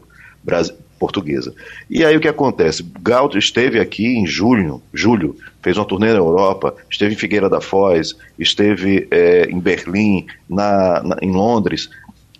portuguesa. 0.99 1.53
E 1.89 2.03
aí 2.03 2.17
o 2.17 2.19
que 2.19 2.27
acontece? 2.27 2.85
Gal 3.01 3.29
esteve 3.37 3.79
aqui 3.79 4.05
em 4.05 4.27
julho, 4.27 4.81
julho, 4.93 5.37
fez 5.61 5.77
uma 5.77 5.85
turnê 5.85 6.11
na 6.11 6.19
Europa, 6.19 6.75
esteve 6.89 7.13
em 7.13 7.17
Figueira 7.17 7.49
da 7.49 7.61
Foz, 7.61 8.13
esteve 8.37 9.07
é, 9.09 9.45
em 9.49 9.59
Berlim, 9.59 10.25
na, 10.49 11.01
na, 11.01 11.17
em 11.21 11.31
Londres, 11.31 11.89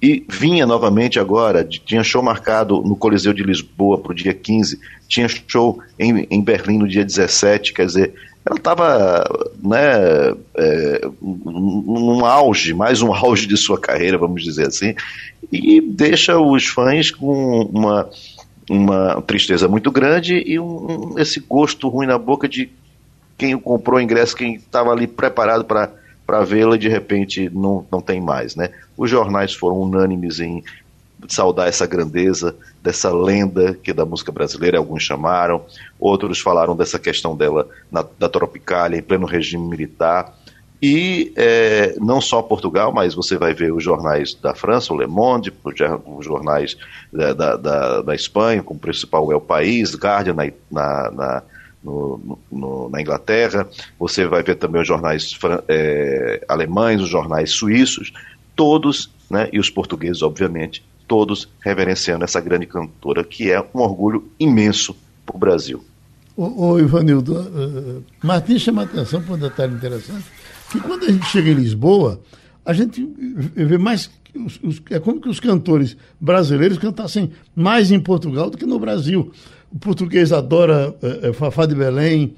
e 0.03 0.25
vinha 0.27 0.65
novamente 0.65 1.17
agora, 1.17 1.63
tinha 1.63 2.03
show 2.03 2.21
marcado 2.21 2.81
no 2.81 2.93
Coliseu 2.93 3.31
de 3.31 3.41
Lisboa 3.41 3.97
para 3.97 4.11
o 4.11 4.15
dia 4.15 4.33
15, 4.33 4.77
tinha 5.07 5.29
show 5.47 5.79
em, 5.97 6.27
em 6.29 6.41
Berlim 6.41 6.77
no 6.77 6.89
dia 6.89 7.05
17, 7.05 7.71
quer 7.71 7.85
dizer, 7.85 8.13
ela 8.45 8.57
estava 8.57 9.23
né, 9.63 10.35
é, 10.57 11.07
num 11.21 12.25
auge, 12.25 12.73
mais 12.73 13.01
um 13.01 13.13
auge 13.15 13.47
de 13.47 13.55
sua 13.55 13.79
carreira, 13.79 14.17
vamos 14.17 14.43
dizer 14.43 14.67
assim, 14.67 14.93
e 15.49 15.79
deixa 15.79 16.37
os 16.37 16.65
fãs 16.65 17.09
com 17.09 17.61
uma 17.73 18.09
uma 18.69 19.21
tristeza 19.21 19.67
muito 19.67 19.91
grande 19.91 20.41
e 20.45 20.57
um, 20.57 21.15
esse 21.17 21.41
gosto 21.41 21.89
ruim 21.89 22.07
na 22.07 22.17
boca 22.17 22.47
de 22.47 22.69
quem 23.37 23.57
comprou 23.57 23.99
o 23.99 24.01
ingresso, 24.01 24.37
quem 24.37 24.55
estava 24.55 24.89
ali 24.89 25.05
preparado 25.05 25.65
para 25.65 25.91
vê-la 26.45 26.75
e 26.75 26.79
de 26.79 26.89
repente 26.89 27.49
não, 27.49 27.85
não 27.91 28.01
tem 28.01 28.21
mais. 28.21 28.55
Né? 28.55 28.69
Os 28.97 29.09
jornais 29.09 29.53
foram 29.53 29.81
unânimes 29.81 30.39
em 30.39 30.63
saudar 31.27 31.67
essa 31.67 31.85
grandeza 31.85 32.55
dessa 32.81 33.13
lenda 33.13 33.73
que 33.73 33.93
da 33.93 34.05
música 34.05 34.31
brasileira, 34.31 34.77
alguns 34.77 35.03
chamaram, 35.03 35.63
outros 35.99 36.39
falaram 36.39 36.75
dessa 36.75 36.99
questão 36.99 37.35
dela 37.35 37.67
na, 37.91 38.05
da 38.19 38.27
Tropicália, 38.27 38.97
em 38.97 39.01
pleno 39.01 39.25
regime 39.25 39.65
militar. 39.65 40.37
E 40.81 41.31
é, 41.37 41.95
não 41.97 42.19
só 42.19 42.41
Portugal, 42.41 42.91
mas 42.91 43.15
você 43.15 43.37
vai 43.37 43.53
ver 43.53 43.71
os 43.71 43.81
jornais 43.81 44.33
da 44.33 44.53
França, 44.53 44.93
o 44.93 44.97
Le 44.97 45.07
Monde, 45.07 45.53
os 45.63 46.25
jornais 46.25 46.75
da, 47.11 47.31
da, 47.31 47.55
da, 47.55 48.01
da 48.01 48.15
Espanha, 48.15 48.61
como 48.61 48.77
principal 48.77 49.31
é 49.31 49.35
o 49.35 49.39
País, 49.39 49.95
Guardian 49.95 50.33
na, 50.33 50.51
na, 50.69 51.11
na 51.11 51.43
no, 51.83 52.39
no, 52.51 52.89
na 52.89 53.01
Inglaterra, 53.01 53.67
você 53.99 54.25
vai 54.25 54.41
ver 54.41 54.55
também 54.55 54.81
os 54.81 54.87
jornais 54.87 55.37
é, 55.67 56.43
alemães, 56.47 57.01
os 57.01 57.09
jornais 57.09 57.51
suíços, 57.51 58.13
todos, 58.55 59.11
né, 59.29 59.49
e 59.51 59.59
os 59.59 59.69
portugueses, 59.69 60.21
obviamente, 60.21 60.83
todos 61.07 61.49
reverenciando 61.59 62.23
essa 62.23 62.39
grande 62.39 62.65
cantora, 62.65 63.23
que 63.23 63.51
é 63.51 63.59
um 63.73 63.79
orgulho 63.79 64.29
imenso 64.39 64.95
para 65.25 65.35
o 65.35 65.39
Brasil. 65.39 65.83
Ô, 66.35 66.71
ô 66.71 66.79
Ivanildo, 66.79 67.33
uh, 67.35 68.03
Martins 68.23 68.61
chama 68.61 68.83
atenção 68.83 69.21
para 69.21 69.35
um 69.35 69.37
detalhe 69.37 69.73
interessante, 69.73 70.25
que 70.71 70.79
quando 70.79 71.05
a 71.05 71.11
gente 71.11 71.25
chega 71.27 71.51
em 71.51 71.53
Lisboa, 71.53 72.19
a 72.65 72.73
gente 72.73 73.05
vê 73.55 73.77
mais. 73.77 74.09
Os, 74.35 74.59
os, 74.63 74.81
é 74.89 74.99
como 74.99 75.21
que 75.21 75.29
os 75.29 75.39
cantores 75.39 75.95
brasileiros 76.19 76.79
cantassem 76.79 77.31
mais 77.55 77.91
em 77.91 77.99
Portugal 77.99 78.49
do 78.49 78.57
que 78.57 78.65
no 78.65 78.79
Brasil. 78.79 79.31
O 79.73 79.79
português 79.79 80.31
adora 80.31 80.93
uh, 81.01 81.33
Fafá 81.33 81.65
de 81.65 81.73
Belém, 81.73 82.35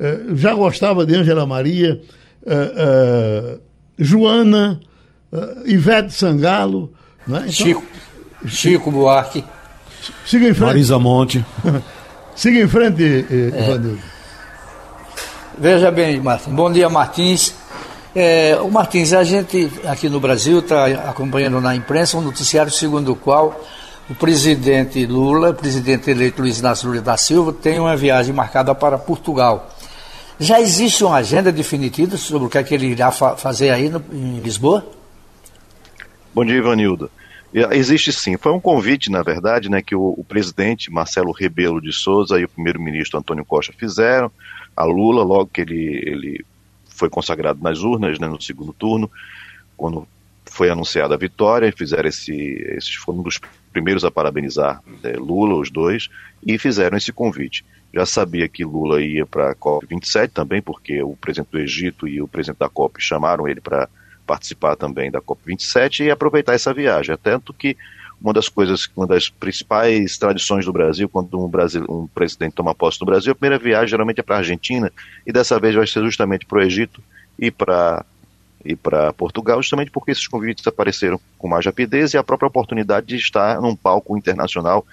uh, 0.00 0.34
já 0.34 0.54
gostava 0.54 1.04
de 1.04 1.14
Angela 1.14 1.46
Maria, 1.46 2.00
Joana, 3.98 4.80
Ivete 5.66 6.14
Sangalo. 6.14 6.92
Né? 7.26 7.40
Então, 7.40 7.52
Chico. 7.52 7.84
Chico 8.46 8.90
Buarque. 8.90 9.44
Siga 10.24 10.48
em 10.48 10.54
frente. 10.54 10.68
Marisa 10.68 10.98
Monte. 10.98 11.44
Siga 12.34 12.60
em 12.60 12.68
frente, 12.68 13.02
Ivanildo. 13.02 13.98
É. 14.14 14.18
Veja 15.60 15.90
bem, 15.90 16.20
Martins. 16.20 16.54
Bom 16.54 16.70
dia, 16.70 16.88
Martins. 16.88 17.52
É, 18.14 18.56
o 18.62 18.70
Martins, 18.70 19.12
a 19.12 19.24
gente 19.24 19.70
aqui 19.84 20.08
no 20.08 20.20
Brasil 20.20 20.60
está 20.60 20.86
acompanhando 20.86 21.60
na 21.60 21.74
imprensa 21.74 22.16
um 22.16 22.20
noticiário 22.20 22.70
segundo 22.72 23.12
o 23.12 23.16
qual 23.16 23.60
o 24.10 24.14
presidente 24.14 25.04
Lula, 25.04 25.52
presidente 25.52 26.10
eleito 26.10 26.40
Luiz 26.40 26.58
Inácio 26.58 26.88
Lula 26.88 27.02
da 27.02 27.16
Silva, 27.16 27.52
tem 27.52 27.78
uma 27.78 27.96
viagem 27.96 28.34
marcada 28.34 28.74
para 28.74 28.96
Portugal. 28.96 29.70
Já 30.40 30.60
existe 30.60 31.04
uma 31.04 31.16
agenda 31.16 31.52
definitiva 31.52 32.16
sobre 32.16 32.46
o 32.46 32.50
que, 32.50 32.56
é 32.56 32.62
que 32.62 32.74
ele 32.74 32.86
irá 32.86 33.10
fa 33.10 33.36
fazer 33.36 33.70
aí 33.70 33.88
no, 33.88 34.02
em 34.12 34.40
Lisboa? 34.40 34.86
Bom 36.34 36.44
dia, 36.44 36.56
Ivanildo. 36.56 37.10
Existe 37.52 38.12
sim. 38.12 38.36
Foi 38.36 38.52
um 38.52 38.60
convite, 38.60 39.10
na 39.10 39.22
verdade, 39.22 39.70
né, 39.70 39.82
que 39.82 39.94
o, 39.94 40.14
o 40.16 40.24
presidente 40.24 40.90
Marcelo 40.90 41.32
Rebelo 41.32 41.80
de 41.80 41.92
Souza 41.92 42.38
e 42.38 42.44
o 42.44 42.48
primeiro-ministro 42.48 43.18
Antônio 43.18 43.44
Costa 43.44 43.72
fizeram 43.76 44.30
a 44.76 44.84
Lula, 44.84 45.22
logo 45.24 45.50
que 45.52 45.60
ele, 45.60 46.02
ele 46.06 46.44
foi 46.88 47.10
consagrado 47.10 47.60
nas 47.62 47.80
urnas, 47.80 48.18
né, 48.18 48.28
no 48.28 48.40
segundo 48.40 48.72
turno, 48.72 49.10
quando 49.76 50.06
foi 50.44 50.70
anunciada 50.70 51.14
a 51.14 51.18
vitória, 51.18 51.72
fizeram 51.76 52.08
esse, 52.08 52.32
esses 52.32 52.94
foram 52.94 53.20
um 53.20 53.22
dos 53.22 53.38
primeiros 53.68 54.04
a 54.04 54.10
parabenizar 54.10 54.82
é, 55.02 55.16
Lula, 55.16 55.54
os 55.54 55.70
dois, 55.70 56.08
e 56.46 56.58
fizeram 56.58 56.96
esse 56.96 57.12
convite. 57.12 57.64
Já 57.92 58.04
sabia 58.04 58.48
que 58.48 58.64
Lula 58.64 59.00
ia 59.00 59.24
para 59.24 59.50
a 59.50 59.54
COP27 59.54 60.30
também, 60.30 60.60
porque 60.60 61.02
o 61.02 61.16
presidente 61.16 61.50
do 61.50 61.58
Egito 61.58 62.06
e 62.06 62.20
o 62.20 62.28
presidente 62.28 62.58
da 62.58 62.68
COP 62.68 63.00
chamaram 63.00 63.48
ele 63.48 63.60
para 63.60 63.88
participar 64.26 64.76
também 64.76 65.10
da 65.10 65.22
COP27 65.22 66.04
e 66.04 66.10
aproveitar 66.10 66.54
essa 66.54 66.74
viagem. 66.74 67.14
É 67.14 67.16
tanto 67.16 67.54
que 67.54 67.76
uma 68.20 68.32
das 68.32 68.48
coisas, 68.48 68.88
uma 68.96 69.06
das 69.06 69.30
principais 69.30 70.18
tradições 70.18 70.66
do 70.66 70.72
Brasil, 70.72 71.08
quando 71.08 71.42
um, 71.42 71.48
Brasil, 71.48 71.84
um 71.88 72.06
presidente 72.06 72.54
toma 72.54 72.74
posse 72.74 73.00
no 73.00 73.06
Brasil, 73.06 73.32
a 73.32 73.34
primeira 73.34 73.62
viagem 73.62 73.88
geralmente 73.88 74.20
é 74.20 74.22
para 74.22 74.36
a 74.36 74.38
Argentina, 74.38 74.92
e 75.26 75.32
dessa 75.32 75.58
vez 75.58 75.74
vai 75.74 75.86
ser 75.86 76.02
justamente 76.02 76.44
para 76.44 76.58
o 76.58 76.62
Egito 76.62 77.02
e 77.38 77.50
para 77.50 78.04
e 78.64 78.74
para 78.74 79.12
Portugal, 79.12 79.62
justamente 79.62 79.90
porque 79.90 80.10
esses 80.10 80.26
convites 80.26 80.66
apareceram 80.66 81.20
com 81.38 81.48
mais 81.48 81.64
rapidez 81.64 82.12
e 82.12 82.18
a 82.18 82.24
própria 82.24 82.48
oportunidade 82.48 83.06
de 83.06 83.16
estar 83.16 83.60
num 83.60 83.76
palco 83.76 84.16
internacional 84.16 84.84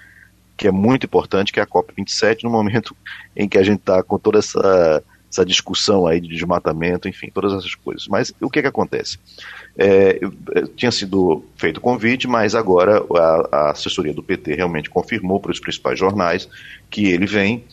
que 0.56 0.66
é 0.66 0.70
muito 0.70 1.04
importante, 1.04 1.52
que 1.52 1.60
é 1.60 1.62
a 1.62 1.66
COP27, 1.66 2.44
no 2.44 2.50
momento 2.50 2.96
em 3.36 3.48
que 3.48 3.58
a 3.58 3.62
gente 3.62 3.80
está 3.80 4.02
com 4.02 4.18
toda 4.18 4.38
essa 4.38 5.02
essa 5.30 5.44
discussão 5.44 6.06
aí 6.06 6.20
de 6.20 6.28
desmatamento, 6.28 7.08
enfim, 7.08 7.30
todas 7.32 7.52
essas 7.52 7.74
coisas. 7.74 8.08
Mas 8.08 8.32
o 8.40 8.48
que 8.48 8.62
que 8.62 8.68
acontece? 8.68 9.18
É, 9.76 10.18
tinha 10.74 10.90
sido 10.90 11.44
feito 11.56 11.76
o 11.76 11.80
convite, 11.80 12.26
mas 12.26 12.54
agora 12.54 13.04
a, 13.14 13.48
a 13.52 13.70
assessoria 13.72 14.14
do 14.14 14.22
PT 14.22 14.54
realmente 14.54 14.88
confirmou 14.88 15.38
para 15.38 15.50
os 15.50 15.60
principais 15.60 15.98
jornais 15.98 16.48
que 16.88 17.06
ele 17.06 17.26
vem 17.26 17.64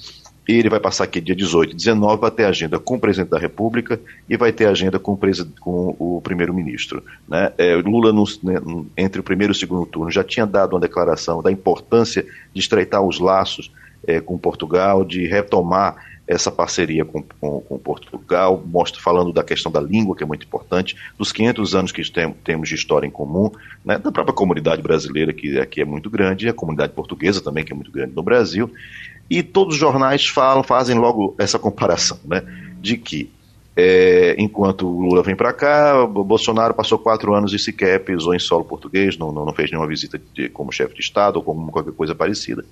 ele 0.47 0.69
vai 0.69 0.79
passar 0.79 1.05
aqui 1.05 1.21
dia 1.21 1.35
18 1.35 1.71
e 1.71 1.75
19, 1.75 2.19
vai 2.21 2.31
ter 2.31 2.45
agenda 2.45 2.77
com 2.77 2.95
o 2.95 2.99
presidente 2.99 3.29
da 3.29 3.39
República 3.39 3.99
e 4.29 4.35
vai 4.35 4.51
ter 4.51 4.65
agenda 4.65 4.99
com 4.99 5.13
o, 5.13 5.17
com 5.59 5.95
o 5.97 6.21
primeiro-ministro. 6.21 7.03
Né? 7.27 7.51
É, 7.57 7.75
Lula, 7.75 8.11
no, 8.11 8.25
né, 8.43 8.55
entre 8.97 9.21
o 9.21 9.23
primeiro 9.23 9.51
e 9.51 9.55
o 9.55 9.57
segundo 9.57 9.85
turno, 9.85 10.11
já 10.11 10.23
tinha 10.23 10.45
dado 10.45 10.73
uma 10.73 10.79
declaração 10.79 11.41
da 11.41 11.51
importância 11.51 12.25
de 12.53 12.59
estreitar 12.59 13.01
os 13.01 13.19
laços 13.19 13.71
é, 14.05 14.19
com 14.19 14.37
Portugal, 14.37 15.05
de 15.05 15.25
retomar 15.27 15.95
essa 16.25 16.49
parceria 16.49 17.03
com, 17.03 17.21
com, 17.39 17.59
com, 17.61 17.77
Portugal, 17.77 18.63
mostra 18.65 19.01
falando 19.01 19.33
da 19.33 19.43
questão 19.43 19.71
da 19.71 19.81
língua, 19.81 20.15
que 20.15 20.23
é 20.23 20.25
muito 20.25 20.45
importante, 20.45 20.95
dos 21.17 21.31
500 21.33 21.75
anos 21.75 21.91
que 21.91 22.11
tem, 22.11 22.31
temos 22.43 22.69
de 22.69 22.75
história 22.75 23.05
em 23.05 23.11
comum, 23.11 23.51
né, 23.83 23.97
da 23.97 24.11
própria 24.11 24.33
comunidade 24.33 24.81
brasileira, 24.81 25.33
que 25.33 25.59
aqui 25.59 25.81
é 25.81 25.85
muito 25.85 26.09
grande, 26.09 26.45
e 26.45 26.49
a 26.49 26.53
comunidade 26.53 26.93
portuguesa 26.93 27.41
também, 27.41 27.65
que 27.65 27.73
é 27.73 27.75
muito 27.75 27.91
grande 27.91 28.15
no 28.15 28.23
Brasil, 28.23 28.71
e 29.37 29.41
todos 29.41 29.73
os 29.73 29.79
jornais 29.79 30.27
falam, 30.27 30.61
fazem 30.61 30.97
logo 30.97 31.33
essa 31.39 31.57
comparação, 31.57 32.19
né, 32.23 32.43
de 32.79 32.97
que 32.97 33.31
é, 33.75 34.35
enquanto 34.37 34.87
o 34.87 35.01
Lula 35.01 35.23
vem 35.23 35.35
para 35.35 35.51
cá, 35.51 36.03
o 36.03 36.23
Bolsonaro 36.23 36.75
passou 36.75 36.99
quatro 36.99 37.33
anos 37.33 37.51
e 37.51 37.57
sequer 37.57 38.03
pisou 38.03 38.35
em 38.35 38.39
solo 38.39 38.63
português, 38.63 39.17
não, 39.17 39.31
não, 39.31 39.43
não 39.43 39.53
fez 39.53 39.71
nenhuma 39.71 39.87
visita 39.87 40.21
de, 40.33 40.49
como 40.49 40.71
chefe 40.71 40.93
de 40.93 41.01
Estado 41.01 41.37
ou 41.37 41.43
como 41.43 41.71
qualquer 41.71 41.93
coisa 41.93 42.13
parecida. 42.13 42.63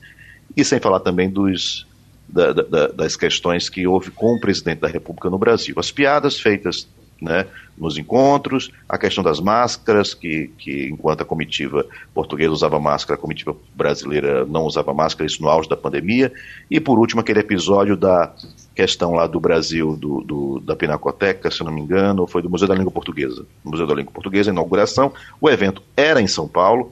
E 0.55 0.63
sem 0.63 0.79
falar 0.79 0.99
também 0.99 1.27
dos 1.27 1.87
da, 2.29 2.53
da, 2.53 2.87
das 2.87 3.15
questões 3.15 3.67
que 3.67 3.87
houve 3.87 4.11
com 4.11 4.35
o 4.35 4.39
presidente 4.39 4.79
da 4.79 4.87
República 4.87 5.29
no 5.29 5.39
Brasil. 5.39 5.73
As 5.77 5.91
piadas 5.91 6.39
feitas 6.39 6.87
né, 7.21 7.45
nos 7.77 7.97
encontros, 7.97 8.71
a 8.89 8.97
questão 8.97 9.23
das 9.23 9.39
máscaras, 9.39 10.13
que, 10.13 10.51
que 10.57 10.87
enquanto 10.87 11.21
a 11.21 11.25
comitiva 11.25 11.85
portuguesa 12.13 12.51
usava 12.51 12.79
máscara, 12.79 13.17
a 13.17 13.21
comitiva 13.21 13.55
brasileira 13.75 14.43
não 14.45 14.63
usava 14.63 14.93
máscara, 14.93 15.27
isso 15.27 15.41
no 15.41 15.47
auge 15.47 15.69
da 15.69 15.77
pandemia, 15.77 16.33
e 16.69 16.79
por 16.79 16.97
último 16.97 17.21
aquele 17.21 17.39
episódio 17.39 17.95
da 17.95 18.33
questão 18.75 19.11
lá 19.11 19.27
do 19.27 19.39
Brasil, 19.39 19.95
do, 19.95 20.21
do, 20.21 20.59
da 20.61 20.75
Pinacoteca, 20.75 21.51
se 21.51 21.63
não 21.63 21.71
me 21.71 21.81
engano, 21.81 22.25
foi 22.25 22.41
do 22.41 22.49
Museu 22.49 22.67
da 22.67 22.75
Língua 22.75 22.91
Portuguesa. 22.91 23.45
Museu 23.63 23.85
da 23.85 23.93
Língua 23.93 24.11
Portuguesa, 24.11 24.49
inauguração, 24.49 25.13
o 25.39 25.49
evento 25.49 25.83
era 25.95 26.21
em 26.21 26.27
São 26.27 26.47
Paulo, 26.47 26.91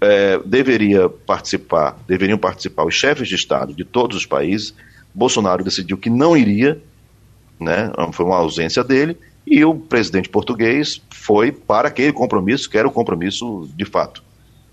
é, 0.00 0.38
deveria 0.44 1.08
participar, 1.08 1.98
deveriam 2.06 2.38
participar 2.38 2.84
os 2.84 2.94
chefes 2.94 3.28
de 3.28 3.34
Estado 3.34 3.74
de 3.74 3.84
todos 3.84 4.16
os 4.16 4.24
países. 4.24 4.74
Bolsonaro 5.12 5.64
decidiu 5.64 5.98
que 5.98 6.08
não 6.08 6.36
iria, 6.36 6.80
né, 7.58 7.90
foi 8.12 8.24
uma 8.24 8.36
ausência 8.36 8.84
dele, 8.84 9.16
e 9.50 9.64
o 9.64 9.74
presidente 9.74 10.28
português 10.28 11.00
foi 11.10 11.50
para 11.52 11.88
aquele 11.88 12.12
compromisso, 12.12 12.68
que 12.68 12.78
era 12.78 12.88
o 12.88 12.92
compromisso 12.92 13.68
de 13.74 13.84
fato. 13.84 14.22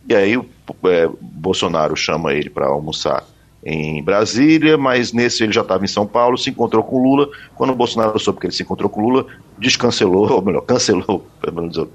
E 0.07 0.13
aí 0.13 0.37
o 0.37 0.45
é, 0.85 1.09
Bolsonaro 1.19 1.95
chama 1.95 2.33
ele 2.33 2.49
para 2.49 2.67
almoçar 2.67 3.25
em 3.63 4.03
Brasília, 4.03 4.77
mas 4.77 5.11
nesse 5.11 5.43
ele 5.43 5.51
já 5.51 5.61
estava 5.61 5.83
em 5.83 5.87
São 5.87 6.05
Paulo, 6.05 6.37
se 6.37 6.51
encontrou 6.51 6.83
com 6.83 7.01
Lula. 7.01 7.27
Quando 7.55 7.71
o 7.71 7.75
Bolsonaro 7.75 8.19
soube 8.19 8.39
que 8.39 8.45
ele 8.45 8.53
se 8.53 8.61
encontrou 8.61 8.89
com 8.89 9.01
Lula, 9.01 9.25
descancelou, 9.57 10.29
ou 10.33 10.41
melhor, 10.41 10.61
cancelou, 10.61 11.25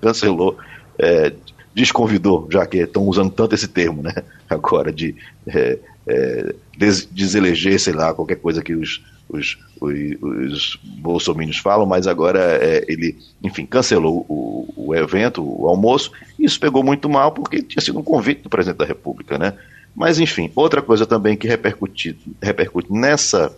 cancelou 0.01 0.57
é, 0.99 1.33
desconvidou, 1.75 2.49
já 2.51 2.67
que 2.67 2.79
estão 2.79 3.05
usando 3.05 3.31
tanto 3.31 3.55
esse 3.55 3.69
termo, 3.69 4.03
né? 4.03 4.13
Agora, 4.51 4.93
de 4.93 5.15
é, 5.47 5.79
é, 6.07 6.55
des 6.77 7.07
deseleger, 7.07 7.79
sei 7.79 7.93
lá, 7.93 8.13
qualquer 8.13 8.37
coisa 8.37 8.63
que 8.63 8.75
os, 8.75 9.03
os, 9.33 9.59
os, 9.81 10.17
os 10.21 10.79
bolsominions 10.83 11.59
falam, 11.59 11.87
mas 11.87 12.07
agora 12.07 12.41
é, 12.41 12.85
ele, 12.89 13.17
enfim, 13.43 13.65
cancelou 13.65 14.27
o, 14.29 14.73
o 14.77 14.95
evento, 14.95 15.43
o 15.43 15.69
almoço, 15.69 16.13
e 16.39 16.45
isso 16.45 16.59
pegou 16.59 16.83
muito 16.83 17.09
mal 17.09 17.33
porque 17.33 17.63
tinha 17.63 17.83
sido 17.83 17.99
um 17.99 18.03
convite 18.03 18.43
do 18.43 18.51
presidente 18.51 18.79
da 18.79 18.85
República, 18.85 19.39
né? 19.39 19.55
Mas, 19.95 20.21
enfim, 20.21 20.51
outra 20.55 20.81
coisa 20.81 21.05
também 21.05 21.37
que 21.37 21.49
repercute, 21.49 22.17
repercute 22.41 22.93
nessa 22.93 23.55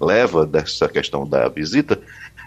leva 0.00 0.44
dessa 0.46 0.88
questão 0.88 1.26
da 1.26 1.48
visita 1.48 1.98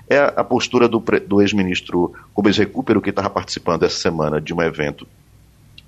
é 0.09 0.17
a 0.17 0.43
postura 0.43 0.88
do, 0.88 1.03
do 1.28 1.41
ex-ministro 1.41 2.13
Rubens 2.34 2.57
Recupero, 2.57 3.01
que 3.01 3.11
estava 3.11 3.30
participando 3.30 3.84
essa 3.84 3.97
semana 3.97 4.41
de 4.41 4.53
um 4.53 4.61
evento 4.61 5.07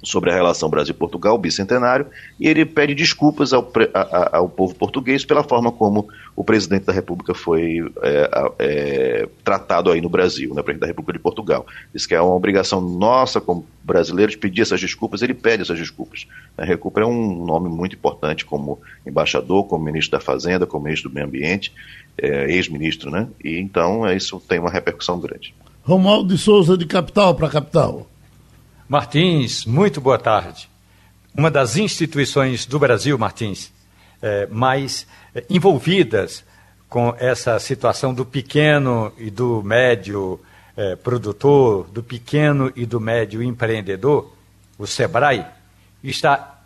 sobre 0.03 0.31
a 0.31 0.33
relação 0.33 0.69
Brasil-Portugal, 0.69 1.37
bicentenário, 1.37 2.07
e 2.39 2.47
ele 2.47 2.65
pede 2.65 2.95
desculpas 2.95 3.53
ao, 3.53 3.71
a, 3.93 4.37
ao, 4.37 4.49
povo 4.49 4.73
português 4.75 5.23
pela 5.23 5.43
forma 5.43 5.71
como 5.71 6.07
o 6.35 6.43
presidente 6.43 6.85
da 6.85 6.93
República 6.93 7.33
foi 7.33 7.79
é, 8.01 8.53
é, 8.59 9.29
tratado 9.43 9.91
aí 9.91 10.01
no 10.01 10.09
Brasil, 10.09 10.53
né, 10.53 10.63
presidente 10.63 10.81
da 10.81 10.87
República 10.87 11.13
de 11.13 11.19
Portugal. 11.19 11.65
Diz 11.93 12.05
que 12.05 12.15
é 12.15 12.21
uma 12.21 12.33
obrigação 12.33 12.81
nossa 12.81 13.39
como 13.39 13.65
brasileiros 13.83 14.35
pedir 14.35 14.61
essas 14.61 14.79
desculpas, 14.79 15.21
ele 15.21 15.33
pede 15.33 15.63
essas 15.63 15.77
desculpas. 15.77 16.27
A 16.57 16.65
República 16.65 17.01
é 17.01 17.05
um 17.05 17.45
nome 17.45 17.69
muito 17.69 17.95
importante 17.95 18.45
como 18.45 18.79
embaixador, 19.05 19.65
como 19.65 19.83
ministro 19.83 20.17
da 20.17 20.23
Fazenda, 20.23 20.65
como 20.65 20.85
ministro 20.85 21.09
do 21.09 21.13
Meio 21.13 21.27
Ambiente, 21.27 21.73
é, 22.17 22.51
ex-ministro, 22.51 23.11
né? 23.11 23.27
E 23.43 23.57
então 23.57 24.09
isso 24.11 24.39
tem 24.47 24.59
uma 24.59 24.69
repercussão 24.69 25.19
grande. 25.19 25.53
Romualdo 25.83 26.33
de 26.33 26.39
Souza, 26.39 26.77
de 26.77 26.85
Capital 26.85 27.33
para 27.35 27.49
Capital. 27.49 28.07
Martins, 28.91 29.63
muito 29.63 30.01
boa 30.01 30.19
tarde. 30.19 30.69
Uma 31.33 31.49
das 31.49 31.77
instituições 31.77 32.65
do 32.65 32.77
Brasil, 32.77 33.17
Martins, 33.17 33.71
é, 34.21 34.47
mais 34.47 35.07
é, 35.33 35.45
envolvidas 35.49 36.43
com 36.89 37.15
essa 37.17 37.57
situação 37.57 38.13
do 38.13 38.25
pequeno 38.25 39.13
e 39.17 39.29
do 39.29 39.63
médio 39.63 40.41
é, 40.75 40.97
produtor, 40.97 41.87
do 41.87 42.03
pequeno 42.03 42.69
e 42.75 42.85
do 42.85 42.99
médio 42.99 43.41
empreendedor, 43.41 44.35
o 44.77 44.85
SEBRAE, 44.85 45.45
está 46.03 46.59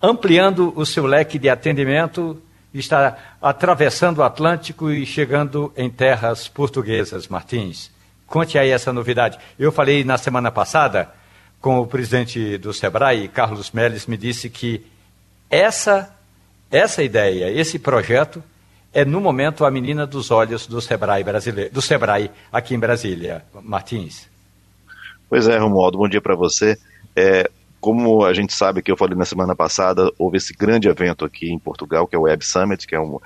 ampliando 0.00 0.72
o 0.76 0.86
seu 0.86 1.04
leque 1.04 1.36
de 1.36 1.48
atendimento, 1.48 2.40
está 2.72 3.18
atravessando 3.42 4.18
o 4.18 4.22
Atlântico 4.22 4.88
e 4.88 5.04
chegando 5.04 5.72
em 5.76 5.90
terras 5.90 6.46
portuguesas, 6.46 7.26
Martins. 7.26 7.90
Conte 8.24 8.56
aí 8.56 8.70
essa 8.70 8.92
novidade. 8.92 9.36
Eu 9.58 9.72
falei 9.72 10.04
na 10.04 10.16
semana 10.16 10.52
passada 10.52 11.15
com 11.66 11.80
o 11.80 11.86
presidente 11.88 12.56
do 12.58 12.72
Sebrae, 12.72 13.26
Carlos 13.26 13.72
Melles, 13.72 14.06
me 14.06 14.16
disse 14.16 14.48
que 14.48 14.86
essa, 15.50 16.14
essa 16.70 17.02
ideia, 17.02 17.50
esse 17.50 17.76
projeto, 17.76 18.40
é 18.94 19.04
no 19.04 19.20
momento 19.20 19.64
a 19.64 19.70
menina 19.72 20.06
dos 20.06 20.30
olhos 20.30 20.64
do 20.68 20.80
Sebrae 20.80 21.24
brasileiro, 21.24 21.74
do 21.74 21.82
Sebrae 21.82 22.30
aqui 22.52 22.72
em 22.72 22.78
Brasília. 22.78 23.44
Martins. 23.64 24.28
Pois 25.28 25.48
é, 25.48 25.58
Romualdo, 25.58 25.98
bom 25.98 26.08
dia 26.08 26.20
para 26.20 26.36
você. 26.36 26.78
É, 27.16 27.50
como 27.80 28.24
a 28.24 28.32
gente 28.32 28.52
sabe 28.52 28.80
que 28.80 28.92
eu 28.92 28.96
falei 28.96 29.18
na 29.18 29.24
semana 29.24 29.56
passada, 29.56 30.08
houve 30.16 30.36
esse 30.36 30.54
grande 30.54 30.86
evento 30.86 31.24
aqui 31.24 31.50
em 31.50 31.58
Portugal, 31.58 32.06
que 32.06 32.14
é 32.14 32.18
o 32.18 32.22
Web 32.22 32.46
Summit, 32.46 32.86
que 32.86 32.94
é 32.94 33.00
um, 33.00 33.18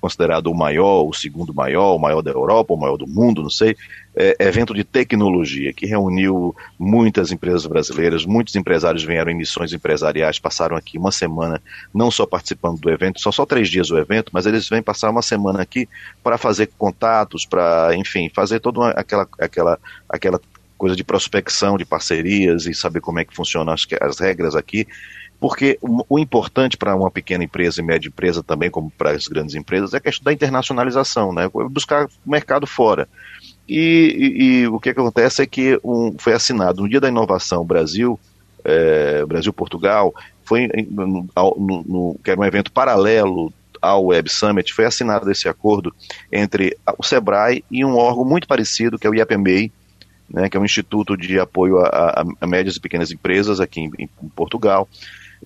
considerado 0.00 0.48
o 0.48 0.54
maior, 0.54 1.02
o 1.02 1.12
segundo 1.12 1.52
maior, 1.54 1.94
o 1.94 1.98
maior 1.98 2.22
da 2.22 2.30
Europa, 2.30 2.74
o 2.74 2.76
maior 2.76 2.96
do 2.96 3.06
mundo, 3.06 3.42
não 3.42 3.50
sei, 3.50 3.76
é, 4.14 4.36
evento 4.40 4.72
de 4.72 4.82
tecnologia 4.82 5.72
que 5.72 5.86
reuniu 5.86 6.54
muitas 6.78 7.30
empresas 7.32 7.66
brasileiras, 7.66 8.24
muitos 8.24 8.56
empresários 8.56 9.04
vieram 9.04 9.30
em 9.30 9.34
missões 9.34 9.72
empresariais, 9.72 10.38
passaram 10.38 10.76
aqui 10.76 10.96
uma 10.96 11.12
semana, 11.12 11.60
não 11.92 12.10
só 12.10 12.24
participando 12.24 12.80
do 12.80 12.90
evento, 12.90 13.20
só 13.20 13.30
só 13.30 13.44
três 13.44 13.68
dias 13.68 13.88
do 13.88 13.98
evento, 13.98 14.30
mas 14.32 14.46
eles 14.46 14.68
vêm 14.68 14.82
passar 14.82 15.10
uma 15.10 15.22
semana 15.22 15.60
aqui 15.60 15.88
para 16.22 16.38
fazer 16.38 16.70
contatos, 16.78 17.44
para, 17.44 17.94
enfim, 17.94 18.30
fazer 18.34 18.60
toda 18.60 18.80
uma, 18.80 18.90
aquela, 18.90 19.28
aquela, 19.38 19.78
aquela 20.08 20.40
coisa 20.78 20.94
de 20.94 21.04
prospecção 21.04 21.76
de 21.76 21.84
parcerias 21.84 22.66
e 22.66 22.74
saber 22.74 23.00
como 23.00 23.18
é 23.18 23.24
que 23.24 23.34
funcionam 23.34 23.72
as, 23.72 23.86
as 24.00 24.18
regras 24.18 24.54
aqui 24.54 24.86
porque 25.46 25.78
o, 25.80 26.18
importante 26.18 26.76
para 26.76 26.96
uma 26.96 27.08
pequena 27.08 27.44
empresa 27.44 27.80
e 27.80 27.84
média 27.84 28.08
empresa 28.08 28.42
também, 28.42 28.68
como 28.68 28.90
para 28.90 29.12
as 29.12 29.28
grandes 29.28 29.54
empresas, 29.54 29.94
é 29.94 29.98
a 29.98 30.00
questão 30.00 30.24
da 30.24 30.32
internacionalização, 30.32 31.32
né? 31.32 31.48
buscar 31.70 32.08
mercado 32.26 32.66
fora. 32.66 33.08
E, 33.68 34.34
e, 34.38 34.42
e 34.42 34.66
o 34.66 34.80
que, 34.80 34.90
acontece 34.90 35.40
é 35.40 35.46
que 35.46 35.78
um, 35.84 36.16
foi 36.18 36.32
assinado 36.32 36.82
no 36.82 36.88
Dia 36.88 37.00
da 37.00 37.06
Inovação 37.06 37.64
Brasil, 37.64 38.18
é, 38.64 39.24
Brasil-Portugal, 39.24 40.12
foi 40.42 40.66
no, 40.90 41.06
no, 41.06 41.84
no, 41.86 42.20
que 42.24 42.32
era 42.32 42.40
um 42.40 42.44
evento 42.44 42.72
paralelo 42.72 43.52
ao 43.80 44.06
Web 44.06 44.28
Summit, 44.28 44.74
foi 44.74 44.86
assinado 44.86 45.30
esse 45.30 45.48
acordo 45.48 45.94
entre 46.32 46.76
o 46.98 47.04
SEBRAE 47.04 47.62
e 47.70 47.84
um 47.84 47.94
órgão 47.96 48.24
muito 48.24 48.48
parecido, 48.48 48.98
que 48.98 49.06
é 49.06 49.10
o 49.10 49.14
IAPMEI, 49.14 49.70
né, 50.28 50.48
que 50.48 50.56
é 50.56 50.60
um 50.60 50.64
instituto 50.64 51.16
de 51.16 51.38
apoio 51.38 51.78
a, 51.78 51.86
a, 51.86 52.24
a 52.40 52.46
médias 52.48 52.74
e 52.74 52.80
pequenas 52.80 53.12
empresas 53.12 53.60
aqui 53.60 53.82
em, 53.82 53.92
em 53.96 54.08
Portugal 54.34 54.88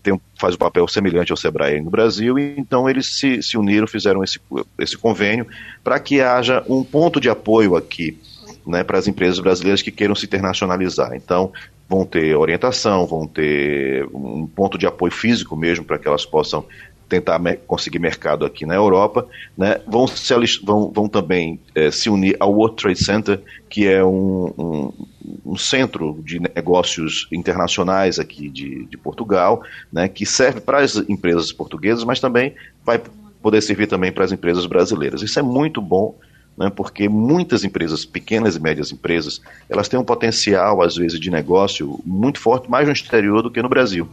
tem, 0.03 0.20
faz 0.38 0.55
um 0.55 0.59
papel 0.59 0.86
semelhante 0.88 1.32
ao 1.32 1.36
Sebrae 1.36 1.80
no 1.80 1.91
Brasil, 1.91 2.38
e 2.38 2.55
então 2.57 2.88
eles 2.88 3.07
se, 3.07 3.43
se 3.43 3.57
uniram, 3.57 3.86
fizeram 3.86 4.22
esse, 4.22 4.41
esse 4.78 4.97
convênio 4.97 5.47
para 5.82 5.99
que 5.99 6.20
haja 6.20 6.64
um 6.68 6.82
ponto 6.82 7.20
de 7.20 7.28
apoio 7.28 7.76
aqui 7.76 8.18
né, 8.66 8.84
para 8.84 8.99
as 8.99 9.07
empresas 9.07 9.38
brasileiras 9.38 9.82
que 9.82 9.91
queiram 9.91 10.14
se 10.14 10.26
internacionalizar. 10.26 11.14
Então, 11.14 11.53
vão 11.88 12.07
ter 12.07 12.36
orientação, 12.36 13.05
vão 13.07 13.26
ter 13.26 14.07
um 14.14 14.47
ponto 14.47 14.78
de 14.78 14.86
apoio 14.86 15.12
físico 15.12 15.57
mesmo 15.57 15.84
para 15.84 15.99
que 15.99 16.07
elas 16.07 16.24
possam 16.24 16.64
tentar 17.11 17.40
conseguir 17.66 17.98
mercado 17.98 18.46
aqui 18.46 18.64
na 18.64 18.74
Europa, 18.74 19.26
né, 19.58 19.80
vão, 19.86 20.06
se, 20.06 20.32
vão, 20.62 20.90
vão 20.90 21.08
também 21.08 21.58
é, 21.74 21.90
se 21.90 22.08
unir 22.08 22.36
ao 22.38 22.54
World 22.54 22.76
Trade 22.76 23.04
Center, 23.04 23.40
que 23.68 23.88
é 23.88 24.02
um, 24.02 24.54
um, 24.56 24.92
um 25.44 25.56
centro 25.56 26.22
de 26.24 26.38
negócios 26.38 27.26
internacionais 27.32 28.20
aqui 28.20 28.48
de, 28.48 28.86
de 28.86 28.96
Portugal, 28.96 29.62
né, 29.92 30.08
que 30.08 30.24
serve 30.24 30.61
para 30.61 30.78
as 30.78 30.96
empresas 31.08 31.52
portuguesas, 31.52 32.04
mas 32.04 32.20
também 32.20 32.54
vai 32.84 33.02
poder 33.42 33.61
servir 33.61 33.88
também 33.88 34.12
para 34.12 34.24
as 34.24 34.32
empresas 34.32 34.64
brasileiras. 34.64 35.20
Isso 35.20 35.38
é 35.38 35.42
muito 35.42 35.82
bom, 35.82 36.16
né, 36.56 36.70
porque 36.70 37.08
muitas 37.08 37.64
empresas, 37.64 38.04
pequenas 38.04 38.54
e 38.54 38.61
médias 38.61 38.92
empresas, 38.92 39.40
elas 39.68 39.88
têm 39.88 39.98
um 39.98 40.04
potencial, 40.04 40.80
às 40.80 40.94
vezes, 40.94 41.18
de 41.18 41.30
negócio 41.30 41.98
muito 42.06 42.38
forte, 42.38 42.70
mais 42.70 42.86
no 42.86 42.92
exterior 42.92 43.42
do 43.42 43.50
que 43.50 43.61
no 43.61 43.68
Brasil. 43.68 44.08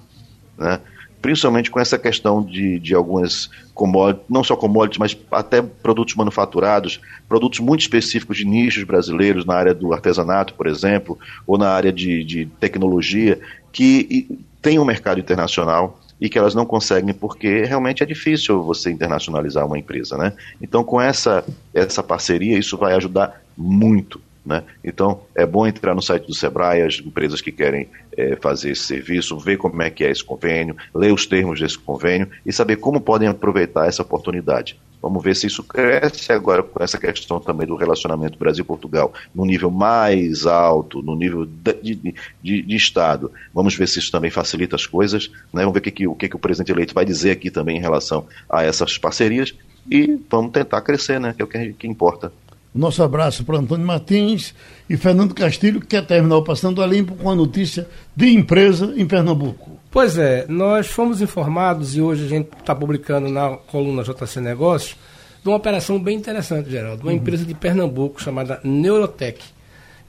Né? 0.57 0.79
Principalmente 1.21 1.71
com 1.71 1.79
essa 1.79 1.97
questão 1.97 2.43
de, 2.43 2.79
de 2.79 2.93
algumas 2.93 3.49
commodities, 3.73 4.25
não 4.29 4.43
só 4.43 4.55
commodities, 4.55 4.97
mas 4.97 5.17
até 5.31 5.61
produtos 5.61 6.15
manufaturados, 6.15 6.99
produtos 7.27 7.59
muito 7.59 7.81
específicos 7.81 8.37
de 8.37 8.45
nichos 8.45 8.83
brasileiros 8.83 9.45
na 9.45 9.55
área 9.55 9.73
do 9.73 9.93
artesanato, 9.93 10.53
por 10.53 10.67
exemplo, 10.67 11.17
ou 11.45 11.57
na 11.57 11.69
área 11.69 11.91
de, 11.91 12.23
de 12.23 12.45
tecnologia, 12.59 13.39
que 13.71 14.27
tem 14.61 14.79
um 14.79 14.85
mercado 14.85 15.19
internacional 15.19 15.99
e 16.19 16.29
que 16.29 16.37
elas 16.37 16.55
não 16.55 16.65
conseguem 16.65 17.13
porque 17.13 17.63
realmente 17.63 18.01
é 18.01 18.05
difícil 18.05 18.63
você 18.63 18.89
internacionalizar 18.89 19.65
uma 19.65 19.77
empresa, 19.77 20.17
né? 20.17 20.33
Então, 20.61 20.83
com 20.83 20.99
essa, 20.99 21.45
essa 21.73 22.01
parceria, 22.01 22.57
isso 22.57 22.77
vai 22.77 22.95
ajudar 22.95 23.41
muito 23.55 24.19
né? 24.47 24.63
Então, 24.83 25.21
é 25.35 25.45
bom 25.45 25.67
entrar 25.67 25.93
no 25.93 26.01
site 26.01 26.25
do 26.25 26.33
Sebrae, 26.33 26.81
as 26.81 26.99
empresas 26.99 27.41
que 27.41 27.51
querem 27.51 27.89
é, 28.15 28.37
fazer 28.37 28.71
esse 28.71 28.83
serviço, 28.83 29.37
ver 29.37 29.57
como 29.57 29.81
é 29.81 29.89
que 29.89 30.03
é 30.03 30.09
esse 30.09 30.23
convênio, 30.23 30.75
ler 30.95 31.13
os 31.13 31.25
termos 31.25 31.59
desse 31.59 31.77
convênio 31.77 32.29
e 32.45 32.53
saber 32.53 32.77
como 32.77 33.01
podem 33.01 33.27
aproveitar 33.27 33.87
essa 33.87 34.01
oportunidade. 34.01 34.79
Vamos 35.01 35.23
ver 35.23 35.35
se 35.35 35.45
isso 35.45 35.63
cresce 35.63 36.31
agora 36.31 36.63
com 36.63 36.83
essa 36.83 36.97
questão 36.97 37.39
também 37.39 37.67
do 37.67 37.75
relacionamento 37.75 38.39
Brasil-Portugal 38.39 39.13
no 39.35 39.45
nível 39.45 39.69
mais 39.69 40.45
alto, 40.47 41.03
no 41.03 41.15
nível 41.15 41.45
de, 41.45 41.95
de, 41.95 42.61
de, 42.63 42.75
Estado. 42.75 43.31
Vamos 43.53 43.75
ver 43.75 43.87
se 43.87 43.99
isso 43.99 44.11
também 44.11 44.31
facilita 44.31 44.75
as 44.75 44.87
coisas. 44.87 45.29
Né? 45.53 45.61
Vamos 45.61 45.73
ver 45.73 45.79
o 45.79 45.83
que, 45.83 45.91
que, 45.91 46.07
o 46.07 46.15
que, 46.15 46.29
que 46.29 46.35
o 46.35 46.39
presidente 46.39 46.71
eleito 46.71 46.95
vai 46.95 47.05
dizer 47.05 47.31
aqui 47.31 47.51
também 47.51 47.77
em 47.77 47.81
relação 47.81 48.25
a 48.49 48.63
essas 48.63 48.97
parcerias 48.97 49.53
e 49.89 50.19
vamos 50.29 50.51
tentar 50.51 50.81
crescer, 50.81 51.19
né? 51.19 51.33
que 51.33 51.41
é 51.43 51.45
o 51.45 51.47
que, 51.47 51.73
que 51.73 51.87
importa. 51.87 52.31
Nosso 52.77 53.01
abraço 53.01 53.43
para 53.43 53.57
Antônio 53.57 53.87
Martins 53.87 54.53
e 54.87 54.95
Fernando 54.95 55.33
Castilho, 55.33 55.81
que 55.81 55.87
quer 55.87 56.05
terminar 56.05 56.37
o 56.37 56.43
Passando 56.43 56.83
a 56.83 56.85
Limpo 56.85 57.15
com 57.15 57.27
a 57.27 57.35
notícia 57.35 57.87
de 58.15 58.27
empresa 58.29 58.93
em 58.95 59.05
Pernambuco. 59.05 59.71
Pois 59.89 60.15
é, 60.15 60.45
nós 60.47 60.85
fomos 60.85 61.19
informados 61.19 61.95
e 61.95 62.01
hoje 62.01 62.25
a 62.25 62.27
gente 62.27 62.49
está 62.59 62.75
publicando 62.75 63.29
na 63.29 63.57
coluna 63.57 64.03
JC 64.03 64.39
Negócios 64.39 64.95
de 65.41 65.49
uma 65.49 65.57
operação 65.57 65.99
bem 65.99 66.15
interessante, 66.15 66.69
Geraldo. 66.69 67.01
Uma 67.01 67.11
uhum. 67.11 67.17
empresa 67.17 67.43
de 67.43 67.55
Pernambuco 67.55 68.21
chamada 68.21 68.59
Neurotech. 68.63 69.43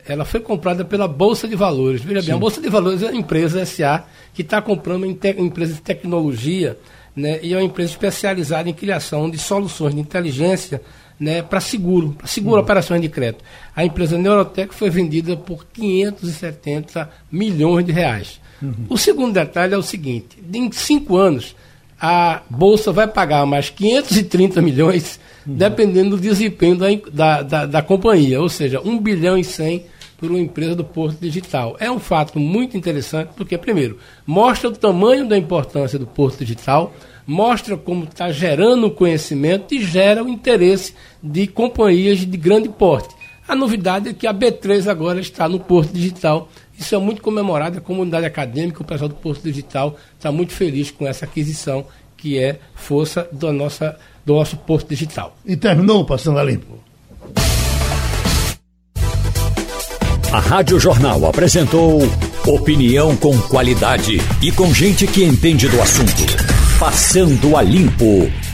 Ela 0.07 0.27
foi 0.27 0.41
comprada 0.41 0.85
pela 0.85 1.09
Bolsa 1.09 1.49
de 1.49 1.57
Valores. 1.57 2.03
Veja 2.03 2.21
Sim. 2.21 2.27
bem, 2.27 2.37
a 2.37 2.39
Bolsa 2.39 2.61
de 2.61 2.69
Valores 2.69 3.03
é 3.03 3.07
uma 3.07 3.17
empresa 3.17 3.65
SA 3.65 4.05
que 4.35 4.43
está 4.43 4.61
comprando 4.61 5.05
uma 5.05 5.47
empresa 5.47 5.73
de 5.73 5.81
tecnologia 5.81 6.77
né, 7.17 7.41
e 7.43 7.55
é 7.55 7.57
uma 7.57 7.65
empresa 7.65 7.93
especializada 7.93 8.69
em 8.69 8.75
criação 8.75 9.31
de 9.31 9.39
soluções 9.39 9.95
de 9.95 10.01
inteligência 10.01 10.83
né, 11.19 11.43
para 11.43 11.61
seguro, 11.61 12.15
para 12.17 12.27
seguro 12.27 12.57
uhum. 12.57 12.63
operações 12.63 13.01
de 13.01 13.09
crédito. 13.09 13.45
A 13.75 13.85
empresa 13.85 14.17
Neurotec 14.17 14.75
foi 14.75 14.91
vendida 14.91 15.37
por 15.37 15.67
570 15.73 17.11
milhões 17.31 17.85
de 17.85 17.93
reais. 17.93 18.41
Uhum. 18.63 18.87
O 18.89 18.99
segundo 18.99 19.35
detalhe 19.35 19.75
é 19.75 19.79
o 19.79 19.83
seguinte: 19.83 20.39
em 20.53 20.71
cinco 20.73 21.17
anos, 21.17 21.55
a 22.01 22.43
Bolsa 22.49 22.93
vai 22.93 23.09
pagar 23.09 23.45
mais 23.47 23.71
530 23.71 24.63
milhões, 24.63 25.19
uhum. 25.47 25.55
dependendo 25.55 26.17
do 26.17 26.23
desempenho 26.23 26.77
da, 26.77 26.87
da, 27.11 27.43
da, 27.43 27.67
da, 27.67 27.83
companhia, 27.83 28.41
ou 28.41 28.49
seja, 28.49 28.81
1 28.81 28.99
bilhão 28.99 29.37
e 29.37 29.45
100 29.45 29.85
por 30.17 30.31
uma 30.31 30.39
empresa 30.39 30.75
do 30.75 30.85
Porto 30.85 31.19
Digital. 31.21 31.77
É 31.79 31.91
um 31.91 31.99
fato 31.99 32.39
muito 32.39 32.77
interessante, 32.77 33.31
porque, 33.37 33.57
primeiro, 33.57 33.99
mostra 34.27 34.69
o 34.69 34.73
tamanho 34.73 35.27
da 35.29 35.39
importância 35.39 35.99
do 35.99 36.07
Porto 36.07 36.45
Digital, 36.45 36.93
mostra 37.29 37.77
como 37.77 38.05
está 38.05 38.33
gerando 38.33 38.91
conhecimento 38.91 39.75
e 39.75 39.85
gera 39.85 40.25
o 40.25 40.29
interesse 40.31 40.95
de 41.23 41.47
companhias 41.47 42.21
de 42.21 42.37
grande 42.39 42.71
porte. 42.71 43.15
A 43.47 43.55
novidade 43.55 44.09
é 44.09 44.15
que 44.15 44.27
a 44.27 44.33
B3 44.33 44.89
agora 44.89 45.21
está 45.21 45.49
no 45.49 45.61
Porto 45.61 45.93
Digital 45.93 46.49
Isso 46.79 46.95
é 46.95 46.99
muito 46.99 47.21
comemorado, 47.21 47.79
a 47.79 47.81
comunidade 47.81 48.25
acadêmica, 48.25 48.81
o 48.81 48.85
pessoal 48.85 49.09
do 49.09 49.15
Posto 49.15 49.43
Digital 49.43 49.97
está 50.17 50.33
muito 50.33 50.53
feliz 50.53 50.91
com 50.91 51.07
essa 51.07 51.27
aquisição, 51.27 51.85
que 52.17 52.39
é 52.39 52.61
força 52.75 53.29
do, 53.31 53.53
nossa, 53.53 53.99
do 54.25 54.35
nosso 54.35 54.57
Posto 54.57 54.89
Digital. 54.89 55.37
E 55.45 55.57
terminou 55.57 56.05
Passando 56.07 56.39
a 56.39 56.45
Limpo. 56.45 56.79
A 60.33 60.41
Rádio 60.41 60.79
Jornal 60.79 61.27
apresentou 61.27 62.01
opinião 62.47 63.17
com 63.17 63.37
qualidade 63.43 64.19
e 64.43 64.53
com 64.53 64.73
gente 64.73 65.07
que 65.07 65.25
entende 65.25 65.69
do 65.69 65.81
assunto. 65.83 66.48
Passando 66.79 67.57
a 67.57 67.61
Limpo. 67.61 68.48